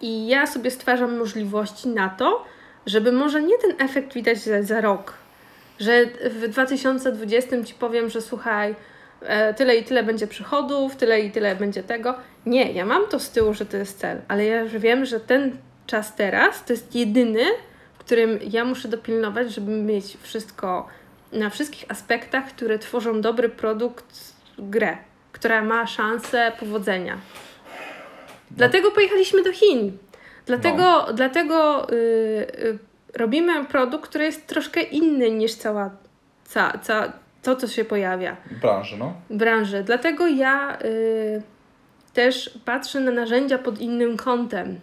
i 0.00 0.26
ja 0.26 0.46
sobie 0.46 0.70
stwarzam 0.70 1.18
możliwości 1.18 1.88
na 1.88 2.08
to, 2.08 2.44
żeby 2.86 3.12
może 3.12 3.42
nie 3.42 3.58
ten 3.58 3.88
efekt 3.88 4.14
widać 4.14 4.38
za, 4.38 4.62
za 4.62 4.80
rok, 4.80 5.14
że 5.78 6.06
w 6.30 6.48
2020 6.48 7.64
ci 7.64 7.74
powiem, 7.74 8.10
że 8.10 8.20
słuchaj, 8.20 8.74
e, 9.22 9.54
tyle 9.54 9.76
i 9.76 9.84
tyle 9.84 10.02
będzie 10.02 10.26
przychodów, 10.26 10.96
tyle 10.96 11.20
i 11.20 11.30
tyle 11.30 11.56
będzie 11.56 11.82
tego. 11.82 12.14
Nie, 12.46 12.72
ja 12.72 12.86
mam 12.86 13.06
to 13.06 13.20
z 13.20 13.30
tyłu, 13.30 13.54
że 13.54 13.66
to 13.66 13.76
jest 13.76 13.98
cel, 13.98 14.20
ale 14.28 14.44
ja 14.44 14.60
już 14.60 14.72
wiem, 14.72 15.04
że 15.04 15.20
ten 15.20 15.56
czas 15.86 16.14
teraz 16.14 16.64
to 16.64 16.72
jest 16.72 16.94
jedyny, 16.94 17.44
w 17.94 17.98
którym 17.98 18.38
ja 18.50 18.64
muszę 18.64 18.88
dopilnować, 18.88 19.54
żeby 19.54 19.70
mieć 19.72 20.16
wszystko 20.22 20.88
na 21.32 21.50
wszystkich 21.50 21.84
aspektach, 21.88 22.48
które 22.48 22.78
tworzą 22.78 23.20
dobry 23.20 23.48
produkt, 23.48 24.34
grę, 24.58 24.96
która 25.32 25.62
ma 25.62 25.86
szansę 25.86 26.52
powodzenia. 26.60 27.18
Dlatego 28.50 28.90
pojechaliśmy 28.90 29.42
do 29.42 29.52
Chin. 29.52 29.98
Dlatego, 30.46 31.06
dlatego 31.14 31.88
y, 31.90 31.94
y, 31.94 32.78
robimy 33.14 33.64
produkt, 33.64 34.08
który 34.08 34.24
jest 34.24 34.46
troszkę 34.46 34.82
inny 34.82 35.30
niż 35.30 35.54
cała, 35.54 35.90
ca, 36.44 36.78
ca, 36.82 37.12
to, 37.42 37.56
co 37.56 37.66
się 37.68 37.84
pojawia 37.84 38.36
Branży, 38.60 38.96
no. 38.98 39.14
branży. 39.30 39.82
Dlatego 39.82 40.26
ja 40.26 40.78
y, 40.84 41.42
też 42.14 42.58
patrzę 42.64 43.00
na 43.00 43.10
narzędzia 43.10 43.58
pod 43.58 43.80
innym 43.80 44.16
kątem. 44.16 44.80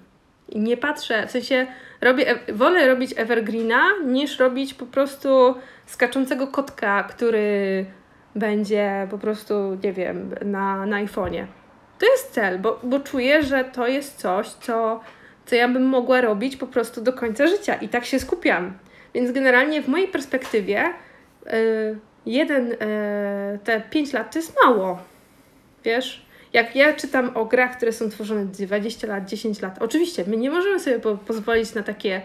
I 0.49 0.59
nie 0.59 0.77
patrzę, 0.77 1.27
w 1.27 1.31
sensie 1.31 1.67
robię, 2.01 2.29
e- 2.29 2.53
wolę 2.53 2.87
robić 2.87 3.13
evergreena 3.17 3.81
niż 4.05 4.39
robić 4.39 4.73
po 4.73 4.85
prostu 4.85 5.55
skaczącego 5.85 6.47
kotka, 6.47 7.03
który 7.03 7.85
będzie 8.35 9.07
po 9.11 9.17
prostu, 9.17 9.77
nie 9.83 9.93
wiem, 9.93 10.35
na, 10.45 10.85
na 10.85 11.05
iPhone'ie. 11.05 11.45
To 11.99 12.05
jest 12.05 12.31
cel, 12.31 12.59
bo, 12.59 12.79
bo 12.83 12.99
czuję, 12.99 13.43
że 13.43 13.63
to 13.63 13.87
jest 13.87 14.17
coś, 14.17 14.47
co, 14.49 14.99
co 15.51 15.55
ja 15.55 15.67
bym 15.67 15.83
mogła 15.83 16.21
robić 16.21 16.57
po 16.57 16.67
prostu 16.67 17.01
do 17.01 17.13
końca 17.13 17.47
życia 17.47 17.75
i 17.75 17.89
tak 17.89 18.05
się 18.05 18.19
skupiam. 18.19 18.73
Więc 19.13 19.31
generalnie 19.31 19.81
w 19.81 19.87
mojej 19.87 20.07
perspektywie 20.07 20.85
y, 20.85 21.99
jeden, 22.25 22.71
y, 22.71 22.77
te 23.63 23.81
5 23.81 24.13
lat 24.13 24.33
to 24.33 24.39
jest 24.39 24.55
mało. 24.65 24.99
Wiesz? 25.83 26.25
Jak 26.53 26.75
ja 26.75 26.93
czytam 26.93 27.31
o 27.37 27.45
grach, 27.45 27.77
które 27.77 27.91
są 27.91 28.09
tworzone 28.09 28.45
20 28.45 29.07
lat, 29.07 29.25
10 29.25 29.61
lat, 29.61 29.81
oczywiście 29.81 30.23
my 30.27 30.37
nie 30.37 30.49
możemy 30.49 30.79
sobie 30.79 30.99
po, 30.99 31.17
pozwolić 31.17 31.73
na 31.73 31.83
takie, 31.83 32.21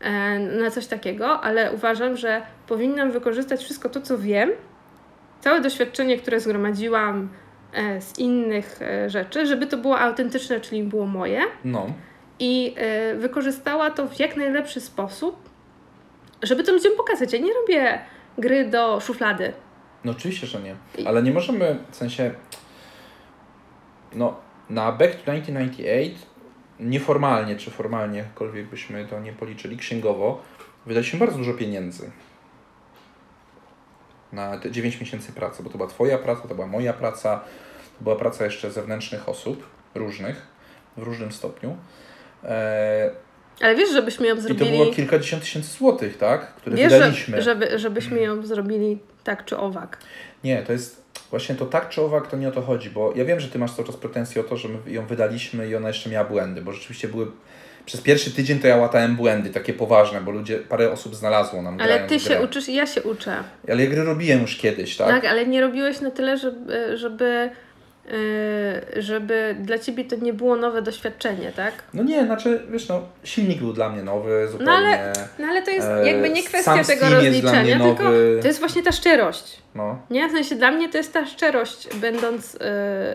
e, 0.00 0.38
na 0.38 0.70
coś 0.70 0.86
takiego, 0.86 1.40
ale 1.40 1.72
uważam, 1.72 2.16
że 2.16 2.42
powinnam 2.66 3.10
wykorzystać 3.10 3.64
wszystko 3.64 3.88
to, 3.88 4.00
co 4.00 4.18
wiem, 4.18 4.50
całe 5.40 5.60
doświadczenie, 5.60 6.18
które 6.18 6.40
zgromadziłam 6.40 7.28
z 8.00 8.18
innych 8.18 8.80
rzeczy, 9.06 9.46
żeby 9.46 9.66
to 9.66 9.76
było 9.76 9.98
autentyczne, 9.98 10.60
czyli 10.60 10.82
było 10.82 11.06
moje 11.06 11.42
No. 11.64 11.86
I 12.38 12.74
e, 12.76 13.14
wykorzystała 13.14 13.90
to 13.90 14.06
w 14.06 14.20
jak 14.20 14.36
najlepszy 14.36 14.80
sposób, 14.80 15.48
żeby 16.42 16.64
to 16.64 16.72
ludziom 16.72 16.96
pokazać. 16.96 17.32
Ja 17.32 17.38
nie 17.38 17.54
robię 17.54 17.98
gry 18.38 18.70
do 18.70 19.00
szuflady. 19.00 19.52
No 20.04 20.12
oczywiście, 20.12 20.46
że 20.46 20.60
nie. 20.60 20.76
Ale 21.06 21.22
nie 21.22 21.32
możemy, 21.32 21.78
w 21.90 21.96
sensie, 21.96 22.30
no, 24.14 24.36
na 24.70 24.92
Back 24.92 25.12
to 25.12 25.32
1998 25.32 26.28
nieformalnie 26.80 27.56
czy 27.56 27.70
formalnie, 27.70 28.18
jakkolwiek 28.18 28.66
byśmy 28.66 29.06
to 29.06 29.20
nie 29.20 29.32
policzyli, 29.32 29.76
księgowo, 29.76 30.42
wydaliśmy 30.86 31.18
bardzo 31.18 31.38
dużo 31.38 31.54
pieniędzy 31.54 32.10
na 34.32 34.58
te 34.58 34.70
9 34.70 35.00
miesięcy 35.00 35.32
pracy, 35.32 35.62
bo 35.62 35.70
to 35.70 35.78
była 35.78 35.90
Twoja 35.90 36.18
praca, 36.18 36.48
to 36.48 36.54
była 36.54 36.66
moja 36.66 36.92
praca, 36.92 37.40
to 37.98 38.04
była 38.04 38.16
praca 38.16 38.44
jeszcze 38.44 38.70
zewnętrznych 38.70 39.28
osób, 39.28 39.66
różnych, 39.94 40.46
w 40.96 41.02
różnym 41.02 41.32
stopniu. 41.32 41.76
Eee, 42.44 43.10
Ale 43.60 43.74
wiesz, 43.76 43.90
żebyśmy 43.92 44.26
ją 44.26 44.34
I 44.34 44.36
to 44.36 44.42
zrobili. 44.42 44.70
było 44.70 44.86
kilkadziesiąt 44.86 45.42
tysięcy 45.42 45.68
złotych, 45.78 46.18
tak? 46.18 46.54
Które 46.54 46.76
Wiesz, 46.76 46.92
wydaliśmy. 46.92 47.42
żeby, 47.42 47.78
żebyśmy 47.78 48.20
ją 48.20 48.46
zrobili 48.46 48.98
tak 49.24 49.44
czy 49.44 49.56
owak. 49.56 49.98
Nie, 50.44 50.62
to 50.62 50.72
jest 50.72 51.02
właśnie 51.30 51.54
to 51.54 51.66
tak 51.66 51.88
czy 51.88 52.02
owak, 52.02 52.26
to 52.26 52.36
nie 52.36 52.48
o 52.48 52.52
to 52.52 52.62
chodzi, 52.62 52.90
bo 52.90 53.12
ja 53.16 53.24
wiem, 53.24 53.40
że 53.40 53.48
ty 53.48 53.58
masz 53.58 53.72
cały 53.72 53.86
czas 53.88 53.96
pretensje 53.96 54.40
o 54.40 54.44
to, 54.44 54.56
że 54.56 54.68
my 54.68 54.78
ją 54.92 55.06
wydaliśmy 55.06 55.68
i 55.68 55.76
ona 55.76 55.88
jeszcze 55.88 56.10
miała 56.10 56.24
błędy, 56.28 56.62
bo 56.62 56.72
rzeczywiście 56.72 57.08
były. 57.08 57.26
Przez 57.86 58.00
pierwszy 58.00 58.30
tydzień 58.30 58.58
to 58.58 58.66
ja 58.66 58.76
łatałem 58.76 59.16
błędy, 59.16 59.50
takie 59.50 59.72
poważne, 59.74 60.20
bo 60.20 60.30
ludzie, 60.30 60.58
parę 60.58 60.92
osób 60.92 61.14
znalazło 61.14 61.62
nam 61.62 61.80
Ale 61.80 62.00
ty 62.06 62.20
się 62.20 62.28
grę. 62.30 62.42
uczysz 62.44 62.68
i 62.68 62.74
ja 62.74 62.86
się 62.86 63.02
uczę. 63.02 63.36
Ale 63.68 63.84
ja 63.84 63.90
gry 63.90 64.04
robiłem 64.04 64.40
już 64.40 64.56
kiedyś, 64.56 64.96
tak? 64.96 65.08
Tak, 65.08 65.24
ale 65.24 65.46
nie 65.46 65.60
robiłeś 65.60 66.00
na 66.00 66.10
tyle, 66.10 66.36
żeby, 66.38 66.98
żeby, 66.98 67.50
żeby 68.96 69.56
dla 69.60 69.78
ciebie 69.78 70.04
to 70.04 70.16
nie 70.16 70.32
było 70.32 70.56
nowe 70.56 70.82
doświadczenie, 70.82 71.52
tak? 71.56 71.72
No 71.94 72.02
nie, 72.02 72.24
znaczy, 72.24 72.62
wiesz, 72.70 72.88
no, 72.88 73.02
silnik 73.24 73.58
był 73.58 73.72
dla 73.72 73.88
mnie 73.88 74.02
nowy, 74.02 74.48
zupełnie. 74.48 74.72
ale 74.72 75.12
No 75.38 75.46
ale 75.46 75.62
to 75.62 75.70
jest 75.70 75.88
E, 75.88 76.06
jakby 76.12 76.30
nie 76.30 76.42
kwestia 76.42 76.84
tego 76.84 77.08
rozliczenia, 77.10 77.78
tylko 77.78 78.04
nowy. 78.04 78.38
to 78.42 78.46
jest 78.48 78.58
właśnie 78.60 78.82
ta 78.82 78.92
szczerość. 78.92 79.58
No, 79.74 79.98
Nie? 80.10 80.28
W 80.28 80.32
sensie 80.32 80.54
dla 80.54 80.70
mnie 80.70 80.88
to 80.88 80.98
jest 80.98 81.12
ta 81.12 81.26
szczerość, 81.26 81.88
będąc 81.94 82.52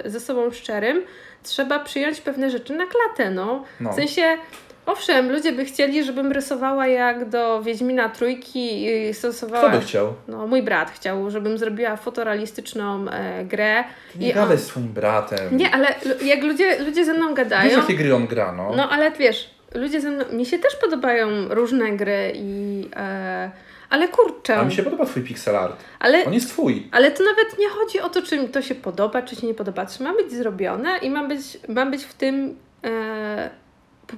yy, 0.04 0.10
ze 0.12 0.20
sobą 0.20 0.52
szczerym, 0.52 1.04
trzeba 1.44 1.80
przyjąć 1.80 2.22
pewne 2.22 2.50
rzeczy 2.50 2.74
na 2.74 2.84
klatę, 2.86 3.32
no. 3.32 3.64
no. 3.80 3.91
W 3.91 3.96
sensie, 3.96 4.38
owszem, 4.86 5.32
ludzie 5.32 5.52
by 5.52 5.66
chcieli, 5.66 6.04
żebym 6.04 6.32
rysowała 6.32 6.88
jak 6.88 7.30
do 7.30 7.62
Wiedźmina 7.64 8.10
Trójki 8.10 8.86
i 8.86 9.14
stosowała... 9.14 9.70
Kto 9.70 9.78
by 9.80 9.86
chciał? 9.86 10.14
No, 10.28 10.48
mój 10.48 10.62
brat 10.64 10.92
chciał, 10.92 11.32
żebym 11.32 11.58
zrobiła 11.58 11.96
fotorealistyczną 11.96 13.06
e, 13.10 13.46
grę. 13.46 13.84
Ty 14.14 14.20
nie 14.20 14.34
gadaj 14.34 14.52
on- 14.56 14.62
z 14.62 14.66
swoim 14.66 14.88
bratem. 14.88 15.58
Nie, 15.58 15.72
ale 15.72 15.88
jak 16.26 16.44
ludzie, 16.44 16.80
ludzie 16.80 17.06
ze 17.06 17.14
mną 17.14 17.28
Wiesz, 17.28 17.36
gadają, 17.36 17.78
jakie 17.78 17.94
gry 17.96 18.16
on 18.16 18.28
gra, 18.28 18.52
no. 18.52 18.72
no 18.76 18.90
ale 18.90 19.12
wiesz, 19.12 19.50
ludzie 19.76 20.02
ze 20.02 20.12
mną, 20.12 20.26
mi 20.32 20.46
się 20.46 20.60
też 20.60 20.76
podobają 20.76 21.28
różne 21.50 21.92
gry 21.92 22.32
i... 22.36 22.90
E, 22.96 23.52
ale 23.90 24.08
kurczę, 24.08 24.58
A 24.58 24.64
mi 24.64 24.72
się 24.74 24.84
podoba 24.84 25.06
twój 25.06 25.24
pixel 25.24 25.56
art. 25.56 25.84
ale, 26.00 26.26
On 26.26 26.34
jest 26.34 26.50
twój. 26.50 26.88
ale 26.92 27.12
to 27.12 27.24
nawet 27.24 27.60
nie 27.60 27.70
chodzi 27.70 28.00
o 28.00 28.10
to, 28.10 28.22
czy 28.22 28.40
mi 28.40 28.50
to 28.50 28.62
się 28.62 28.76
podoba, 28.76 29.22
czy 29.22 29.36
się 29.36 29.48
nie 29.48 29.54
podoba. 29.54 29.86
To 29.86 30.04
ma 30.04 30.14
być 30.14 30.32
zrobione 30.32 30.98
i 30.98 31.10
ma 31.10 31.28
być, 31.28 31.42
ma 31.68 31.86
być 31.86 32.04
w 32.04 32.14
tym 32.14 32.58
e, 32.84 33.50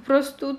po 0.00 0.06
prostu 0.06 0.50
e, 0.50 0.54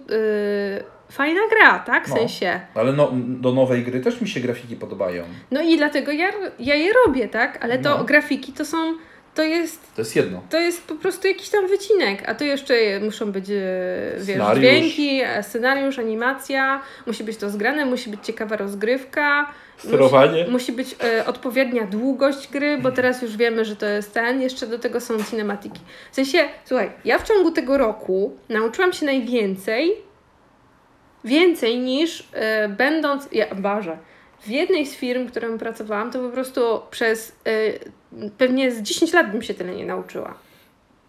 fajna 1.11 1.41
gra, 1.49 1.79
tak? 1.79 2.05
W 2.05 2.09
No. 2.09 2.15
sensie. 2.15 2.59
Ale 2.75 2.93
no, 2.93 3.11
do 3.13 3.51
nowej 3.53 3.83
gry 3.83 3.99
też 3.99 4.21
mi 4.21 4.27
się 4.27 4.39
grafiki 4.39 4.75
podobają. 4.75 5.23
No 5.51 5.61
i 5.61 5.77
dlatego 5.77 6.11
ja, 6.11 6.31
ja 6.59 6.75
je 6.75 6.91
robię, 7.05 7.27
tak? 7.27 7.63
Ale 7.63 7.79
to 7.79 7.97
No. 7.97 8.03
grafiki 8.03 8.53
to 8.53 8.65
są, 8.65 8.93
to 9.35 9.43
jest, 9.43 9.95
To 9.95 10.01
jest 10.01 10.15
jedno. 10.15 10.41
to 10.49 10.59
jest 10.59 10.87
po 10.87 10.95
prostu 10.95 11.27
jakiś 11.27 11.49
tam 11.49 11.67
wycinek, 11.67 12.29
a 12.29 12.35
to 12.35 12.43
jeszcze 12.43 12.73
muszą 13.03 13.31
być, 13.31 13.49
e, 13.49 13.53
wiesz, 14.19 14.41
dźwięki, 14.55 15.21
scenariusz, 15.41 15.99
animacja, 15.99 16.81
musi 17.07 17.23
być 17.23 17.37
to 17.37 17.49
zgrane, 17.49 17.85
musi 17.85 18.09
być 18.09 18.25
ciekawa 18.25 18.55
rozgrywka. 18.57 19.51
Sterowanie. 19.77 20.39
Musi, 20.39 20.51
musi 20.51 20.71
być 20.71 20.95
e, 21.03 21.25
odpowiednia 21.25 21.87
długość 21.87 22.47
gry, 22.51 22.77
bo 22.77 22.91
teraz 22.91 23.21
już 23.21 23.37
wiemy, 23.37 23.65
że 23.65 23.75
to 23.75 23.85
jest 23.85 24.13
ten, 24.13 24.41
jeszcze 24.41 24.67
do 24.67 24.79
tego 24.79 25.01
są 25.01 25.23
cinematiki. 25.23 25.79
W 26.11 26.15
sensie, 26.15 26.37
słuchaj, 26.65 26.91
ja 27.05 27.19
w 27.19 27.27
ciągu 27.27 27.51
tego 27.51 27.77
roku 27.77 28.37
nauczyłam 28.49 28.93
się 28.93 29.05
najwięcej, 29.05 29.91
więcej 31.23 31.79
niż 31.79 32.27
e, 32.33 32.69
będąc, 32.69 33.29
ja, 33.31 33.55
Boże, 33.55 33.97
w 34.41 34.47
jednej 34.47 34.85
z 34.85 34.95
firm, 34.95 35.27
w 35.27 35.31
którym 35.31 35.57
pracowałam, 35.57 36.11
to 36.11 36.19
po 36.19 36.29
prostu 36.29 36.61
przez 36.91 37.35
e, 37.45 38.29
pewnie 38.37 38.71
z 38.71 38.81
10 38.81 39.13
lat 39.13 39.31
bym 39.31 39.41
się 39.41 39.53
tyle 39.53 39.75
nie 39.75 39.85
nauczyła. 39.85 40.33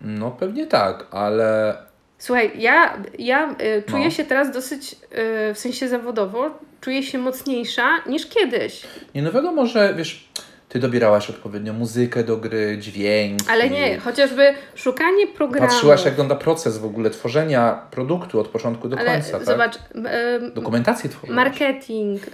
No 0.00 0.30
pewnie 0.30 0.66
tak, 0.66 1.06
ale 1.10 1.76
Słuchaj, 2.18 2.50
ja, 2.58 3.02
ja 3.18 3.50
y, 3.50 3.82
czuję 3.86 4.04
No. 4.04 4.10
się 4.10 4.24
teraz 4.24 4.50
dosyć, 4.50 4.92
y, 4.92 5.54
w 5.54 5.58
sensie 5.58 5.88
zawodowo, 5.88 6.58
czuję 6.80 7.02
się 7.02 7.18
mocniejsza 7.18 7.88
niż 8.06 8.26
kiedyś. 8.26 8.82
nie 9.14 9.22
no 9.22 9.32
wiadomo, 9.32 9.66
że 9.66 9.94
wiesz, 9.94 10.28
ty 10.68 10.78
dobierałaś 10.78 11.30
odpowiednio 11.30 11.72
muzykę 11.72 12.24
do 12.24 12.36
gry, 12.36 12.76
dźwięk. 12.80 13.40
Ale 13.50 13.70
nie, 13.70 13.98
chociażby 13.98 14.54
szukanie 14.74 15.26
programu. 15.26 15.66
Patrzyłaś 15.68 16.00
jak 16.04 16.10
wygląda 16.14 16.34
proces 16.34 16.78
w 16.78 16.84
ogóle 16.84 17.10
tworzenia 17.10 17.82
produktu 17.90 18.40
od 18.40 18.48
początku 18.48 18.88
do 18.88 18.98
Ale 18.98 19.12
końca, 19.12 19.32
tak? 19.32 19.44
zobacz, 19.44 19.76
y, 19.76 20.50
Dokumentację 20.54 21.10
tworzyłaś. 21.10 21.36
marketing, 21.36 22.22
y, 22.26 22.30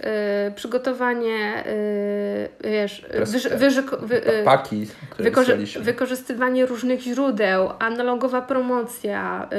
przygotowanie, 0.55 1.63
y, 2.63 2.69
wiesz, 2.71 3.05
Pres- 3.13 3.31
wyż, 3.31 3.47
wyżyko, 3.49 3.97
wy, 3.97 4.15
y, 4.41 4.43
Paki, 4.43 4.87
które 5.09 5.29
wykorzy- 5.31 5.79
wykorzystywanie 5.79 6.65
różnych 6.65 7.01
źródeł, 7.01 7.69
analogowa 7.79 8.41
promocja, 8.41 9.49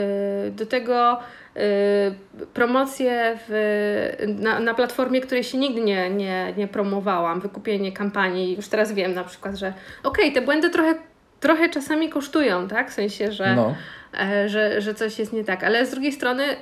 y, 0.47 0.51
do 0.51 0.67
tego 0.67 1.19
y, 1.57 2.47
promocje 2.55 3.39
w, 3.49 4.27
na, 4.39 4.61
na 4.61 4.75
platformie, 4.75 5.21
której 5.21 5.45
się 5.45 5.59
nigdy 5.59 5.81
nie, 5.81 6.11
nie, 6.11 6.55
nie 6.57 6.69
promowałam, 6.69 7.41
wykupienie 7.41 7.93
kampanii. 7.93 8.57
Już 8.57 8.69
teraz 8.69 8.93
wiem 8.93 9.15
na 9.15 9.25
przykład, 9.25 9.57
że 9.57 9.73
okej, 10.03 10.33
te 10.33 10.41
błędy 10.41 10.71
trochę, 10.71 10.95
trochę 11.41 11.69
czasami 11.69 12.09
kosztują, 12.09 12.69
tak? 12.69 12.91
W 12.91 12.95
sensie, 12.95 13.33
że, 13.33 13.55
No, 13.57 13.75
e, 14.21 14.49
że, 14.49 14.81
że 14.81 14.95
coś 14.95 15.19
jest 15.19 15.33
nie 15.33 15.45
tak. 15.45 15.65
Ale 15.65 15.87
z 15.87 15.91
drugiej 15.91 16.13
strony 16.13 16.45
y, 16.45 16.57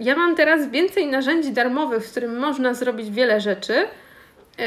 ja 0.00 0.16
mam 0.16 0.36
teraz 0.36 0.70
więcej 0.70 1.06
narzędzi 1.06 1.52
darmowych, 1.52 2.04
w 2.06 2.10
którym 2.10 2.38
można 2.38 2.74
zrobić 2.74 3.10
wiele 3.10 3.40
rzeczy, 3.40 3.74
y, 3.74 4.64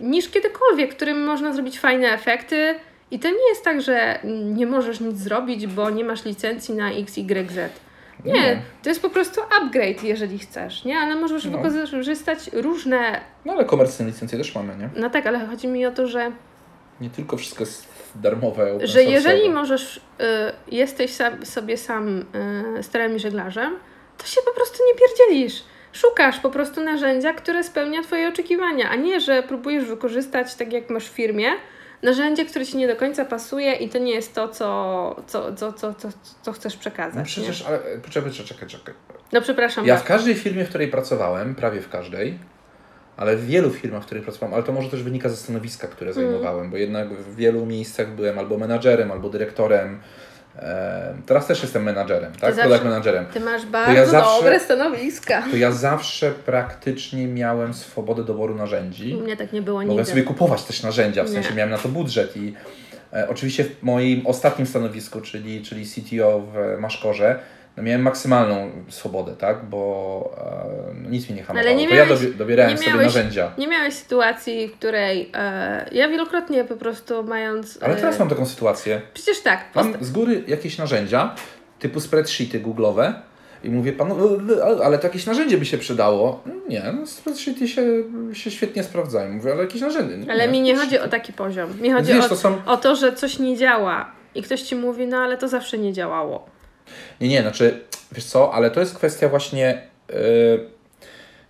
niż 0.00 0.28
kiedykolwiek, 0.28 0.92
w 0.92 0.96
którym 0.96 1.24
można 1.24 1.52
zrobić 1.52 1.80
fajne 1.80 2.08
efekty. 2.12 2.74
I 3.10 3.18
to 3.18 3.28
nie 3.28 3.48
jest 3.48 3.64
tak, 3.64 3.82
że 3.82 4.18
nie 4.54 4.66
możesz 4.66 5.00
nic 5.00 5.16
zrobić, 5.16 5.66
bo 5.66 5.90
nie 5.90 6.04
masz 6.04 6.24
licencji 6.24 6.74
na 6.74 6.92
X, 6.92 7.18
Y, 7.18 7.50
Z. 7.50 7.85
Nie, 8.32 8.62
to 8.82 8.88
jest 8.88 9.02
po 9.02 9.10
prostu 9.10 9.40
upgrade, 9.62 10.02
jeżeli 10.02 10.38
chcesz, 10.38 10.84
nie? 10.84 10.98
Ale 10.98 11.14
możesz 11.16 11.44
No. 11.44 11.58
wykorzystać 11.58 12.50
różne. 12.52 13.20
no 13.44 13.52
ale 13.52 13.64
komercyjne 13.64 14.12
licencje 14.12 14.38
też 14.38 14.54
mamy, 14.54 14.76
nie? 14.76 14.88
No 14.96 15.10
tak, 15.10 15.26
ale 15.26 15.46
chodzi 15.46 15.68
mi 15.68 15.86
o 15.86 15.90
to, 15.90 16.06
że 16.06 16.32
Nie 17.00 17.10
tylko 17.10 17.36
wszystko 17.36 17.62
jest 17.64 17.88
darmowe, 18.14 18.78
że 18.86 19.02
jeżeli 19.04 19.50
możesz, 19.50 19.96
y, 19.96 20.00
jesteś 20.74 21.10
sam, 21.12 21.46
sobie 21.46 21.76
sam 21.76 22.24
y, 22.78 22.82
sterem 22.82 23.16
i 23.16 23.18
żeglarzem, 23.18 23.76
to 24.18 24.26
się 24.26 24.40
po 24.44 24.54
prostu 24.54 24.78
nie 24.86 24.94
pierdzielisz. 25.00 25.64
Szukasz 25.92 26.38
po 26.40 26.50
prostu 26.50 26.80
narzędzia, 26.84 27.32
które 27.32 27.64
spełnia 27.64 28.02
Twoje 28.02 28.28
oczekiwania, 28.28 28.90
a 28.90 28.94
nie, 28.96 29.20
że 29.20 29.42
próbujesz 29.42 29.84
wykorzystać, 29.84 30.54
tak 30.54 30.72
jak 30.72 30.90
masz 30.90 31.04
w 31.08 31.12
firmie, 31.12 31.48
narzędzie, 32.02 32.44
które 32.46 32.66
Ci 32.66 32.76
nie 32.76 32.86
do 32.88 32.96
końca 32.96 33.24
pasuje 33.24 33.72
i 33.72 33.88
to 33.88 33.98
nie 33.98 34.12
jest 34.12 34.34
to, 34.34 34.48
co, 34.48 35.16
co, 35.26 35.52
co, 35.54 35.72
co, 35.72 35.94
co, 35.94 36.08
co 36.42 36.52
chcesz 36.52 36.76
przekazać. 36.76 37.14
No 37.14 37.20
nie? 37.20 37.26
przecież, 37.26 37.66
ale 37.66 37.78
poczekaj, 37.78 38.32
czekaj, 38.32 38.68
czekaj. 38.68 38.94
No 39.32 39.40
przepraszam. 39.40 39.86
Ja 39.86 39.94
bardzo. 39.94 40.04
w 40.04 40.08
każdej 40.08 40.34
firmie, 40.34 40.64
w 40.64 40.68
której 40.68 40.88
pracowałem, 40.88 41.54
prawie 41.54 41.80
w 41.80 41.88
każdej, 41.88 42.38
ale 43.16 43.36
w 43.36 43.46
wielu 43.46 43.70
firmach, 43.70 44.02
w 44.02 44.06
których 44.06 44.24
pracowałem, 44.24 44.54
ale 44.54 44.62
to 44.62 44.72
może 44.72 44.88
też 44.90 45.02
wynika 45.02 45.28
ze 45.28 45.36
stanowiska, 45.36 45.88
które 45.88 46.10
Mm. 46.10 46.22
zajmowałem, 46.24 46.70
bo 46.70 46.76
jednak 46.76 47.12
w 47.12 47.36
wielu 47.36 47.66
miejscach 47.66 48.08
byłem 48.08 48.38
albo 48.38 48.58
menadżerem, 48.58 49.12
albo 49.12 49.28
dyrektorem. 49.28 50.00
Teraz 51.26 51.46
też 51.46 51.62
jestem 51.62 51.82
menadżerem, 51.82 52.32
tak? 52.32 52.40
zawsze- 52.54 52.62
Product 52.62 52.84
menadżerem. 52.84 53.26
Ty 53.26 53.40
masz 53.40 53.66
bardzo 53.66 53.92
ja 53.92 54.06
zawsze- 54.06 54.36
dobre 54.38 54.60
stanowiska. 54.60 55.42
To 55.50 55.56
ja 55.56 55.72
zawsze 55.72 56.30
praktycznie 56.30 57.26
miałem 57.26 57.74
swobodę 57.74 58.24
doboru 58.24 58.54
narzędzi. 58.54 59.14
U 59.14 59.20
mnie 59.20 59.36
tak 59.36 59.52
nie 59.52 59.62
było 59.62 59.78
Mogłem 59.80 59.96
nigdy. 59.96 60.10
sobie 60.10 60.22
kupować 60.22 60.64
też 60.64 60.82
narzędzia, 60.82 61.24
w 61.24 61.26
Nie. 61.26 61.32
sensie 61.32 61.54
miałem 61.54 61.70
na 61.70 61.78
to 61.78 61.88
budżet 61.88 62.36
i 62.36 62.54
e, 63.12 63.28
oczywiście 63.28 63.64
w 63.64 63.82
moim 63.82 64.26
ostatnim 64.26 64.66
stanowisku, 64.66 65.20
czyli, 65.20 65.62
czyli 65.62 65.84
CTO 65.86 66.40
w 66.40 66.80
Maszkorze, 66.80 67.38
miałem 67.82 68.02
maksymalną 68.02 68.70
swobodę, 68.88 69.36
tak, 69.36 69.64
bo 69.64 70.36
e, 70.90 70.94
no 71.02 71.10
nic 71.10 71.28
mi 71.30 71.34
nie 71.36 71.42
hamowało. 71.42 71.68
Ale 71.68 71.76
nie 71.78 71.88
to 71.88 71.94
miałeś- 71.94 72.10
ja 72.10 72.16
dobie, 72.16 72.28
dobierałem 72.34 72.72
nie 72.72 72.78
sobie 72.78 72.90
miałeś- 72.90 73.04
narzędzia. 73.04 73.52
Nie 73.58 73.68
miałeś 73.68 73.94
sytuacji, 73.94 74.68
w 74.68 74.72
której 74.72 75.30
e, 75.34 75.88
ja 75.92 76.08
wielokrotnie 76.08 76.64
po 76.64 76.76
prostu 76.76 77.24
mając. 77.24 77.78
Ale 77.82 77.94
e, 77.94 77.96
teraz 77.96 78.18
mam 78.18 78.28
taką 78.28 78.46
sytuację. 78.46 79.02
Przecież 79.14 79.40
tak. 79.40 79.64
Mam 79.74 79.94
z 80.00 80.10
góry 80.10 80.44
jakieś 80.46 80.78
narzędzia, 80.78 81.34
typu 81.78 82.00
spreadsheety 82.00 82.60
google'owe 82.60 83.12
i 83.64 83.70
mówię 83.70 83.92
panu, 83.92 84.16
"E, 84.58 84.64
ale- 84.64 84.84
ale 84.84 84.98
to 84.98 85.06
jakieś 85.06 85.26
narzędzie 85.26 85.58
by 85.58 85.64
się 85.66 85.78
przydało. 85.78 86.42
Nie, 86.68 86.82
no 87.00 87.06
spreadsheety 87.06 87.68
się, 87.68 87.82
się 88.32 88.50
świetnie 88.50 88.82
sprawdzają. 88.82 89.32
Mówię, 89.32 89.52
ale 89.52 89.62
jakieś 89.62 89.80
narzędzie. 89.80 90.16
No 90.16 90.32
Ale 90.32 90.48
mi 90.48 90.60
nie 90.60 90.76
chodzi 90.76 90.98
o 90.98 91.08
taki 91.08 91.32
poziom. 91.32 91.80
Mi 91.80 91.90
chodzi 91.90 92.12
Wiesz, 92.12 92.24
o, 92.24 92.28
to 92.28 92.36
są... 92.36 92.56
o 92.66 92.76
to, 92.76 92.96
że 92.96 93.12
coś 93.12 93.38
nie 93.38 93.56
działa 93.56 94.10
i 94.34 94.42
ktoś 94.42 94.62
ci 94.62 94.76
mówi, 94.76 95.06
no 95.06 95.16
ale 95.16 95.36
to 95.36 95.48
zawsze 95.48 95.78
nie 95.78 95.92
działało. 95.92 96.46
Nie, 97.20 97.28
nie, 97.28 97.42
znaczy, 97.42 97.84
wiesz 98.12 98.24
co, 98.24 98.54
ale 98.54 98.70
to 98.70 98.80
jest 98.80 98.94
kwestia 98.94 99.28
właśnie. 99.28 99.82
Yy, 100.08 100.16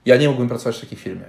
ja 0.07 0.17
nie 0.17 0.29
mógłbym 0.29 0.49
pracować 0.49 0.77
w 0.77 0.81
takiej 0.81 0.99
firmie. 0.99 1.25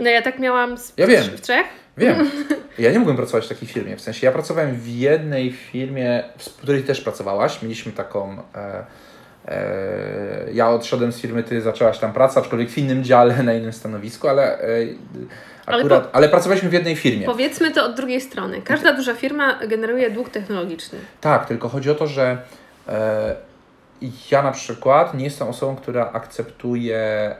No 0.00 0.10
ja 0.10 0.22
tak 0.22 0.38
miałam 0.38 0.78
z, 0.78 0.92
Ja 0.96 1.06
wiem. 1.06 1.24
w 1.24 1.40
trzech. 1.40 1.66
Wiem. 1.96 2.30
Ja 2.78 2.92
nie 2.92 2.98
mógłbym 2.98 3.16
pracować 3.16 3.46
w 3.46 3.48
takiej 3.48 3.68
firmie. 3.68 3.96
W 3.96 4.00
sensie 4.00 4.26
ja 4.26 4.32
pracowałem 4.32 4.74
w 4.76 4.88
jednej 4.88 5.52
firmie, 5.52 6.24
w 6.38 6.56
której 6.56 6.82
też 6.82 7.00
pracowałaś. 7.00 7.62
Mieliśmy 7.62 7.92
taką. 7.92 8.36
E, 8.54 8.84
e, 9.48 10.52
ja 10.52 10.70
odszedłem 10.70 11.12
z 11.12 11.20
firmy, 11.20 11.42
ty 11.42 11.60
zaczęłaś 11.60 11.98
tam 11.98 12.12
pracę, 12.12 12.40
aczkolwiek 12.40 12.70
w 12.70 12.78
innym 12.78 13.04
dziale, 13.04 13.42
na 13.42 13.54
innym 13.54 13.72
stanowisku, 13.72 14.28
ale. 14.28 14.60
E, 14.60 14.66
Ale 15.72 15.82
akurat, 15.82 16.08
ale, 16.12 16.28
pracowaliśmy 16.28 16.68
w 16.68 16.72
jednej 16.72 16.96
firmie. 16.96 17.26
Powiedzmy 17.26 17.70
to 17.70 17.84
od 17.84 17.94
drugiej 17.96 18.20
strony. 18.20 18.62
Każda 18.62 18.92
duża 18.92 19.14
firma 19.14 19.58
generuje 19.66 20.10
dług 20.10 20.28
technologiczny. 20.28 20.98
Tak, 21.20 21.46
tylko 21.46 21.68
chodzi 21.68 21.90
o 21.90 21.94
to, 21.94 22.06
że 22.06 22.38
e, 22.88 23.36
ja 24.30 24.42
na 24.42 24.52
przykład 24.52 25.14
nie 25.14 25.24
jestem 25.24 25.48
osobą, 25.48 25.76
która 25.76 26.10
akceptuje 26.12 26.98
e, 26.98 27.36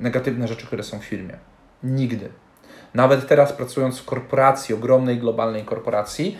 negatywne 0.00 0.48
rzeczy, 0.48 0.66
które 0.66 0.82
są 0.82 0.98
w 0.98 1.04
firmie. 1.04 1.38
Nigdy. 1.82 2.28
Nawet 2.94 3.28
teraz 3.28 3.52
pracując 3.52 3.98
w 4.00 4.04
korporacji, 4.04 4.74
ogromnej 4.74 5.18
globalnej 5.18 5.64
korporacji, 5.64 6.38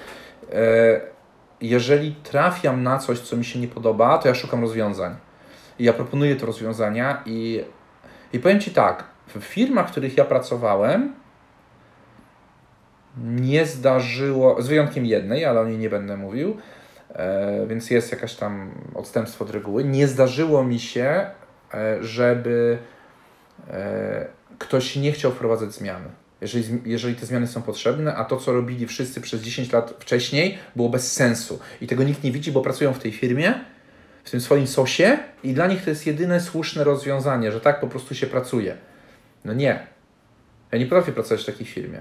e, 0.53 1.01
jeżeli 1.61 2.15
trafiam 2.15 2.83
na 2.83 2.99
coś, 2.99 3.21
co 3.21 3.37
mi 3.37 3.45
się 3.45 3.59
nie 3.59 3.69
podoba, 3.69 4.19
to 4.19 4.29
ja 4.29 4.35
szukam 4.35 4.61
rozwiązań. 4.61 5.17
I 5.79 5.85
ja 5.85 5.93
proponuję 5.93 6.37
te 6.37 6.47
rozwiązania 6.47 7.23
i, 7.27 7.65
i 8.33 8.39
powiem 8.39 8.61
Ci 8.61 8.71
tak, 8.71 9.05
w 9.27 9.41
firmach, 9.41 9.89
w 9.89 9.91
których 9.91 10.17
ja 10.17 10.25
pracowałem, 10.25 11.13
nie 13.25 13.67
zdarzyło, 13.67 14.63
z 14.63 14.69
wyjątkiem 14.69 15.07
jednej, 15.07 15.45
ale 15.45 15.61
o 15.61 15.67
niej 15.67 15.79
nie 15.79 15.91
będę 15.91 16.17
mówił, 16.17 16.57
e, 17.15 17.67
więc 17.67 17.91
jest 17.91 18.13
jakaś 18.13 18.35
tam 18.35 18.71
odstępstwo 18.95 19.45
od 19.45 19.51
reguły. 19.51 19.85
Nie 19.85 20.09
zdarzyło 20.09 20.65
mi 20.65 20.81
się, 20.81 21.31
e, 21.75 21.99
żeby 22.01 22.79
e, 23.71 24.27
ktoś 24.59 24.97
nie 24.97 25.13
chciał 25.13 25.33
wprowadzać 25.33 25.73
zmiany. 25.73 26.09
Jeżeli, 26.41 26.81
jeżeli 26.85 27.15
te 27.15 27.27
zmiany 27.27 27.47
są 27.47 27.63
potrzebne, 27.63 28.15
a 28.15 28.25
to, 28.25 28.37
co 28.37 28.53
robili 28.53 28.87
wszyscy 28.87 29.21
przez 29.21 29.43
10 29.43 29.73
lat 29.73 29.95
wcześniej, 29.99 30.59
było 30.77 30.89
bez 30.89 31.13
sensu. 31.13 31.59
I 31.81 31.87
tego 31.87 32.05
nikt 32.05 32.25
nie 32.25 32.33
widzi, 32.33 32.53
bo 32.53 32.63
pracują 32.63 32.93
w 32.93 32.99
tej 32.99 33.13
firmie, 33.13 33.55
w 34.25 34.31
tym 34.31 34.41
swoim 34.41 34.67
sosie, 34.67 35.19
i 35.43 35.55
dla 35.55 35.67
nich 35.67 35.85
to 35.85 35.91
jest 35.91 36.07
jedyne 36.07 36.41
słuszne 36.41 36.85
rozwiązanie, 36.85 37.53
że 37.53 37.61
tak 37.61 37.81
po 37.81 37.87
prostu 37.87 38.15
się 38.15 38.27
pracuje. 38.27 38.77
No 39.47 39.53
nie. 39.55 39.87
Ja 40.73 40.79
nie 40.79 40.87
potrafię 40.87 41.13
pracować 41.13 41.43
w 41.43 41.47
takiej 41.47 41.67
firmie. 41.67 42.01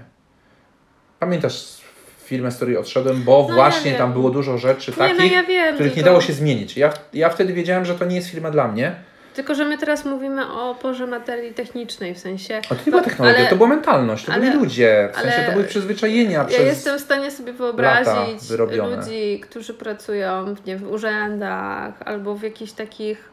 Pamiętasz 1.19 1.81
firmę, 2.23 2.51
z 2.51 2.55
której 2.55 2.77
odszedłem, 2.77 3.23
bo 3.23 3.45
ja 3.49 3.55
właśnie 3.55 3.91
wiem. 3.91 3.97
tam 3.99 4.13
było 4.13 4.29
dużo 4.29 4.57
rzeczy 4.57 4.91
Nie, 4.91 4.97
takich, 4.97 5.17
no 5.17 5.23
ja 5.23 5.43
wiem. 5.43 5.75
których 5.75 5.93
tylko, 5.93 5.97
nie 6.07 6.11
dało 6.11 6.21
się 6.21 6.33
zmienić. 6.33 6.77
Ja, 6.77 6.93
ja 7.13 7.29
wtedy 7.29 7.53
wiedziałem, 7.53 7.85
że 7.85 7.95
to 7.95 8.05
nie 8.05 8.15
jest 8.15 8.27
firma 8.29 8.51
dla 8.51 8.67
mnie. 8.67 8.95
Tylko, 9.33 9.55
że 9.55 9.65
my 9.65 9.77
teraz 9.77 10.05
mówimy 10.05 10.51
o 10.53 10.75
porze 10.75 11.07
materii 11.07 11.53
technicznej, 11.53 12.15
w 12.15 12.19
sensie... 12.19 12.61
A 12.69 12.75
to 12.75 12.81
nie 12.85 12.91
była 12.91 12.97
No, 13.01 13.03
technologia, 13.09 13.39
ale- 13.39 13.49
to 13.49 13.55
była 13.55 13.69
mentalność, 13.69 14.25
to 14.25 14.31
ale- 14.33 14.41
byli 14.41 14.53
ludzie. 14.57 15.09
W 15.13 15.19
sensie 15.21 15.43
to 15.45 15.51
były 15.51 15.63
przyzwyczajenia 15.63 16.37
Ja 16.39 16.45
przez... 16.45 16.59
jestem 16.65 16.97
w 16.97 17.01
stanie 17.01 17.31
sobie 17.31 17.53
wyobrazić 17.53 18.49
ludzi, 18.77 19.39
którzy 19.39 19.73
pracują 19.73 20.55
w, 20.55 20.65
nie, 20.65 20.77
w 20.77 20.91
urzędach 20.91 21.93
albo 22.05 22.35
w 22.35 22.43
jakichś 22.43 22.71
takich 22.71 23.29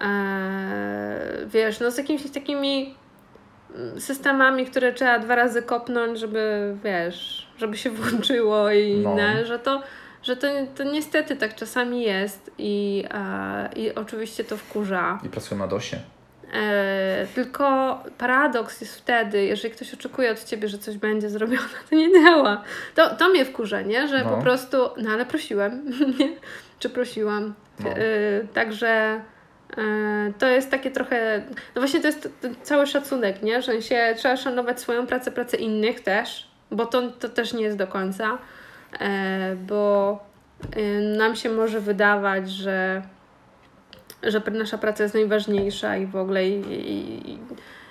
e, 0.00 1.46
wiesz, 1.46 1.80
no 1.80 1.90
z 1.90 1.98
jakimiś 1.98 2.30
takimi 2.30 2.94
systemami, 3.98 4.66
które 4.66 4.92
trzeba 4.92 5.18
dwa 5.18 5.34
razy 5.34 5.62
kopnąć, 5.62 6.18
żeby, 6.18 6.74
wiesz, 6.84 7.46
żeby 7.58 7.76
się 7.76 7.90
włączyło 8.00 8.70
i 8.70 8.94
No. 8.96 9.12
inne, 9.12 9.46
że 9.46 9.58
to, 9.58 9.82
że 10.22 10.36
to, 10.36 10.46
to 10.76 10.84
niestety 10.84 11.36
tak 11.36 11.54
czasami 11.54 12.02
jest 12.02 12.50
i, 12.58 13.04
e, 13.14 13.70
i 13.76 13.94
oczywiście 13.94 14.44
to 14.44 14.56
wkurza. 14.56 15.20
I 15.24 15.28
pracują 15.28 15.58
na 15.58 15.66
DOSie. 15.66 15.96
E, 16.54 17.26
tylko 17.34 17.98
paradoks 18.18 18.80
jest 18.80 18.96
wtedy, 18.98 19.44
jeżeli 19.44 19.74
ktoś 19.74 19.94
oczekuje 19.94 20.30
od 20.30 20.44
ciebie, 20.44 20.68
że 20.68 20.78
coś 20.78 20.96
będzie 20.96 21.30
zrobione, 21.30 21.68
to 21.90 21.96
nie 21.96 22.22
działa. 22.22 22.62
To, 22.94 23.14
to 23.16 23.28
mnie 23.28 23.44
wkurza, 23.44 23.80
nie? 23.82 24.08
Że 24.08 24.24
No. 24.24 24.30
po 24.30 24.42
prostu, 24.42 24.76
no 24.96 25.10
ale 25.10 25.26
prosiłem, 25.26 25.84
nie? 26.18 26.28
Czy 26.78 26.90
prosiłam? 26.90 27.54
No. 27.80 27.90
E, 27.90 27.94
także 28.54 29.20
to 30.38 30.46
jest 30.46 30.70
takie 30.70 30.90
trochę, 30.90 31.42
no 31.74 31.80
właśnie 31.80 32.00
to 32.00 32.06
jest 32.06 32.28
cały 32.62 32.86
szacunek, 32.86 33.42
nie? 33.42 33.62
Że 33.62 33.82
się 33.82 34.14
trzeba 34.16 34.36
szanować 34.36 34.80
swoją 34.80 35.06
pracę, 35.06 35.30
pracę 35.30 35.56
innych 35.56 36.00
też, 36.00 36.50
bo 36.70 36.86
to, 36.86 37.10
to 37.10 37.28
też 37.28 37.52
nie 37.52 37.64
jest 37.64 37.76
do 37.76 37.86
końca, 37.86 38.38
e, 39.00 39.56
bo 39.56 40.18
e, 40.76 41.00
nam 41.16 41.36
się 41.36 41.50
może 41.50 41.80
wydawać, 41.80 42.50
że 42.50 43.02
że 44.22 44.42
nasza 44.52 44.78
praca 44.78 45.02
jest 45.02 45.14
najważniejsza 45.14 45.96
i 45.96 46.06
w 46.06 46.16
ogóle 46.16 46.48
i, 46.48 46.60
i, 46.72 47.38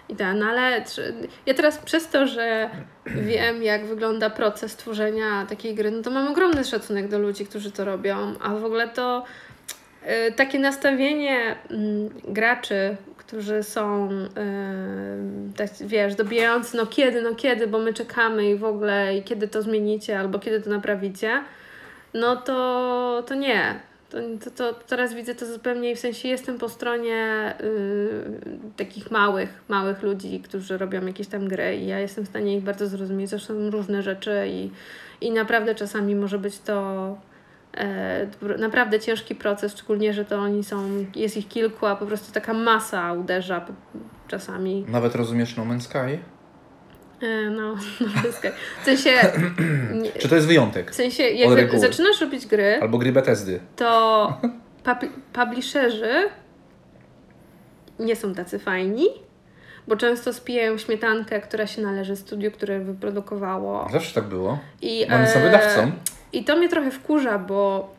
i, 0.10 0.16
ten, 0.16 0.44
ale 0.44 0.82
tr- 0.82 1.28
ja 1.46 1.54
teraz 1.54 1.78
przez 1.78 2.08
to, 2.08 2.28
że 2.28 2.70
wiem 3.06 3.64
jak 3.64 3.86
wygląda 3.86 4.30
proces 4.30 4.76
tworzenia 4.76 5.46
takiej 5.50 5.76
gry, 5.76 5.92
no 5.92 6.02
to 6.02 6.12
mam 6.12 6.28
ogromny 6.28 6.64
szacunek 6.64 7.08
do 7.08 7.20
ludzi, 7.20 7.46
którzy 7.46 7.72
to 7.72 7.86
robią, 7.86 8.34
a 8.42 8.56
w 8.56 8.66
ogóle 8.66 8.88
to 8.88 9.24
y, 9.24 9.51
takie 10.36 10.60
nastawienie 10.60 11.56
mm, 11.70 12.10
graczy, 12.28 12.98
którzy 13.32 13.64
są, 13.64 14.10
y, 14.12 15.54
tak 15.58 15.70
wiesz, 15.82 16.16
dobijający, 16.16 16.78
no 16.78 16.86
kiedy, 16.86 17.22
no 17.22 17.36
kiedy, 17.36 17.68
bo 17.68 17.80
my 17.80 17.94
czekamy 17.94 18.50
i 18.50 18.56
w 18.56 18.64
ogóle, 18.64 19.18
i 19.18 19.24
kiedy 19.24 19.48
to 19.48 19.62
zmienicie, 19.62 20.20
albo 20.20 20.40
kiedy 20.40 20.62
to 20.62 20.70
naprawicie, 20.70 21.44
no 22.14 22.36
to, 22.36 23.24
to 23.28 23.36
nie. 23.36 23.80
To, 24.10 24.18
to, 24.44 24.74
to 24.74 24.80
teraz 24.88 25.14
widzę 25.14 25.36
to 25.36 25.46
zupełnie 25.46 25.96
w 25.96 26.00
sensie 26.00 26.28
jestem 26.28 26.58
po 26.58 26.70
stronie 26.70 27.54
y, 27.62 28.78
takich 28.78 29.12
małych, 29.12 29.50
małych 29.70 30.04
ludzi, 30.04 30.40
którzy 30.40 30.78
robią 30.78 31.06
jakieś 31.06 31.28
tam 31.28 31.48
gry 31.48 31.76
i 31.76 31.88
ja 31.88 32.00
jestem 32.00 32.26
w 32.26 32.30
stanie 32.30 32.58
ich 32.58 32.64
bardzo 32.64 32.88
zrozumieć. 32.88 33.30
Zresztą 33.30 33.70
różne 33.70 34.02
rzeczy 34.02 34.46
i, 34.48 34.70
i 35.22 35.32
naprawdę 35.32 35.76
czasami 35.76 36.16
może 36.16 36.40
być 36.40 36.60
to 36.60 37.08
e, 37.10 37.31
naprawdę 38.58 39.00
ciężki 39.00 39.36
proces, 39.36 39.72
szczególnie, 39.74 40.14
że 40.14 40.26
to 40.26 40.40
oni 40.40 40.64
są, 40.64 41.06
jest 41.16 41.38
ich 41.38 41.48
kilku, 41.48 41.86
a 41.86 41.96
po 41.96 42.06
prostu 42.06 42.34
taka 42.34 42.54
masa 42.54 43.14
uderza 43.14 43.66
czasami. 44.28 44.86
Nawet 44.88 45.16
rozumiesz 45.16 45.58
No 45.58 45.64
Man's 45.66 45.82
Sky? 45.82 46.20
E, 47.22 47.50
no, 47.50 47.76
no. 48.02 48.22
W 48.82 48.86
sensie, 48.86 49.10
Czy 50.20 50.30
to 50.30 50.36
jest 50.36 50.48
wyjątek? 50.48 50.92
w 50.92 50.96
sensie 50.96 51.24
jak 51.24 51.80
zaczynasz 51.80 52.22
robić 52.22 52.46
gry, 52.48 52.80
Albo 52.82 52.98
gry 52.98 53.12
Bethesdy? 53.12 53.60
to 53.76 54.34
pub- 54.84 55.10
publisherzy 55.34 56.14
nie 58.00 58.16
są 58.16 58.34
tacy 58.36 58.60
fajni, 58.60 59.08
bo 59.88 59.96
często 59.96 60.34
spijają 60.34 60.78
śmietankę, 60.78 61.42
która 61.42 61.68
się 61.68 61.82
należy 61.82 62.16
studiu, 62.16 62.52
które 62.52 62.80
wyprodukowało. 62.80 63.88
Zawsze 63.92 64.16
tak 64.22 64.24
było. 64.30 64.60
I, 64.82 65.06
Oni 65.16 65.28
są 65.28 65.40
e, 65.40 65.44
wydawcą. 65.44 65.92
I 66.34 66.44
to 66.44 66.56
mnie 66.56 66.70
trochę 66.70 66.92
wkurza, 66.92 67.40
bo 67.40 67.90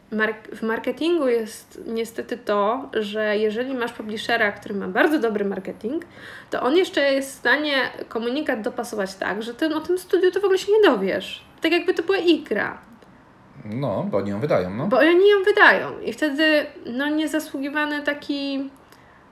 w 0.52 0.62
marketingu 0.62 1.28
jest 1.28 1.80
niestety 1.86 2.36
to, 2.36 2.88
że 2.92 3.38
jeżeli 3.38 3.74
masz 3.74 3.92
publishera, 3.92 4.52
który 4.52 4.74
ma 4.74 4.88
bardzo 4.88 5.18
dobry 5.18 5.44
marketing, 5.44 6.04
to 6.50 6.62
on 6.62 6.76
jeszcze 6.76 7.12
jest 7.12 7.30
w 7.30 7.38
stanie 7.38 7.74
komunikat 8.08 8.60
dopasować 8.60 9.14
tak, 9.14 9.42
że 9.42 9.54
ty 9.54 9.74
o 9.76 9.80
tym 9.80 9.98
studiu 9.98 10.30
to 10.30 10.40
w 10.40 10.44
ogóle 10.44 10.58
się 10.58 10.72
nie 10.72 10.82
dowiesz. 10.82 11.44
Tak 11.60 11.72
jakby 11.72 11.94
to 11.94 12.02
była 12.02 12.18
ikra. 12.18 12.78
No, 13.64 14.06
bo 14.10 14.18
oni 14.18 14.30
ją 14.30 14.40
wydają, 14.40 14.70
no. 14.70 14.86
Bo 14.86 14.98
oni 14.98 15.30
ją 15.30 15.42
wydają 15.44 16.00
i 16.00 16.12
wtedy 16.12 16.66
no 16.86 17.08
niezasługiwany 17.08 18.02
taki 18.02 18.70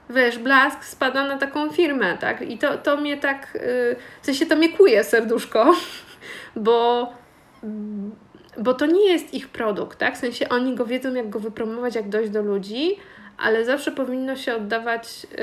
wiesz, 0.09 0.37
blask 0.37 0.83
spada 0.83 1.27
na 1.27 1.37
taką 1.37 1.69
firmę, 1.69 2.17
tak? 2.17 2.41
I 2.41 2.57
to, 2.57 2.77
to 2.77 2.97
mnie 2.97 3.17
tak, 3.17 3.53
yy, 3.53 3.95
w 4.21 4.25
sensie 4.25 4.45
to 4.45 4.55
mnie 4.55 4.69
kuje 4.69 5.03
serduszko, 5.03 5.73
bo, 6.55 7.07
bo 8.57 8.73
to 8.73 8.85
nie 8.85 9.09
jest 9.09 9.33
ich 9.33 9.47
produkt, 9.49 9.97
tak? 9.99 10.15
W 10.15 10.19
sensie 10.19 10.49
oni 10.49 10.75
go 10.75 10.85
wiedzą, 10.85 11.13
jak 11.13 11.29
go 11.29 11.39
wypromować, 11.39 11.95
jak 11.95 12.09
dojść 12.09 12.29
do 12.31 12.41
ludzi, 12.41 12.95
ale 13.37 13.65
zawsze 13.65 13.91
powinno 13.91 14.35
się 14.35 14.55
oddawać 14.55 15.23
yy, 15.23 15.39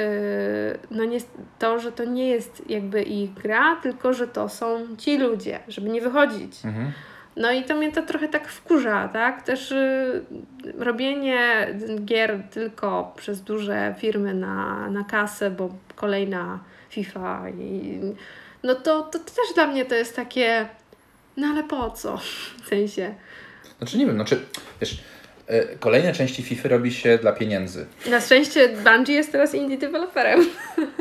no 0.91 1.05
nie, 1.05 1.19
to, 1.59 1.79
że 1.79 1.93
to 1.93 2.05
nie 2.05 2.29
jest 2.29 2.71
jakby 2.71 3.03
ich 3.03 3.35
gra, 3.35 3.77
tylko 3.77 4.13
że 4.13 4.27
to 4.27 4.49
są 4.49 4.97
ci 4.99 5.19
ludzie, 5.19 5.59
żeby 5.69 5.89
nie 5.89 6.01
wychodzić. 6.01 6.65
Mhm. 6.65 6.93
No 7.37 7.53
i 7.53 7.65
to 7.65 7.77
mnie 7.77 7.93
to 7.93 8.03
trochę 8.03 8.29
tak 8.29 8.49
wkurza, 8.49 9.09
tak? 9.09 9.43
Też 9.43 9.73
y, 9.73 10.25
robienie 10.79 11.69
gier 12.05 12.43
tylko 12.51 13.13
przez 13.17 13.43
duże 13.43 13.95
firmy 13.99 14.35
na, 14.35 14.91
na 14.91 15.05
kasę, 15.05 15.51
bo 15.51 15.71
kolejna 15.95 16.59
FIFA 16.91 17.49
i 17.49 18.01
no 18.63 18.75
to, 18.75 19.03
to 19.03 19.19
też 19.19 19.55
dla 19.55 19.67
mnie 19.67 19.85
to 19.85 19.95
jest 19.95 20.17
takie 20.17 20.69
no 21.39 21.47
ale 21.47 21.65
po 21.65 21.91
co? 21.91 22.17
W 22.65 22.69
sensie. 22.69 23.15
Znaczy 23.79 23.99
nie 23.99 24.07
wiem, 24.07 24.15
znaczy, 24.15 24.41
wiesz, 24.81 24.99
e, 25.47 25.77
kolejne 25.77 26.13
części 26.13 26.43
FIFA 26.43 26.69
robi 26.69 26.93
się 26.93 27.19
dla 27.19 27.33
pieniędzy. 27.33 27.87
Na 28.11 28.21
szczęście 28.21 28.69
Bungie 28.69 29.15
jest 29.15 29.33
teraz 29.33 29.55
indie 29.55 29.79
deweloperem. 29.79 30.47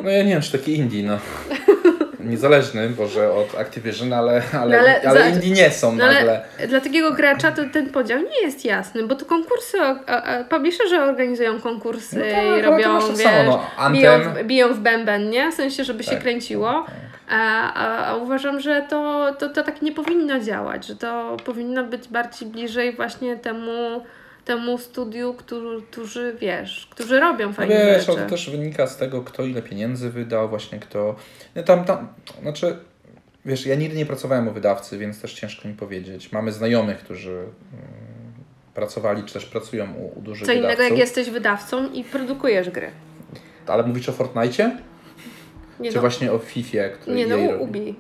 No 0.04 0.10
ja 0.10 0.24
nie 0.24 0.30
wiem, 0.30 0.42
czy 0.42 0.52
taki 0.52 0.76
indie, 0.78 1.04
no. 1.04 1.20
Niezależny, 2.20 2.90
Boże, 2.90 3.32
od 3.34 3.56
Activision, 3.56 4.14
ale, 4.14 4.42
ale, 4.62 4.78
No 4.78 4.84
ale 4.84 5.02
ale, 5.08 5.20
za- 5.20 5.30
indie 5.30 5.52
nie 5.52 5.72
są 5.72 5.96
No 5.96 6.06
nagle. 6.06 6.42
dla 6.68 6.82
takiego 6.82 7.12
gracza 7.12 7.52
to 7.52 7.62
ten 7.74 7.90
podział 7.90 8.20
nie 8.20 8.42
jest 8.46 8.66
jasny, 8.66 9.04
bo 9.04 9.16
to 9.16 9.26
konkursy, 9.26 9.78
a, 9.82 10.24
a 10.24 10.44
publisherzy 10.44 11.00
organizują 11.02 11.62
konkursy 11.62 12.16
No 12.16 12.36
tak, 12.36 12.60
i 12.60 12.62
robią, 12.62 13.00
tak 13.00 13.10
wiesz, 13.18 13.24
samo, 13.24 13.44
no. 13.80 13.92
biją, 13.92 14.12
Anthem. 14.12 14.34
w, 14.34 14.48
biją 14.48 14.74
w 14.74 14.80
bęben, 14.80 15.30
nie? 15.30 15.52
W 15.52 15.54
sensie, 15.54 15.84
żeby 15.84 16.04
się 16.04 16.12
Tak, 16.12 16.22
kręciło. 16.22 16.84
tak. 16.88 16.96
A, 17.30 17.74
a, 17.74 18.06
a 18.08 18.16
uważam, 18.16 18.60
że 18.60 18.82
to, 18.90 19.28
to, 19.40 19.50
to 19.50 19.64
tak 19.64 19.82
nie 19.82 19.92
powinno 19.92 20.40
działać, 20.40 20.88
że 20.88 20.96
to 20.96 21.38
powinno 21.46 21.84
być 21.84 22.08
bardziej 22.08 22.50
bliżej 22.50 22.96
właśnie 22.96 23.36
temu, 23.38 24.04
temu 24.48 24.78
studiu, 24.78 25.34
którzy, 25.34 25.82
którzy 25.92 26.36
wiesz, 26.42 26.88
którzy 26.92 27.20
robią 27.20 27.48
No 27.48 27.54
fajne 27.54 27.76
wiesz, 27.76 28.06
rzeczy. 28.06 28.20
to 28.20 28.30
też 28.30 28.50
wynika 28.50 28.88
z 28.88 28.98
tego, 28.98 29.22
kto 29.22 29.44
ile 29.44 29.62
pieniędzy 29.62 30.10
wydał, 30.10 30.50
właśnie 30.50 30.80
kto... 30.80 31.16
No 31.56 31.64
tam, 31.64 31.86
tam, 31.86 32.08
znaczy, 32.42 32.78
wiesz, 33.46 33.66
ja 33.66 33.76
nigdy 33.76 33.98
nie 33.98 34.06
pracowałem 34.06 34.48
u 34.48 34.52
wydawcy, 34.52 34.98
więc 34.98 35.22
też 35.22 35.34
ciężko 35.34 35.68
mi 35.68 35.74
powiedzieć. 35.74 36.32
Mamy 36.32 36.52
znajomych, 36.52 36.98
którzy 36.98 37.32
mm, 37.32 37.52
pracowali, 38.74 39.24
czy 39.24 39.34
też 39.34 39.46
pracują 39.46 39.94
u, 39.94 40.20
u 40.20 40.22
dużych 40.22 40.48
Co 40.48 40.54
innego, 40.54 40.68
wydawców. 40.68 40.90
jak 40.90 41.00
jesteś 41.00 41.30
wydawcą 41.30 41.92
i 41.92 42.04
produkujesz 42.04 42.70
gry. 42.70 42.92
Ale 43.68 43.84
mówisz 43.84 44.10
o 44.10 44.12
Fortnite? 44.12 44.78
Nie, 45.80 45.90
Czy 45.90 45.96
no, 45.96 46.02
właśnie 46.02 46.32
o 46.32 46.40
FIFA, 46.40 46.90
który 46.90 47.16
nie 47.16 47.28
no, 47.28 47.36
robi? 47.36 47.64
Ubi. 47.64 47.96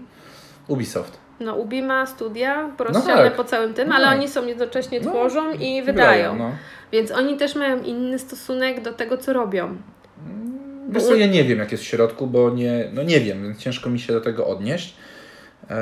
Ubisoft. 0.68 1.18
No, 1.39 1.55
Ubi 1.55 1.81
ma 1.81 2.05
studia 2.05 2.69
porozsiane 2.77 3.23
tak. 3.23 3.35
po 3.35 3.43
całym 3.43 3.73
tym, 3.73 3.89
No 3.89 3.95
ale 3.95 4.05
tak. 4.05 4.15
oni 4.17 4.27
są 4.27 4.45
jednocześnie 4.45 4.99
No, 4.99 5.11
tworzą 5.11 5.51
i 5.51 5.83
wydają. 5.83 6.35
no. 6.35 6.51
Więc 6.91 7.11
oni 7.11 7.38
też 7.38 7.55
mają 7.55 7.83
inny 7.83 8.19
stosunek 8.19 8.81
do 8.81 8.93
tego, 8.93 9.17
co 9.17 9.33
robią. 9.33 9.77
Wiesz 10.89 11.03
co, 11.03 11.15
ja 11.15 11.27
nie 11.27 11.43
wiem, 11.43 11.59
jak 11.59 11.71
jest 11.71 11.83
w 11.83 11.88
środku, 11.88 12.27
bo 12.27 12.49
nie, 12.49 12.89
no 12.93 13.03
nie 13.03 13.19
wiem, 13.19 13.43
więc 13.43 13.57
ciężko 13.57 13.89
mi 13.89 13.99
się 13.99 14.13
do 14.13 14.21
tego 14.21 14.47
odnieść. 14.47 14.95
Eee, 15.69 15.77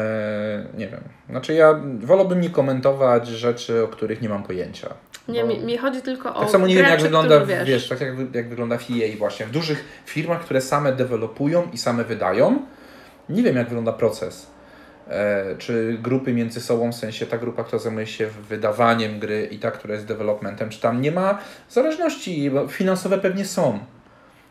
nie 0.77 0.87
wiem. 0.87 1.01
Znaczy 1.29 1.53
ja 1.53 1.79
wolałbym 1.99 2.41
nie 2.41 2.49
komentować 2.49 3.27
rzeczy, 3.27 3.83
o 3.83 3.87
których 3.87 4.21
nie 4.21 4.29
mam 4.29 4.43
pojęcia. 4.43 4.89
Nie, 5.27 5.43
mi, 5.43 5.59
mi 5.59 5.77
chodzi 5.77 6.01
tylko 6.01 6.35
o 6.35 6.39
Tak 6.39 6.49
samo 6.49 6.67
nie 6.67 6.75
wiem, 6.75 6.85
jak 6.85 7.01
wygląda, 7.01 7.45
wiesz, 7.45 7.67
wiesz, 7.67 7.89
tak 7.89 8.01
jak, 8.01 8.13
jak 8.33 8.49
wygląda 8.49 8.77
w 8.77 8.81
EA 8.91 9.17
właśnie. 9.17 9.45
W 9.45 9.51
dużych 9.51 9.85
firmach, 10.05 10.41
które 10.41 10.61
same 10.61 10.91
dewelopują 10.93 11.67
i 11.73 11.77
same 11.77 12.03
wydają, 12.03 12.59
nie 13.29 13.43
wiem, 13.43 13.55
jak 13.55 13.67
wygląda 13.67 13.93
proces. 13.93 14.47
E, 15.07 15.55
czy 15.57 15.97
grupy 16.01 16.33
między 16.33 16.61
sobą, 16.61 16.91
w 16.91 16.95
sensie 16.95 17.25
ta 17.25 17.37
grupa, 17.37 17.63
która 17.63 17.79
zajmuje 17.79 18.07
się 18.07 18.27
wydawaniem 18.27 19.19
gry 19.19 19.47
i 19.51 19.59
ta, 19.59 19.71
która 19.71 19.93
jest 19.93 20.05
developmentem, 20.05 20.69
czy 20.69 20.81
tam 20.81 21.01
nie 21.01 21.11
ma 21.11 21.39
zależności, 21.69 22.51
bo 22.51 22.67
finansowe 22.67 23.17
pewnie 23.17 23.45
są, 23.45 23.79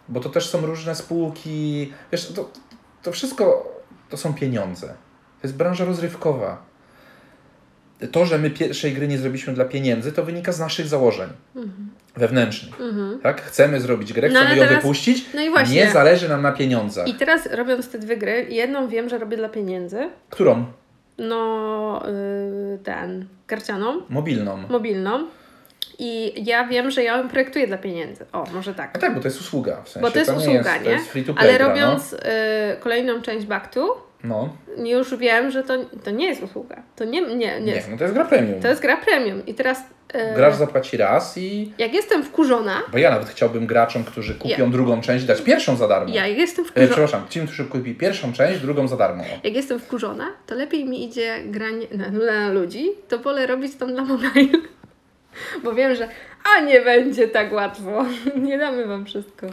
bo 0.09 0.21
to 0.21 0.29
też 0.29 0.49
są 0.49 0.67
różne 0.67 0.95
spółki, 0.95 1.93
wiesz, 2.13 2.33
to, 2.33 2.51
to 3.03 3.13
wszystko 3.13 3.75
to 4.11 4.17
są 4.17 4.35
pieniądze. 4.35 4.87
To 5.41 5.47
jest 5.47 5.57
branża 5.57 5.85
rozrywkowa. 5.85 6.74
To, 8.13 8.27
że 8.27 8.39
my 8.39 8.51
pierwszej 8.51 8.93
gry 8.93 9.09
nie 9.09 9.19
zrobiliśmy 9.19 9.53
dla 9.53 9.65
pieniędzy, 9.65 10.13
to 10.13 10.25
wynika 10.25 10.53
z 10.53 10.61
naszych 10.61 10.87
założeń 10.87 11.29
wewnętrznych. 12.17 12.81
Mhm. 12.81 13.21
Tak? 13.21 13.43
Chcemy 13.43 13.81
zrobić 13.81 14.13
grę, 14.13 14.29
No, 14.29 14.41
chcemy 14.41 14.57
ją 14.57 14.63
teraz- 14.65 14.83
wypuścić. 14.83 15.25
No 15.35 15.41
i 15.41 15.51
właśnie. 15.51 15.75
Nie 15.75 15.91
zależy 15.91 16.29
nam 16.29 16.43
na 16.43 16.53
pieniądzach. 16.53 17.09
I 17.09 17.15
teraz 17.15 17.47
robiąc 17.53 17.89
te 17.89 17.99
dwie 17.99 18.17
gry, 18.17 18.47
jedną 18.51 18.89
wiem, 18.89 19.09
że 19.09 19.19
robię 19.19 19.37
dla 19.37 19.49
pieniędzy, 19.49 20.11
Którą? 20.31 20.65
no 21.19 22.03
yy, 22.73 22.79
ten, 22.79 23.27
karcianą, 23.47 24.01
Mobilną. 24.09 24.57
mobilną, 24.69 25.27
I 25.99 26.45
ja 26.47 26.65
wiem, 26.67 26.91
że 26.91 27.03
ja 27.03 27.17
ją 27.17 27.29
projektuję 27.29 27.67
dla 27.67 27.79
pieniędzy. 27.79 28.25
O, 28.33 28.45
może 28.55 28.75
tak. 28.75 28.97
A 28.97 28.99
tak, 28.99 29.15
bo 29.15 29.21
to 29.21 29.29
jest 29.29 29.41
usługa. 29.41 29.83
W 29.85 29.89
sensie, 29.89 30.01
Bo 30.07 30.11
to 30.13 30.19
jest 30.19 30.31
nie 30.31 30.37
usługa, 30.37 30.73
jest, 30.75 30.87
nie? 30.87 30.93
Jest 30.93 31.09
free 31.09 31.25
to 31.25 31.35
play 31.35 31.49
Ale 31.49 31.59
gra, 31.59 31.69
robiąc 31.69 32.13
y, 32.13 32.19
kolejną 32.81 33.23
część 33.23 33.47
Back 33.47 33.75
to, 33.75 34.07
No. 34.25 34.57
już 34.85 35.17
wiem, 35.17 35.51
że 35.51 35.63
to, 35.63 35.75
to 36.05 36.11
nie 36.11 36.27
jest 36.27 36.43
usługa. 36.43 36.83
To 36.97 37.05
nie, 37.05 37.21
nie, 37.23 37.37
nie. 37.37 37.61
Nie, 37.61 37.83
no 37.91 37.97
to 37.97 38.05
jest 38.05 38.15
gra 38.15 38.25
premium. 38.25 38.61
To 38.61 38.69
jest 38.69 38.83
gra 38.83 38.97
premium. 38.97 39.47
I 39.47 39.55
teraz 39.55 39.81
y, 40.15 40.35
Grasz 40.37 40.55
zapłaci 40.55 40.97
raz 40.97 41.39
i... 41.39 41.73
jak 41.79 41.95
jestem 41.95 42.23
wkurzona, 42.23 42.83
Bo 42.93 42.99
ja 42.99 43.11
nawet 43.11 43.29
chciałbym 43.29 43.67
graczom, 43.67 44.05
którzy 44.05 44.35
kupią 44.35 44.65
Ja. 44.65 44.67
drugą 44.67 45.01
część, 45.01 45.25
dać 45.25 45.43
pierwszą 45.43 45.77
za 45.77 45.89
darmo. 45.89 46.15
ja 46.15 46.27
jak 46.29 46.39
jestem 46.39 46.65
E, 46.65 46.69
wkurzona, 46.69 46.87
przepraszam, 46.89 47.29
ci, 47.29 47.41
którzy 47.41 47.65
kupi 47.65 47.95
pierwszą 47.95 48.33
część, 48.33 48.61
drugą 48.61 48.89
za 48.89 48.97
darmo. 48.97 49.25
jak 49.45 49.55
jestem 49.55 49.79
wkurzona, 49.81 50.27
to 50.47 50.55
lepiej 50.55 50.85
mi 50.85 51.05
idzie 51.05 51.37
granie 51.47 51.87
na, 51.93 52.11
na 52.11 52.53
ludzi, 52.53 52.91
to 53.09 53.19
wolę 53.19 53.47
robić 53.47 53.77
to 53.77 53.87
dla 53.87 54.05
mobile. 54.05 54.59
Bo 55.65 55.73
wiem, 55.75 55.95
że 55.95 56.09
a 56.57 56.61
nie 56.61 56.81
będzie 56.81 57.29
tak 57.29 57.53
łatwo. 57.53 58.05
Nie 58.47 58.59
damy 58.59 58.87
wam 58.87 59.07
wszystko. 59.07 59.47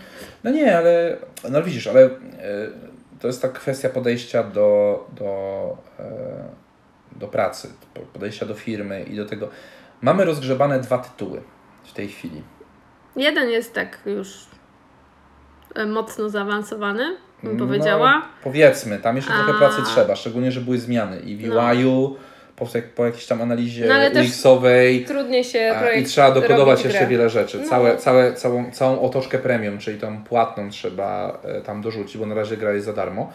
No 0.44 0.52
nie, 0.52 0.78
ale 0.78 1.18
no 1.52 1.64
widzisz, 1.64 1.88
ale 1.88 2.02
e, 2.06 2.10
to 3.22 3.28
jest 3.28 3.42
ta 3.42 3.50
kwestia 3.50 3.90
podejścia 3.90 4.44
do, 4.44 5.06
do, 5.20 5.34
e, 6.00 6.06
do 7.12 7.28
pracy, 7.28 7.74
po- 7.94 8.02
podejścia 8.02 8.46
do 8.46 8.54
firmy 8.56 9.04
i 9.04 9.16
do 9.16 9.26
tego. 9.26 9.50
Mamy 10.02 10.26
rozgrzebane 10.26 10.80
dwa 10.80 10.98
tytuły 10.98 11.42
w 11.84 11.94
tej 11.94 12.08
chwili. 12.08 12.42
Jeden 13.16 13.50
jest 13.50 13.74
tak 13.74 14.00
już 14.06 14.46
e, 15.76 15.86
mocno 15.86 16.30
zaawansowany, 16.30 17.18
bym 17.44 17.58
powiedziała. 17.58 18.20
No, 18.20 18.26
powiedzmy, 18.44 19.00
tam 19.00 19.16
jeszcze 19.16 19.32
trochę 19.34 19.52
A. 19.54 19.58
pracy 19.58 19.82
trzeba, 19.86 20.16
szczególnie, 20.16 20.52
że 20.52 20.62
były 20.62 20.78
zmiany 20.78 21.20
i 21.20 21.38
w 21.38 21.48
No. 21.48 21.56
Po, 22.62 22.68
po 22.96 23.06
jakiejś 23.06 23.26
tam 23.26 23.42
analizie 23.42 23.88
No, 23.88 24.22
UX-owej. 24.22 25.06
Trudniej 25.06 25.44
się 25.44 25.76
projekt 25.80 26.08
I 26.08 26.12
trzeba 26.12 26.32
dokodować 26.32 26.84
jeszcze 26.84 27.00
grę. 27.00 27.08
wiele 27.08 27.30
rzeczy. 27.30 27.60
No. 27.64 27.70
Całe, 27.70 27.98
całe, 27.98 28.34
całą, 28.34 28.72
całą 28.72 29.02
otoczkę 29.02 29.40
premium, 29.40 29.78
czyli 29.78 30.00
tą 30.00 30.24
płatną 30.24 30.70
trzeba 30.70 31.40
e, 31.44 31.62
tam 31.62 31.82
dorzucić, 31.82 32.18
bo 32.18 32.26
na 32.26 32.36
razie 32.36 32.58
gra 32.58 32.72
jest 32.72 32.86
za 32.86 32.94
darmo. 32.94 33.32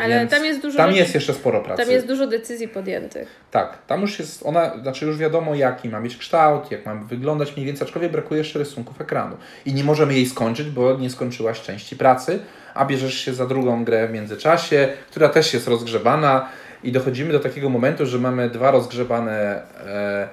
Ale 0.00 0.18
Więc 0.18 0.30
tam 0.30 0.44
jest 0.44 0.62
dużo 0.62 0.76
Tam 0.76 0.92
jest 0.92 1.14
jeszcze 1.14 1.34
sporo 1.34 1.60
pracy. 1.60 1.82
Tam 1.82 1.92
jest 1.92 2.06
dużo 2.06 2.26
decyzji 2.26 2.68
podjętych. 2.68 3.28
Tak, 3.50 3.78
tam 3.86 4.00
już 4.00 4.18
jest 4.18 4.46
ona, 4.46 4.78
znaczy 4.82 5.06
już 5.06 5.18
wiadomo 5.18 5.54
jaki 5.54 5.88
ma 5.88 6.00
mieć 6.00 6.16
kształt, 6.16 6.70
jak 6.70 6.86
ma 6.86 6.94
wyglądać 6.94 7.56
mniej 7.56 7.66
więcej, 7.66 7.86
aczkolwiek 7.86 8.12
brakuje 8.12 8.38
jeszcze 8.38 8.58
rysunków 8.58 9.00
ekranu. 9.00 9.36
I 9.66 9.74
nie 9.74 9.84
możemy 9.84 10.14
jej 10.14 10.26
skończyć, 10.26 10.70
bo 10.70 10.94
nie 10.98 11.10
skończyłaś 11.10 11.62
części 11.62 11.96
pracy, 11.96 12.38
a 12.74 12.84
bierzesz 12.84 13.14
się 13.14 13.34
za 13.34 13.46
drugą 13.46 13.84
grę 13.84 14.08
w 14.08 14.12
międzyczasie, 14.12 14.88
która 15.10 15.28
też 15.28 15.54
jest 15.54 15.68
rozgrzebana 15.68 16.48
i 16.88 16.92
dochodzimy 16.92 17.32
do 17.32 17.40
takiego 17.40 17.68
momentu, 17.68 18.06
że 18.06 18.18
mamy 18.18 18.50
dwa 18.50 18.70
rozgrzebane, 18.70 19.62
e, 19.86 20.28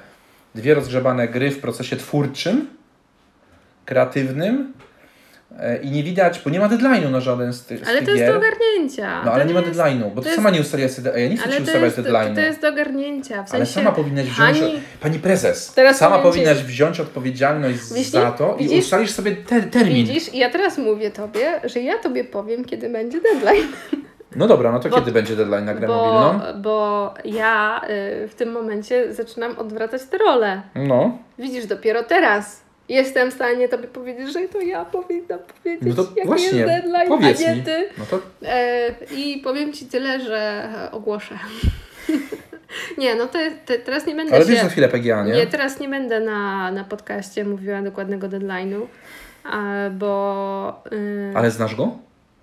dwie 0.56 0.74
rozgrzebane 0.74 1.28
gry 1.28 1.52
w 1.52 1.60
procesie 1.60 1.96
twórczym, 1.96 2.68
kreatywnym 3.86 4.74
e, 5.60 5.78
i 5.82 5.92
nie 5.92 6.04
widać, 6.04 6.42
bo 6.46 6.50
nie 6.50 6.60
ma 6.60 6.70
deadline'u 6.70 7.12
na 7.12 7.20
żaden 7.22 7.54
z, 7.54 7.66
tych 7.66 7.86
z 7.86 7.88
Ale 7.88 7.98
tych 7.98 8.06
to 8.08 8.12
jest 8.12 8.24
gier. 8.24 8.32
do 8.34 8.38
ogarnięcia. 8.40 9.22
No 9.26 9.32
ale 9.32 9.44
To 9.44 9.48
nie 9.48 9.54
ma 9.54 9.60
jest- 9.68 9.80
deadline'u, 9.80 10.10
bo 10.10 10.16
to 10.16 10.22
ty 10.22 10.28
jest- 10.28 10.36
sama 10.36 10.50
nie 10.50 10.62
ustaliłaś 10.62 10.92
sobie, 10.92 11.14
a 11.14 11.18
ja 11.18 11.30
nie 11.30 11.36
chcę 11.38 11.46
Ale 11.46 11.52
ci 11.54 11.58
to 11.58 11.64
ustawiać 11.64 11.98
jest, 11.98 12.10
deadline'u. 12.10 12.36
to 12.36 12.42
jest 12.42 12.62
do 12.62 12.70
ogarnięcia. 12.70 13.44
W 13.44 13.50
sensie, 13.50 13.56
Ale 13.56 13.66
sama 13.66 13.92
powinnaś 13.92 14.26
wziąć, 14.26 14.58
ani- 14.62 14.80
pani 15.02 15.20
prezes, 15.20 15.74
Teraz 15.74 15.98
sama 15.98 16.18
powiem 16.20 16.34
ci- 16.34 16.40
powinnaś 16.40 16.64
wziąć 16.64 17.00
odpowiedzialność 17.00 17.80
Widzisz? 17.94 18.08
za 18.10 18.32
to 18.32 18.56
i 18.60 18.64
Widzisz? 18.64 18.80
ustalisz 18.86 19.12
sobie 19.12 19.32
te, 19.36 19.62
termin. 19.62 19.94
Widzisz, 20.06 20.34
i 20.34 20.38
ja 20.38 20.50
teraz 20.50 20.78
mówię 20.78 21.12
tobie, 21.12 21.62
że 21.64 21.80
ja 21.80 21.98
tobie 21.98 22.24
powiem, 22.24 22.66
kiedy 22.66 22.90
będzie 22.90 23.22
deadline. 23.22 23.68
No 24.36 24.48
dobra, 24.48 24.72
no 24.72 24.80
to 24.80 24.90
Bo- 24.90 24.96
kiedy 24.96 25.12
będzie 25.12 25.36
deadline 25.36 25.66
na 25.66 25.74
grę 25.74 25.88
Bo, 25.88 25.96
mobilną? 25.96 26.62
bo 26.62 27.14
ja 27.26 27.82
y, 28.24 28.28
w 28.28 28.36
tym 28.36 28.52
momencie 28.52 29.14
zaczynam 29.14 29.58
odwracać 29.60 30.02
te 30.04 30.18
role. 30.18 30.62
No, 30.76 31.18
Widzisz, 31.40 31.66
dopiero 31.66 32.04
teraz 32.04 32.64
jestem 32.90 33.32
w 33.32 33.34
stanie 33.34 33.70
tobie 33.70 33.88
powiedzieć, 33.88 34.34
że 34.34 34.40
to 34.48 34.62
ja 34.62 34.86
powinnam 34.86 35.40
powiedzieć, 35.64 35.98
no 35.98 36.04
to 36.04 36.10
jaki 36.16 36.28
właśnie, 36.28 36.58
jest 36.60 36.66
deadline, 36.74 37.08
powiedz 37.08 37.42
a 37.42 37.50
nie 37.50 37.56
mi. 37.56 37.64
ty. 37.64 37.90
No 37.98 38.06
to 38.10 38.20
E, 38.48 38.90
I 39.16 39.38
powiem 39.44 39.74
Ci 39.74 39.86
tyle, 39.86 40.20
że 40.20 40.70
e, 40.88 40.92
ogłoszę. 40.92 41.36
nie, 42.98 43.16
no 43.16 43.26
to, 43.26 43.40
te, 43.66 43.78
teraz 43.80 44.08
nie 44.08 44.16
będę 44.16 44.36
Ale 44.36 44.46
wiesz 44.46 44.62
za 44.62 44.70
chwilę 44.70 44.90
PGA, 44.90 45.24
nie? 45.26 45.34
Nie, 45.34 45.48
teraz 45.48 45.80
nie 45.80 45.90
będę 45.90 46.20
na, 46.20 46.72
na 46.72 46.84
podcaście 46.84 47.46
mówiła 47.46 47.82
dokładnego 47.82 48.28
deadline'u, 48.28 48.82
bo... 49.92 50.84
y, 50.92 51.32
Ale 51.36 51.52
znasz 51.52 51.76
go? 51.76 51.92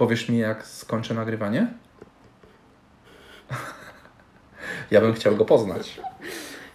Powiesz 0.01 0.29
mi, 0.29 0.39
jak 0.39 0.67
skończę 0.67 1.15
nagrywanie? 1.15 1.67
ja 4.91 5.01
bym 5.01 5.15
chciał 5.15 5.37
go 5.37 5.45
poznać. 5.45 6.01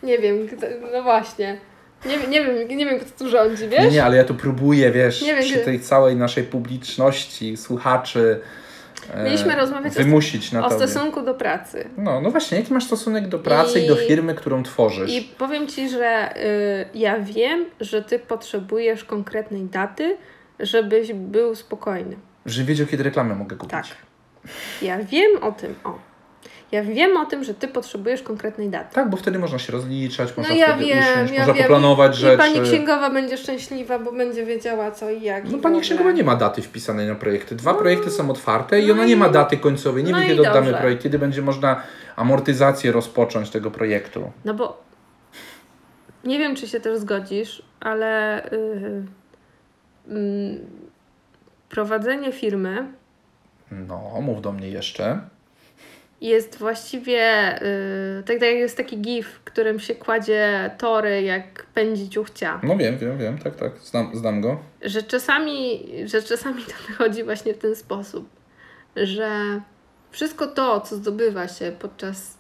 Nie 0.04 0.20
wiem, 0.20 0.48
no 0.94 1.04
właśnie. 1.04 1.58
Nie, 2.06 2.20
wiem- 2.20 2.32
nie, 2.32 2.46
wiem, 2.46 2.78
nie 2.78 2.86
wiem, 2.86 3.00
kto 3.00 3.20
tu 3.20 3.30
rządzi, 3.30 3.68
wiesz? 3.68 3.94
Nie, 3.94 4.04
ale 4.06 4.18
ja 4.18 4.24
tu 4.24 4.36
próbuję, 4.36 4.92
wiesz, 4.92 5.22
Nie 5.22 5.36
wiem, 5.36 5.44
przy 5.44 5.58
tej 5.60 5.80
całej 5.80 6.16
naszej 6.16 6.44
publiczności, 6.44 7.58
słuchaczy 7.58 8.40
e, 9.14 9.24
Mieliśmy 9.24 9.56
rozmawiać 9.56 9.94
o- 9.94 9.96
wymusić 10.04 10.52
na 10.52 10.66
o 10.66 10.70
tobie. 10.70 10.88
stosunku 10.88 11.22
do 11.22 11.34
pracy. 11.34 11.90
No, 11.98 12.22
no 12.22 12.32
właśnie, 12.32 12.58
jaki 12.58 12.74
masz 12.74 12.84
stosunek 12.86 13.28
do 13.28 13.40
pracy 13.40 13.80
i, 13.80 13.88
do 13.88 14.02
I- 14.02 14.08
firmy, 14.08 14.36
którą 14.36 14.64
tworzysz? 14.64 15.12
I 15.12 15.22
powiem 15.22 15.68
Ci, 15.68 15.90
że 15.90 16.34
y, 16.38 16.86
ja 16.94 17.20
wiem, 17.20 17.66
że 17.80 18.02
Ty 18.02 18.20
potrzebujesz 18.20 19.04
konkretnej 19.04 19.64
daty, 19.64 20.18
żebyś 20.60 21.14
był 21.14 21.56
spokojny. 21.56 22.16
Że 22.46 22.64
wiedział, 22.64 22.88
kiedy 22.88 23.04
reklamę 23.04 23.36
mogę 23.36 23.56
kupić. 23.56 23.72
Tak. 23.72 23.86
Ja 24.82 24.98
wiem 25.04 25.44
o 25.44 25.52
tym, 25.52 25.76
o. 25.84 26.00
Ja 26.72 26.84
wiem 26.84 27.18
o 27.18 27.26
tym, 27.26 27.44
że 27.44 27.54
Ty 27.54 27.68
potrzebujesz 27.68 28.22
konkretnej 28.24 28.70
daty. 28.70 28.96
Tak, 28.96 29.10
bo 29.10 29.18
wtedy 29.18 29.40
można 29.40 29.60
się 29.60 29.74
rozliczać, 29.74 30.38
można 30.38 30.54
no 30.54 30.60
ja 30.60 30.68
wtedy 30.68 30.86
wiem, 30.86 31.00
usiąść, 31.00 31.34
ja 31.34 31.40
można 31.40 31.54
wiem. 31.54 31.64
poplanować 31.64 32.18
I, 32.18 32.20
rzeczy. 32.22 32.36
I 32.36 32.38
pani 32.38 32.62
księgowa 32.62 33.10
będzie 33.10 33.38
szczęśliwa, 33.38 34.00
bo 34.00 34.12
będzie 34.12 34.46
wiedziała 34.46 34.92
co 34.92 35.10
i 35.12 35.22
jak. 35.22 35.50
i 35.50 35.52
No 35.52 35.58
w 35.58 35.62
pani 35.62 35.82
księgowa 35.82 36.12
nie 36.12 36.24
ma 36.24 36.36
daty 36.36 36.62
wpisanej 36.62 37.08
na 37.08 37.16
projekty. 37.16 37.56
Dwa 37.56 37.72
No. 37.74 37.80
projekty 37.80 38.12
są 38.12 38.30
otwarte 38.30 38.80
i 38.80 38.88
No 38.88 38.94
ona 38.94 39.06
i- 39.06 39.08
nie 39.08 39.18
ma 39.18 39.30
daty 39.30 39.58
końcowej. 39.58 40.04
Nie 40.04 40.12
no 40.12 40.18
wie, 40.20 40.26
i 40.26 40.28
kiedy 40.30 40.42
oddamy 40.42 40.66
dobrze. 40.66 40.80
projekt, 40.82 41.04
kiedy 41.04 41.20
będzie 41.20 41.42
można 41.42 41.82
amortyzację 42.16 42.92
rozpocząć 42.92 43.50
tego 43.50 43.72
projektu. 43.72 44.32
No 44.46 44.54
bo 44.54 44.84
nie 46.24 46.40
wiem, 46.40 46.56
czy 46.56 46.68
się 46.68 46.80
też 46.80 47.00
zgodzisz, 47.00 47.64
ale 47.80 48.42
yy, 48.52 50.16
mm, 50.16 50.60
prowadzenie 51.76 52.32
firmy 52.32 52.88
No, 53.72 54.22
mów 54.22 54.42
do 54.42 54.52
mnie 54.52 54.70
jeszcze. 54.70 55.20
jest 56.22 56.58
właściwie 56.58 57.20
yy, 58.18 58.24
tak, 58.24 58.42
jak 58.42 58.56
jest 58.56 58.78
taki 58.78 59.02
gif, 59.02 59.28
w 59.28 59.44
którym 59.44 59.80
się 59.80 59.96
kładzie 59.96 60.72
tory, 60.78 61.22
jak 61.22 61.66
pędzi 61.66 62.10
ciuchcia. 62.10 62.60
No 62.64 62.78
wiem, 62.78 62.98
wiem, 62.98 63.18
wiem, 63.18 63.38
tak, 63.38 63.56
tak, 63.56 63.72
znam, 63.80 64.16
znam 64.16 64.42
go. 64.42 64.60
Że 64.82 65.04
czasami, 65.04 65.86
że 66.06 66.22
czasami 66.24 66.64
to 66.64 66.74
wychodzi 66.88 67.24
właśnie 67.24 67.54
w 67.54 67.58
ten 67.58 67.76
sposób, 67.76 68.30
że 68.96 69.62
wszystko 70.12 70.48
to, 70.48 70.82
co 70.82 70.96
zdobywa 70.96 71.48
się 71.48 71.72
podczas 71.80 72.38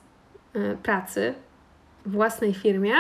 y, 0.56 0.78
pracy 0.84 1.34
w 2.06 2.12
własnej 2.12 2.54
firmie, 2.54 2.94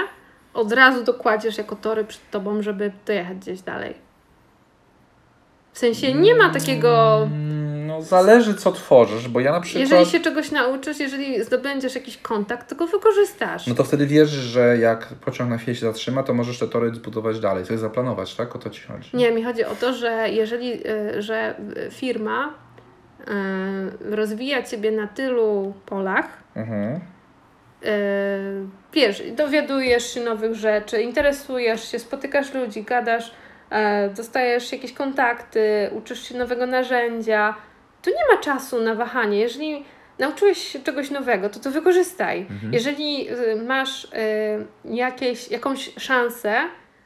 od 0.53 0.71
razu 0.71 1.03
dokładziesz 1.03 1.57
jako 1.57 1.75
tory 1.75 2.03
przed 2.03 2.31
tobą, 2.31 2.61
żeby 2.61 2.91
dojechać 3.05 3.37
gdzieś 3.37 3.61
dalej. 3.61 4.04
W 5.75 5.79
sensie 5.79 6.13
nie 6.13 6.35
ma 6.35 6.49
takiego. 6.49 7.23
Mm, 7.23 7.87
No 7.87 8.01
zależy 8.01 8.53
co 8.53 8.71
tworzysz, 8.71 9.27
bo 9.27 9.39
ja 9.39 9.51
na 9.51 9.61
przykład... 9.61 9.81
Jeżeli 9.81 10.05
się 10.05 10.19
czegoś 10.19 10.51
nauczysz, 10.51 10.99
jeżeli 10.99 11.43
zdobędziesz 11.43 11.95
jakiś 11.95 12.17
kontakt, 12.17 12.69
to 12.69 12.75
go 12.75 12.87
wykorzystasz. 12.87 13.67
No 13.67 13.75
to 13.75 13.83
wtedy 13.83 14.07
wiesz, 14.07 14.29
że 14.29 14.77
jak 14.77 15.07
pociąg 15.07 15.49
na 15.49 15.57
chwilę 15.57 15.75
się 15.75 15.85
zatrzyma, 15.85 16.23
to 16.23 16.33
możesz 16.33 16.59
te 16.59 16.67
tory 16.67 16.95
zbudować 16.95 17.39
dalej, 17.39 17.63
coś 17.65 17.79
zaplanować, 17.79 18.35
tak? 18.35 18.55
O 18.55 18.59
to 18.59 18.69
ci 18.69 18.81
chodzi. 18.87 19.09
Nie, 19.13 19.31
mi 19.31 19.43
chodzi 19.43 19.65
o 19.65 19.75
to, 19.75 19.93
że 19.93 20.29
jeżeli, 20.29 20.87
y, 20.87 21.21
że 21.21 21.55
firma 21.91 22.53
y, 23.19 24.15
rozwija 24.15 24.63
ciebie 24.63 24.91
na 24.91 25.07
tylu 25.07 25.73
polach, 25.85 26.27
Mhm. 26.55 26.95
y, 26.95 27.89
wiesz, 28.93 29.23
dowiadujesz 29.35 30.13
się 30.13 30.23
nowych 30.23 30.55
rzeczy, 30.55 31.01
interesujesz 31.01 31.91
się, 31.91 31.99
spotykasz 31.99 32.53
ludzi, 32.53 32.83
gadasz, 32.83 33.31
dostajesz 34.15 34.71
jakieś 34.71 34.93
kontakty, 34.93 35.89
uczysz 35.97 36.29
się 36.29 36.37
nowego 36.37 36.65
narzędzia, 36.65 37.55
to 38.01 38.09
nie 38.09 38.35
ma 38.35 38.41
czasu 38.41 38.81
na 38.81 38.95
wahanie. 38.95 39.39
Jeżeli 39.39 39.85
nauczyłeś 40.19 40.57
się 40.57 40.79
czegoś 40.79 41.11
nowego, 41.11 41.49
to 41.49 41.59
to 41.59 41.71
wykorzystaj. 41.71 42.41
Mhm. 42.41 42.73
Jeżeli 42.73 43.31
y, 43.31 43.55
masz 43.55 44.05
y, 44.05 44.07
jakieś, 44.85 45.51
jakąś 45.51 45.93
szansę, 45.97 46.55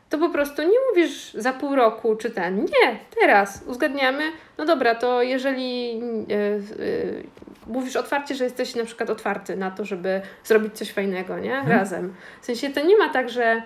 to 0.10 0.18
po 0.18 0.30
prostu 0.30 0.62
nie 0.62 0.78
mówisz 0.90 1.34
za 1.34 1.54
pół 1.54 1.76
roku 1.76 2.16
czy 2.16 2.30
ten. 2.30 2.62
Nie, 2.62 3.00
teraz 3.20 3.64
uzgadniamy. 3.68 4.24
No 4.58 4.66
dobra, 4.66 4.96
to 4.96 5.22
jeżeli 5.22 6.02
y, 6.32 7.24
mówisz 7.68 7.96
otwarcie, 7.96 8.36
że 8.36 8.44
jesteś 8.44 8.76
na 8.76 8.86
przykład 8.86 9.10
otwarty 9.10 9.56
na 9.56 9.72
to, 9.72 9.86
żeby 9.86 10.22
zrobić 10.44 10.78
coś 10.78 10.92
fajnego, 10.92 11.40
nie? 11.40 11.58
Mhm. 11.58 11.80
Razem. 11.80 12.14
W 12.42 12.46
sensie 12.46 12.70
to 12.70 12.86
nie 12.86 12.98
ma 12.98 13.10
tak, 13.10 13.30
że 13.30 13.62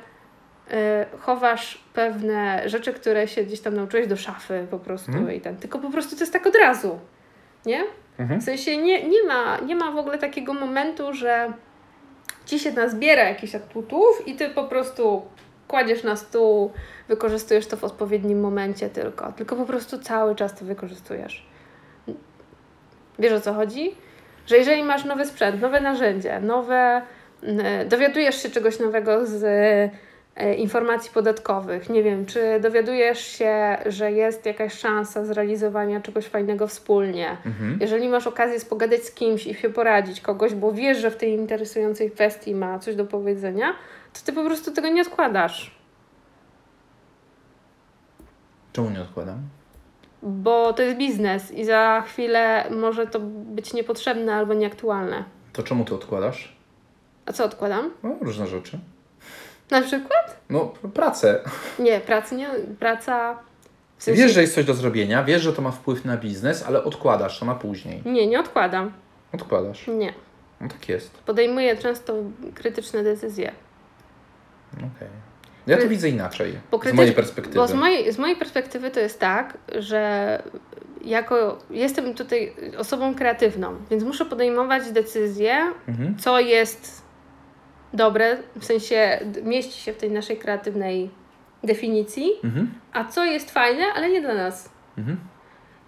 chowasz 1.19 1.83
pewne 1.93 2.69
rzeczy, 2.69 2.93
które 2.93 3.27
się 3.27 3.43
gdzieś 3.43 3.59
tam 3.61 3.73
nauczyłeś 3.75 4.07
do 4.07 4.15
szafy 4.17 4.67
po 4.71 4.79
prostu 4.79 5.11
Mhm. 5.11 5.31
i 5.35 5.41
ten. 5.41 5.57
Tylko 5.57 5.79
po 5.79 5.89
prostu 5.89 6.15
to 6.15 6.21
jest 6.21 6.33
tak 6.33 6.47
od 6.47 6.55
razu. 6.55 6.99
Nie? 7.65 7.83
Mhm. 8.19 8.41
W 8.41 8.43
sensie 8.43 8.77
nie, 8.77 9.03
nie, 9.09 9.23
ma, 9.27 9.57
nie 9.65 9.75
ma 9.75 9.91
w 9.91 9.97
ogóle 9.97 10.17
takiego 10.17 10.53
momentu, 10.53 11.13
że 11.13 11.53
ci 12.45 12.59
się 12.59 12.71
nazbiera 12.71 13.23
jakichś 13.23 13.55
atutów 13.55 14.27
i 14.27 14.35
ty 14.35 14.49
po 14.49 14.63
prostu 14.63 15.21
kładziesz 15.67 16.03
na 16.03 16.15
stół, 16.15 16.71
wykorzystujesz 17.07 17.67
to 17.67 17.77
w 17.77 17.83
odpowiednim 17.83 18.39
momencie 18.41 18.89
tylko, 18.89 19.31
tylko 19.31 19.55
po 19.55 19.65
prostu 19.65 19.99
cały 19.99 20.35
czas 20.35 20.55
to 20.59 20.65
wykorzystujesz. 20.65 21.45
Wiesz 23.19 23.33
o 23.33 23.41
co 23.41 23.53
chodzi? 23.53 23.95
Że 24.47 24.57
jeżeli 24.57 24.83
masz 24.83 25.05
nowy 25.05 25.25
sprzęt, 25.25 25.61
nowe 25.61 25.81
narzędzie, 25.81 26.39
nowe, 26.39 27.01
n- 27.43 27.89
dowiadujesz 27.89 28.43
się 28.43 28.49
czegoś 28.49 28.79
nowego 28.79 29.25
z 29.25 29.43
informacji 30.57 31.11
podatkowych, 31.13 31.89
nie 31.89 32.03
wiem, 32.03 32.25
czy 32.25 32.59
dowiadujesz 32.61 33.19
się, 33.27 33.77
że 33.85 34.11
jest 34.11 34.45
jakaś 34.45 34.73
szansa 34.73 35.25
zrealizowania 35.25 36.01
czegoś 36.01 36.25
fajnego 36.25 36.67
wspólnie, 36.67 37.37
Mhm. 37.45 37.77
jeżeli 37.81 38.09
masz 38.09 38.27
okazję 38.27 38.59
spogadać 38.59 39.03
z 39.03 39.11
kimś 39.11 39.47
i 39.47 39.53
się 39.55 39.69
poradzić 39.69 40.21
kogoś, 40.21 40.53
bo 40.53 40.71
wiesz, 40.71 40.97
że 40.97 41.11
w 41.11 41.17
tej 41.17 41.31
interesującej 41.33 42.11
kwestii 42.11 42.55
ma 42.55 42.79
coś 42.79 42.95
do 42.95 43.05
powiedzenia, 43.05 43.73
to 44.13 44.19
ty 44.25 44.33
po 44.33 44.43
prostu 44.45 44.71
tego 44.71 44.87
nie 44.89 45.01
odkładasz. 45.01 45.75
Czemu 48.73 48.89
nie 48.89 49.01
odkładam? 49.01 49.37
Bo 50.23 50.73
to 50.73 50.83
jest 50.83 50.97
biznes 50.97 51.51
i 51.51 51.65
za 51.65 52.03
chwilę 52.07 52.63
może 52.71 53.07
to 53.07 53.19
być 53.29 53.73
niepotrzebne 53.73 54.35
albo 54.35 54.53
nieaktualne. 54.53 55.23
To 55.53 55.63
czemu 55.63 55.85
ty 55.85 55.95
odkładasz? 55.95 56.55
A 57.25 57.33
co 57.33 57.45
odkładam? 57.45 57.91
No, 58.03 58.15
różne 58.21 58.47
rzeczy. 58.47 58.79
Na 59.73 59.81
przykład? 59.81 60.41
No, 60.49 60.73
pracę. 60.93 61.39
Nie, 61.79 61.99
pracy 61.99 62.35
nie. 62.35 62.49
Praca. 62.79 63.37
W 63.97 64.03
sensie, 64.03 64.21
Wiesz, 64.21 64.33
że 64.33 64.41
jest 64.41 64.55
coś 64.55 64.65
do 64.65 64.73
zrobienia, 64.73 65.23
wiesz, 65.23 65.41
że 65.41 65.53
to 65.53 65.61
ma 65.61 65.71
wpływ 65.71 66.05
na 66.05 66.17
biznes, 66.17 66.63
ale 66.67 66.83
odkładasz 66.83 67.39
to 67.39 67.45
na 67.45 67.55
później. 67.55 68.01
Nie, 68.05 68.27
nie 68.27 68.39
odkładam. 68.39 68.91
Odkładasz. 69.33 69.87
Nie. 69.87 70.13
No 70.61 70.67
tak 70.67 70.89
jest. 70.89 71.11
Podejmuję 71.17 71.77
często 71.77 72.13
krytyczne 72.55 73.03
decyzje. 73.03 73.51
Okej. 74.77 75.07
Ja 75.67 75.77
to 75.77 75.87
widzę 75.87 76.09
inaczej. 76.09 76.53
Bo 76.71 76.77
Z 76.77 76.81
krytycz- 76.81 76.93
mojej 76.95 77.13
perspektywy. 77.13 77.55
Bo 77.55 77.67
z 77.67 77.73
mojej, 77.73 78.11
z 78.13 78.17
mojej 78.17 78.35
perspektywy 78.35 78.91
to 78.91 78.99
jest 78.99 79.19
tak, 79.19 79.57
że 79.75 80.41
jako 81.05 81.57
jestem 81.69 82.13
tutaj 82.13 82.53
osobą 82.77 83.15
kreatywną, 83.15 83.75
więc 83.91 84.03
muszę 84.03 84.25
podejmować 84.25 84.91
decyzje, 84.91 85.55
Mhm. 85.87 86.17
co 86.17 86.39
jest 86.39 87.02
dobre, 87.93 88.37
w 88.55 88.65
sensie 88.65 89.19
mieści 89.43 89.81
się 89.81 89.93
w 89.93 89.97
tej 89.97 90.11
naszej 90.11 90.37
kreatywnej 90.37 91.09
definicji, 91.63 92.31
Mhm. 92.43 92.71
a 92.93 93.05
co 93.05 93.25
jest 93.25 93.51
fajne, 93.51 93.83
ale 93.95 94.09
nie 94.09 94.21
dla 94.21 94.33
nas. 94.33 94.69
Mhm. 94.97 95.17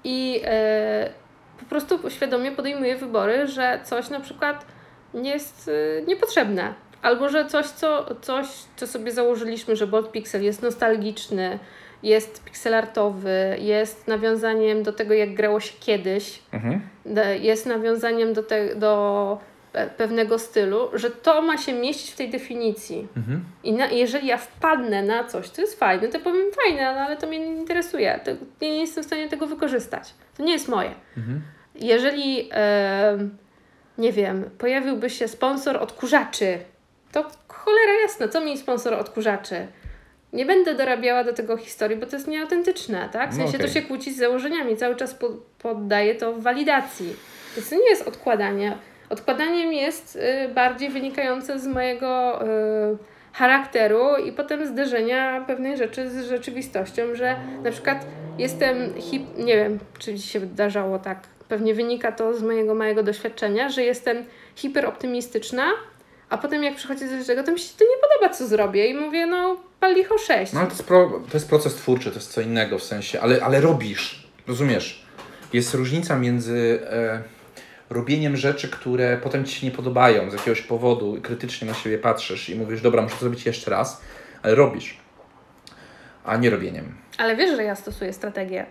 I 0.03 0.41
e, 0.45 1.09
po 1.59 1.65
prostu 1.65 2.09
świadomie 2.09 2.51
podejmuję 2.51 2.95
wybory, 2.95 3.47
że 3.47 3.79
coś 3.83 4.09
na 4.09 4.19
przykład 4.19 4.65
nie 5.13 5.29
jest 5.29 5.69
e, 5.99 6.01
niepotrzebne. 6.05 6.73
Albo 7.01 7.29
że 7.29 7.45
coś 7.45 7.65
co, 7.65 8.15
coś, 8.21 8.45
co 8.75 8.87
sobie 8.87 9.11
założyliśmy, 9.11 9.75
że 9.75 9.87
Bolt 9.87 10.11
Pixel 10.11 10.43
jest 10.43 10.61
nostalgiczny, 10.63 11.59
jest 12.03 12.43
pixelartowy, 12.43 13.57
jest 13.59 14.07
nawiązaniem 14.07 14.83
do 14.83 14.93
tego, 14.93 15.13
jak 15.13 15.33
grało 15.33 15.59
się 15.59 15.73
kiedyś, 15.79 16.39
Mhm. 16.53 16.81
jest 17.41 17.65
nawiązaniem 17.65 18.33
do, 18.33 18.43
te, 18.43 18.75
do 18.75 19.39
pewnego 19.97 20.39
stylu, 20.39 20.89
że 20.93 21.11
to 21.11 21.41
ma 21.41 21.57
się 21.57 21.73
mieścić 21.73 22.11
w 22.11 22.15
tej 22.17 22.29
definicji. 22.29 23.07
Mhm. 23.17 23.43
I 23.63 23.73
na, 23.73 23.85
jeżeli 23.87 24.27
ja 24.27 24.37
wpadnę 24.37 25.03
na 25.03 25.23
coś, 25.23 25.49
co 25.49 25.61
jest 25.61 25.79
fajne, 25.79 26.07
to 26.07 26.19
powiem 26.19 26.45
fajne, 26.63 26.93
no, 26.95 26.99
ale 27.01 27.17
to 27.17 27.27
mnie 27.27 27.39
nie 27.39 27.55
interesuje. 27.55 28.19
To, 28.25 28.31
ja 28.31 28.37
nie 28.71 28.81
jestem 28.81 29.03
w 29.03 29.07
stanie 29.07 29.29
tego 29.29 29.47
wykorzystać. 29.47 30.13
To 30.37 30.43
nie 30.43 30.53
jest 30.53 30.67
moje. 30.67 30.91
Mhm. 31.17 31.41
Jeżeli, 31.75 32.49
em, 32.51 33.37
nie 33.97 34.11
wiem, 34.11 34.49
pojawiłby 34.57 35.09
się 35.09 35.27
sponsor 35.27 35.77
odkurzaczy, 35.77 36.57
to 37.11 37.25
cholera 37.47 37.93
jasna, 38.01 38.27
co 38.27 38.41
mi 38.41 38.57
sponsor 38.57 38.93
odkurzaczy? 38.93 39.67
Nie 40.33 40.45
będę 40.45 40.75
dorabiała 40.75 41.23
do 41.23 41.33
tego 41.33 41.57
historii, 41.57 41.97
bo 41.97 42.05
to 42.05 42.15
jest 42.15 42.27
nieautentyczne, 42.27 43.09
tak? 43.11 43.29
W 43.33 43.37
No 43.37 43.43
sensie 43.43 43.57
to 43.57 43.63
okej. 43.63 43.73
się 43.73 43.81
kłóci 43.81 44.13
z 44.13 44.17
założeniami, 44.17 44.77
cały 44.77 44.95
czas 44.95 45.13
po, 45.13 45.29
poddaję 45.59 46.15
to 46.15 46.33
walidacji. 46.33 47.15
Więc 47.55 47.69
to 47.69 47.75
nie 47.75 47.89
jest 47.89 48.07
odkładanie. 48.07 48.77
Odkładaniem 49.09 49.73
jest 49.73 50.15
y, 50.15 50.53
bardziej 50.53 50.89
wynikające 50.89 51.59
z 51.59 51.67
mojego 51.67 52.41
y, 52.43 52.45
charakteru 53.33 54.17
i 54.25 54.31
potem 54.31 54.67
zderzenia 54.67 55.43
pewnej 55.47 55.77
rzeczy 55.77 56.09
z 56.09 56.29
rzeczywistością, 56.29 57.15
że 57.15 57.35
na 57.63 57.71
przykład 57.71 58.05
jestem 58.37 58.93
hip, 58.97 59.23
nie 59.37 59.55
wiem, 59.55 59.79
czy 59.99 60.17
się 60.17 60.39
wydarzało 60.39 60.99
tak, 60.99 61.19
pewnie 61.47 61.73
wynika 61.73 62.11
to 62.11 62.33
z 62.33 62.43
mojego 62.43 62.75
małego 62.75 63.03
doświadczenia, 63.03 63.69
że 63.69 63.83
jestem 63.83 64.25
hiperoptymistyczna, 64.55 65.65
a 66.29 66.37
potem 66.37 66.63
jak 66.63 66.75
przychodzi 66.75 67.05
do 67.19 67.25
tego, 67.25 67.43
to 67.43 67.51
mi 67.51 67.59
się 67.59 67.73
to 67.77 67.83
nie 67.83 67.97
podoba, 68.01 68.33
co 68.33 68.47
zrobię 68.47 68.87
i 68.87 68.93
mówię, 68.93 69.25
no 69.25 69.57
pal 69.79 69.93
licho 69.93 70.17
6. 70.17 70.53
No 70.53 70.59
ale 70.59 70.69
to 70.69 70.73
jest, 70.73 70.87
pro, 70.87 71.21
to 71.31 71.33
jest 71.33 71.49
proces 71.49 71.75
twórczy, 71.75 72.09
to 72.09 72.15
jest 72.15 72.31
co 72.31 72.41
innego 72.41 72.79
w 72.79 72.83
sensie, 72.83 73.21
ale, 73.21 73.43
ale 73.43 73.61
robisz, 73.61 74.27
rozumiesz? 74.47 75.05
Jest 75.53 75.73
różnica 75.73 76.15
między 76.19 76.79
e, 76.89 77.23
robieniem 77.89 78.37
rzeczy, 78.37 78.69
które 78.69 79.17
potem 79.17 79.45
ci 79.45 79.55
się 79.59 79.67
nie 79.67 79.71
podobają 79.71 80.29
z 80.29 80.33
jakiegoś 80.33 80.61
powodu 80.61 81.17
i 81.17 81.21
krytycznie 81.21 81.67
na 81.67 81.73
siebie 81.73 81.97
patrzysz 81.97 82.49
i 82.49 82.55
mówisz, 82.59 82.81
dobra, 82.81 83.01
muszę 83.01 83.15
to 83.15 83.21
zrobić 83.21 83.45
jeszcze 83.45 83.71
raz, 83.71 84.01
ale 84.43 84.55
robisz, 84.55 84.97
a 86.25 86.37
nie 86.37 86.49
robieniem. 86.49 86.95
Ale 87.17 87.35
wiesz, 87.35 87.55
że 87.55 87.63
ja 87.63 87.75
stosuję 87.75 88.13
strategię. 88.13 88.65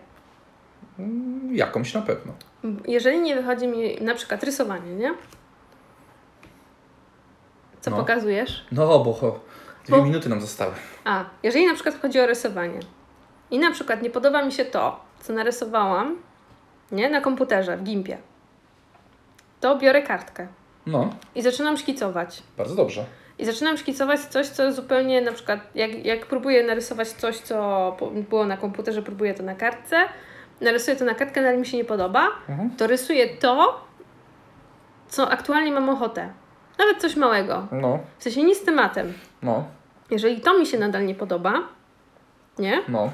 Jakąś 1.53 1.95
na 1.95 2.03
pewno. 2.03 2.33
Jeżeli 2.89 3.21
nie 3.21 3.35
wychodzi 3.37 3.67
mi 3.67 3.97
na 4.01 4.15
przykład 4.15 4.43
rysowanie, 4.45 4.95
nie? 4.95 5.15
Co 7.81 7.91
No. 7.91 7.97
pokazujesz? 7.97 8.67
No, 8.73 8.99
bo 9.05 9.13
ho, 9.13 9.41
dwie 9.87 9.97
Bo- 9.99 10.05
minuty 10.05 10.29
nam 10.29 10.41
zostały. 10.41 10.73
A, 11.05 11.25
jeżeli 11.43 11.67
na 11.67 11.75
przykład 11.75 12.01
chodzi 12.03 12.21
o 12.21 12.27
rysowanie 12.27 12.81
i 13.51 13.59
na 13.59 13.71
przykład 13.71 14.03
nie 14.03 14.11
podoba 14.11 14.43
mi 14.45 14.53
się 14.53 14.65
to, 14.65 15.01
co 15.21 15.33
narysowałam, 15.33 16.17
nie, 16.93 17.11
na 17.11 17.21
komputerze, 17.21 17.77
w 17.77 17.83
Gimpie, 17.83 18.19
to 19.65 19.77
biorę 19.79 20.03
kartkę 20.03 20.47
No, 20.87 21.11
i 21.35 21.43
zaczynam 21.43 21.77
szkicować. 21.77 22.43
bardzo 22.57 22.75
dobrze. 22.75 23.05
I 23.39 23.45
zaczynam 23.45 23.77
szkicować 23.79 24.21
coś, 24.21 24.47
co 24.49 24.73
zupełnie 24.73 25.21
na 25.21 25.33
przykład, 25.33 25.61
jak, 25.75 26.05
jak 26.07 26.27
próbuję 26.27 26.65
narysować 26.67 27.09
coś, 27.09 27.39
co 27.39 27.97
było 28.31 28.47
na 28.47 28.57
komputerze, 28.57 29.03
próbuję 29.03 29.35
to 29.35 29.43
na 29.43 29.55
kartce, 29.55 29.97
narysuję 30.61 30.97
to 30.97 31.05
na 31.05 31.15
kartkę, 31.15 31.43
no 31.43 31.49
ale 31.49 31.57
mi 31.57 31.67
się 31.67 31.77
nie 31.77 31.85
podoba, 31.85 32.27
Mhm. 32.49 32.71
to 32.71 32.87
rysuję 32.87 33.29
to, 33.37 33.81
co 35.09 35.31
aktualnie 35.31 35.73
mam 35.73 35.89
ochotę. 35.91 36.29
Nawet 36.79 36.97
coś 37.01 37.17
małego. 37.17 37.67
No, 37.73 37.99
W 38.19 38.23
sensie 38.23 38.43
nie 38.43 38.55
z 38.55 38.65
tematem. 38.65 39.13
no, 39.43 39.65
Jeżeli 40.11 40.41
to 40.41 40.59
mi 40.59 40.67
się 40.67 40.79
nadal 40.79 41.07
nie 41.07 41.15
podoba, 41.15 41.55
nie? 42.59 42.83
no. 42.89 43.11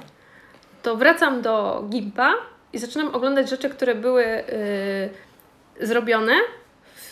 to 0.83 0.97
wracam 0.97 1.43
do 1.43 1.85
Gimpa 1.91 2.33
i 2.73 2.79
zaczynam 2.79 3.15
oglądać 3.15 3.51
rzeczy, 3.51 3.71
które 3.71 3.95
były 3.95 4.25
y, 4.25 5.11
zrobione 5.83 6.33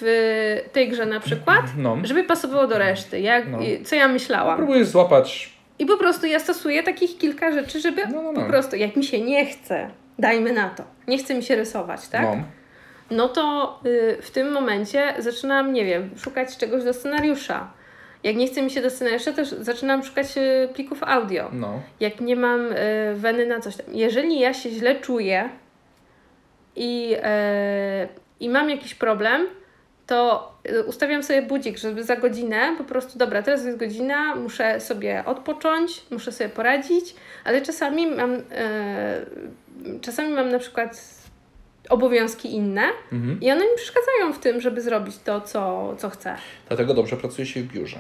w 0.00 0.64
tej 0.72 0.88
grze 0.88 1.06
na 1.06 1.20
przykład, 1.20 1.62
No. 1.76 1.96
żeby 2.02 2.24
pasowało 2.24 2.66
do 2.66 2.78
reszty, 2.78 3.20
jak, 3.20 3.48
No. 3.48 3.58
co 3.84 3.96
ja 3.96 4.08
myślałam. 4.08 4.56
Próbujesz 4.56 4.86
złapać. 4.86 5.52
I 5.78 5.86
po 5.86 5.96
prostu 5.96 6.26
ja 6.26 6.38
stosuję 6.40 6.82
takich 6.82 7.18
kilka 7.18 7.52
rzeczy, 7.52 7.80
żeby 7.80 8.02
No, 8.06 8.22
no, 8.22 8.32
no. 8.32 8.40
po 8.42 8.46
prostu, 8.48 8.76
jak 8.76 8.96
mi 8.96 9.04
się 9.04 9.20
nie 9.20 9.46
chce, 9.46 9.90
dajmy 10.18 10.52
na 10.52 10.68
to, 10.70 10.82
nie 11.08 11.18
chce 11.18 11.34
mi 11.34 11.42
się 11.42 11.56
rysować, 11.56 12.08
tak? 12.08 12.22
No. 12.22 12.36
No 13.10 13.28
to 13.28 13.80
y, 13.86 14.18
w 14.22 14.30
tym 14.30 14.52
momencie 14.52 15.14
zaczynam, 15.18 15.72
nie 15.72 15.84
wiem, 15.84 16.10
szukać 16.18 16.56
czegoś 16.56 16.84
do 16.84 16.94
scenariusza. 16.94 17.70
Jak 18.22 18.36
nie 18.36 18.46
chce 18.46 18.62
mi 18.62 18.70
się 18.70 18.82
do 18.82 18.90
scenariusza, 18.90 19.32
też 19.32 19.48
zaczynam 19.48 20.02
szukać 20.04 20.26
y, 20.36 20.68
plików 20.74 21.02
audio. 21.02 21.50
Jak 22.00 22.20
nie 22.20 22.36
mam 22.36 22.72
y, 22.72 22.76
weny 23.14 23.46
na 23.46 23.60
coś 23.60 23.76
tam. 23.76 23.86
Jeżeli 23.92 24.40
ja 24.40 24.54
się 24.54 24.70
źle 24.70 24.94
czuję 25.00 25.48
i, 26.76 27.14
y, 28.04 28.08
i 28.40 28.48
mam 28.48 28.70
jakiś 28.70 28.94
problem, 28.94 29.46
to 30.06 30.52
y, 30.70 30.84
ustawiam 30.84 31.22
sobie 31.22 31.42
budzik, 31.42 31.78
żeby 31.78 32.04
za 32.04 32.16
godzinę 32.16 32.74
po 32.78 32.84
prostu, 32.84 33.18
dobra, 33.18 33.42
teraz 33.42 33.64
jest 33.64 33.78
godzina, 33.78 34.34
muszę 34.34 34.80
sobie 34.80 35.22
odpocząć, 35.26 36.04
muszę 36.10 36.32
sobie 36.32 36.50
poradzić, 36.50 37.14
ale 37.44 37.62
czasami 37.62 38.06
mam, 38.06 38.34
y, 38.34 38.40
czasami 40.00 40.28
mam 40.34 40.48
na 40.52 40.58
przykład 40.58 41.18
obowiązki 41.88 42.54
inne 42.54 42.82
Mhm. 43.12 43.40
i 43.40 43.50
one 43.52 43.60
mi 43.60 43.76
przeszkadzają 43.76 44.32
w 44.32 44.38
tym, 44.38 44.60
żeby 44.60 44.80
zrobić 44.80 45.18
to, 45.18 45.40
co, 45.40 45.94
co 45.98 46.10
chcę. 46.10 46.36
Dlatego 46.68 46.94
dobrze 46.94 47.16
pracuje 47.16 47.46
się 47.46 47.60
w 47.60 47.66
biurze, 47.66 47.98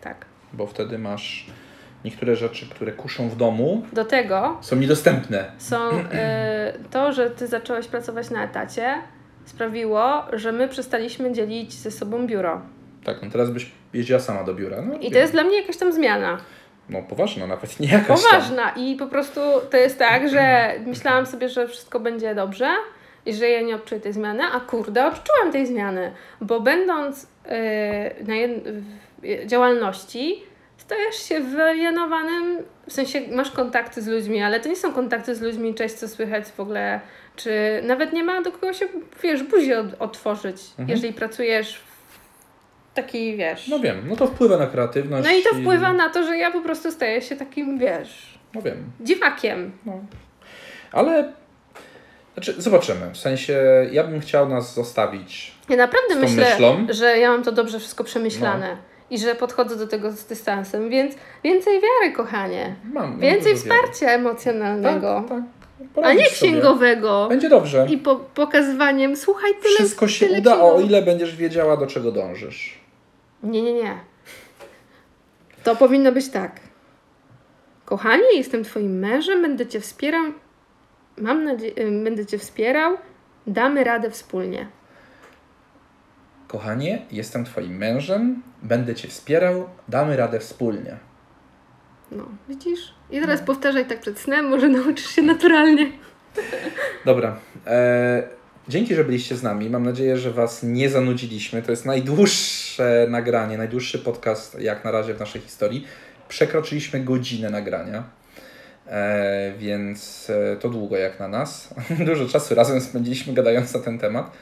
Tak. 0.00 0.24
bo 0.52 0.66
wtedy 0.66 0.98
masz 0.98 1.46
niektóre 2.04 2.36
rzeczy, 2.36 2.68
które 2.68 2.92
kuszą 2.92 3.28
w 3.28 3.36
domu, 3.36 3.86
Do 3.92 4.04
tego 4.04 4.58
są 4.60 4.76
niedostępne. 4.76 5.52
są 5.58 5.90
y, 5.90 6.02
to, 6.90 7.12
że 7.12 7.30
ty 7.30 7.46
zacząłeś 7.46 7.86
pracować 7.86 8.30
na 8.30 8.44
etacie, 8.44 8.94
sprawiło, 9.44 10.22
że 10.32 10.52
my 10.52 10.68
przestaliśmy 10.68 11.32
dzielić 11.32 11.72
ze 11.72 11.90
sobą 11.90 12.26
biuro. 12.26 12.60
Tak, 13.04 13.22
no 13.22 13.30
teraz 13.30 13.50
byś 13.50 13.70
jeździła 13.94 14.20
sama 14.20 14.44
do 14.44 14.54
biura. 14.54 14.82
No, 14.82 14.94
I 14.98 15.10
to 15.10 15.18
jest 15.18 15.32
dla 15.32 15.44
mnie 15.44 15.60
jakaś 15.60 15.76
tam 15.76 15.92
zmiana. 15.92 16.38
No 16.88 17.02
poważna 17.02 17.46
nawet, 17.46 17.80
nie 17.80 17.88
jakaś 17.88 18.06
tam. 18.06 18.16
Poważna. 18.30 18.70
I 18.70 18.96
po 18.96 19.06
prostu 19.06 19.40
to 19.70 19.76
jest 19.76 19.98
tak, 19.98 20.28
że 20.28 20.74
myślałam 20.86 21.26
sobie, 21.26 21.48
że 21.48 21.68
wszystko 21.68 22.00
będzie 22.00 22.34
dobrze 22.34 22.68
i 23.26 23.34
że 23.34 23.48
ja 23.48 23.60
nie 23.60 23.74
odczuję 23.74 24.00
tej 24.00 24.12
zmiany, 24.12 24.42
a 24.52 24.60
kurde, 24.60 25.06
odczułam 25.06 25.52
tej 25.52 25.66
zmiany, 25.66 26.12
bo 26.40 26.60
będąc 26.60 27.22
y, 27.22 27.26
na 28.24 28.34
jed- 28.34 28.60
w 29.22 29.46
działalności, 29.46 30.42
stajesz 30.76 31.16
się 31.16 31.40
wyalienowanym, 31.40 32.58
w 32.88 32.92
sensie 32.92 33.20
masz 33.32 33.50
kontakty 33.50 34.02
z 34.02 34.06
ludźmi, 34.06 34.42
ale 34.42 34.60
to 34.60 34.68
nie 34.68 34.76
są 34.76 34.92
kontakty 34.92 35.34
z 35.34 35.40
ludźmi, 35.40 35.74
cześć, 35.74 35.94
co 35.94 36.08
słychać 36.08 36.44
w 36.46 36.60
ogóle, 36.60 37.00
czy 37.36 37.80
nawet 37.82 38.12
nie 38.12 38.24
ma 38.24 38.42
do 38.42 38.52
kogo 38.52 38.72
się, 38.72 38.86
wiesz, 39.22 39.42
buzi 39.42 39.74
od, 39.74 39.86
otworzyć, 39.98 40.56
Mhm. 40.70 40.88
jeżeli 40.88 41.12
pracujesz 41.12 41.74
w 41.76 42.94
takiej, 42.94 43.36
wiesz... 43.36 43.68
No 43.68 43.78
wiem, 43.80 43.96
no 44.08 44.16
to 44.16 44.26
wpływa 44.26 44.56
na 44.56 44.66
kreatywność. 44.66 45.24
No 45.28 45.34
i 45.34 45.42
to 45.42 45.54
wpływa 45.54 45.92
na 45.92 46.08
to, 46.10 46.22
że 46.22 46.36
ja 46.36 46.50
po 46.50 46.60
prostu 46.60 46.92
staję 46.92 47.22
się 47.22 47.36
takim, 47.36 47.78
wiesz, 47.78 48.38
No 48.54 48.62
wiem, 48.62 48.76
dziwakiem. 49.00 49.72
no. 49.86 50.00
Ale, 50.92 51.32
znaczy 52.34 52.54
zobaczymy, 52.62 53.10
w 53.12 53.16
sensie 53.16 53.58
ja 53.92 54.04
bym 54.04 54.20
chciał 54.20 54.48
nas 54.48 54.74
zostawić 54.74 55.52
Ja 55.68 55.76
naprawdę 55.76 56.14
myślę, 56.14 56.50
myślą. 56.50 56.86
że 56.90 57.18
ja 57.18 57.30
mam 57.32 57.42
to 57.42 57.52
dobrze 57.52 57.78
wszystko 57.78 58.04
przemyślane 58.04 58.76
i 59.10 59.18
że 59.18 59.34
podchodzę 59.34 59.76
do 59.76 59.86
tego 59.86 60.10
z 60.12 60.24
dystansem, 60.26 60.90
więc 60.90 61.14
więcej 61.44 61.74
wiary, 61.74 62.12
kochanie. 62.16 62.74
Mam, 62.84 63.10
mam 63.10 63.20
Więcej 63.20 63.52
dużo 63.54 63.64
wiary. 63.66 63.78
wsparcia 63.82 64.06
emocjonalnego, 64.12 65.24
Tak, 65.28 65.28
tak. 65.28 65.42
A 66.02 66.12
nie 66.12 66.24
sobie. 66.24 66.30
księgowego. 66.30 67.26
Będzie 67.28 67.48
dobrze. 67.48 67.86
I 67.90 67.98
po, 67.98 68.16
pokazywaniem, 68.16 69.16
słuchaj, 69.16 69.50
tyle 69.62 69.74
Wszystko 69.74 70.08
się 70.08 70.26
tyle 70.26 70.38
uda, 70.38 70.62
o 70.62 70.80
ile 70.80 71.02
będziesz 71.02 71.36
wiedziała, 71.36 71.76
do 71.76 71.86
czego 71.86 72.12
dążysz. 72.12 72.78
Nie, 73.42 73.62
nie, 73.62 73.72
nie. 73.72 73.94
To 75.64 75.76
powinno 75.76 76.12
być 76.12 76.28
tak. 76.28 76.60
Kochanie, 77.84 78.36
jestem 78.36 78.64
twoim 78.64 78.98
mężem, 78.98 79.42
będę 79.42 79.66
cię 79.66 79.80
wspierał. 79.80 80.24
Mam 81.16 81.44
nadzieję, 81.44 81.78
y, 81.78 82.04
będę 82.04 82.26
cię 82.26 82.38
wspierał. 82.38 82.96
Damy 83.46 83.84
radę 83.84 84.10
wspólnie. 84.10 84.66
Kochanie, 86.48 87.06
jestem 87.10 87.44
twoim 87.44 87.76
mężem, 87.76 88.42
będę 88.62 88.94
cię 88.94 89.08
wspierał, 89.08 89.68
damy 89.88 90.16
radę 90.16 90.40
wspólnie. 90.40 90.96
No, 92.12 92.24
widzisz? 92.48 92.94
I 93.10 93.20
teraz 93.20 93.42
powtarzaj 93.42 93.86
tak 93.86 94.00
przed 94.00 94.18
snem, 94.18 94.48
może 94.48 94.68
nauczysz 94.68 95.06
się 95.06 95.22
naturalnie. 95.22 95.92
Dobra. 97.04 97.36
E, 97.66 98.22
dzięki, 98.68 98.94
że 98.94 99.04
byliście 99.04 99.36
z 99.36 99.42
nami. 99.42 99.70
Mam 99.70 99.82
nadzieję, 99.82 100.16
że 100.16 100.30
Was 100.30 100.62
nie 100.62 100.88
zanudziliśmy. 100.88 101.62
To 101.62 101.70
jest 101.70 101.86
najdłuższe 101.86 103.06
nagranie, 103.10 103.58
najdłuższy 103.58 103.98
podcast 103.98 104.60
jak 104.60 104.84
na 104.84 104.90
razie 104.90 105.14
w 105.14 105.20
naszej 105.20 105.40
historii. 105.40 105.86
Przekroczyliśmy 106.28 107.00
godzinę 107.00 107.50
nagrania. 107.50 108.04
E, 108.86 109.52
więc 109.58 110.30
e, 110.30 110.56
to 110.56 110.68
długo 110.68 110.96
jak 110.96 111.20
na 111.20 111.28
nas. 111.28 111.74
Dużo 112.06 112.28
czasu 112.28 112.54
razem 112.54 112.80
spędziliśmy 112.80 113.32
gadając 113.32 113.74
na 113.74 113.80
ten 113.80 113.98
temat. 113.98 114.32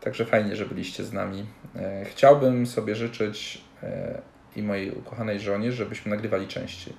Także 0.00 0.24
fajnie, 0.24 0.56
że 0.56 0.66
byliście 0.66 1.04
z 1.04 1.12
nami. 1.12 1.46
E, 1.76 2.04
chciałbym 2.04 2.66
sobie 2.66 2.94
życzyć 2.94 3.64
e, 3.82 4.22
i 4.56 4.62
mojej 4.62 4.90
ukochanej 4.90 5.40
żonie, 5.40 5.72
żebyśmy 5.72 6.10
nagrywali 6.10 6.46
częściej. 6.46 6.94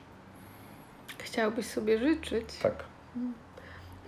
Chciałbyś 1.17 1.65
sobie 1.65 1.99
życzyć? 1.99 2.45
Tak. 2.63 2.73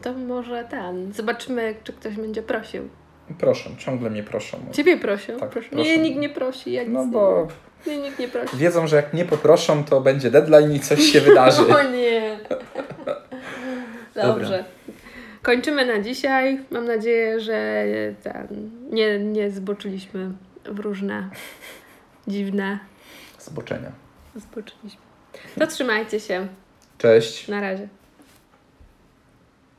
To 0.01 0.13
może 0.13 0.63
ten. 0.69 1.13
Zobaczymy, 1.13 1.75
czy 1.83 1.93
ktoś 1.93 2.15
będzie 2.15 2.41
prosił. 2.41 2.89
Proszę, 3.39 3.69
ciągle 3.77 4.09
mnie 4.09 4.23
proszą. 4.23 4.57
Ciebie 4.71 4.97
prosią. 4.97 5.37
Tak, 5.39 5.49
proszę. 5.49 5.69
Nie, 5.75 5.97
nikt 5.97 6.19
nie 6.19 6.29
prosi. 6.29 6.71
Ja 6.71 6.83
nic 6.83 6.91
No 6.91 7.05
nie 7.05 7.11
bo 7.11 7.47
Nie, 7.87 7.97
nikt 7.97 8.19
nie 8.19 8.27
prosi. 8.27 8.57
wiedzą, 8.57 8.87
że 8.87 8.95
jak 8.95 9.13
mnie 9.13 9.25
poproszą, 9.25 9.83
to 9.83 10.01
będzie 10.01 10.31
deadline 10.31 10.73
i 10.75 10.79
coś 10.79 11.01
się 11.01 11.21
wydarzy. 11.21 11.61
O 11.75 11.83
nie. 11.83 12.39
Dobrze. 14.15 14.65
Kończymy 15.41 15.85
na 15.85 15.99
dzisiaj. 15.99 16.59
Mam 16.71 16.85
nadzieję, 16.85 17.39
że 17.39 17.83
ten, 18.23 18.69
nie, 18.91 19.19
nie 19.19 19.51
zboczyliśmy 19.51 20.31
w 20.65 20.79
różne 20.79 21.29
dziwne 22.27 22.79
Zboczenia. 23.49 23.91
zboczyliśmy. 24.35 25.01
To 25.59 25.67
trzymajcie 25.67 26.19
się. 26.19 26.47
Cześć. 26.97 27.47
Na 27.47 27.61
razie. 27.61 27.87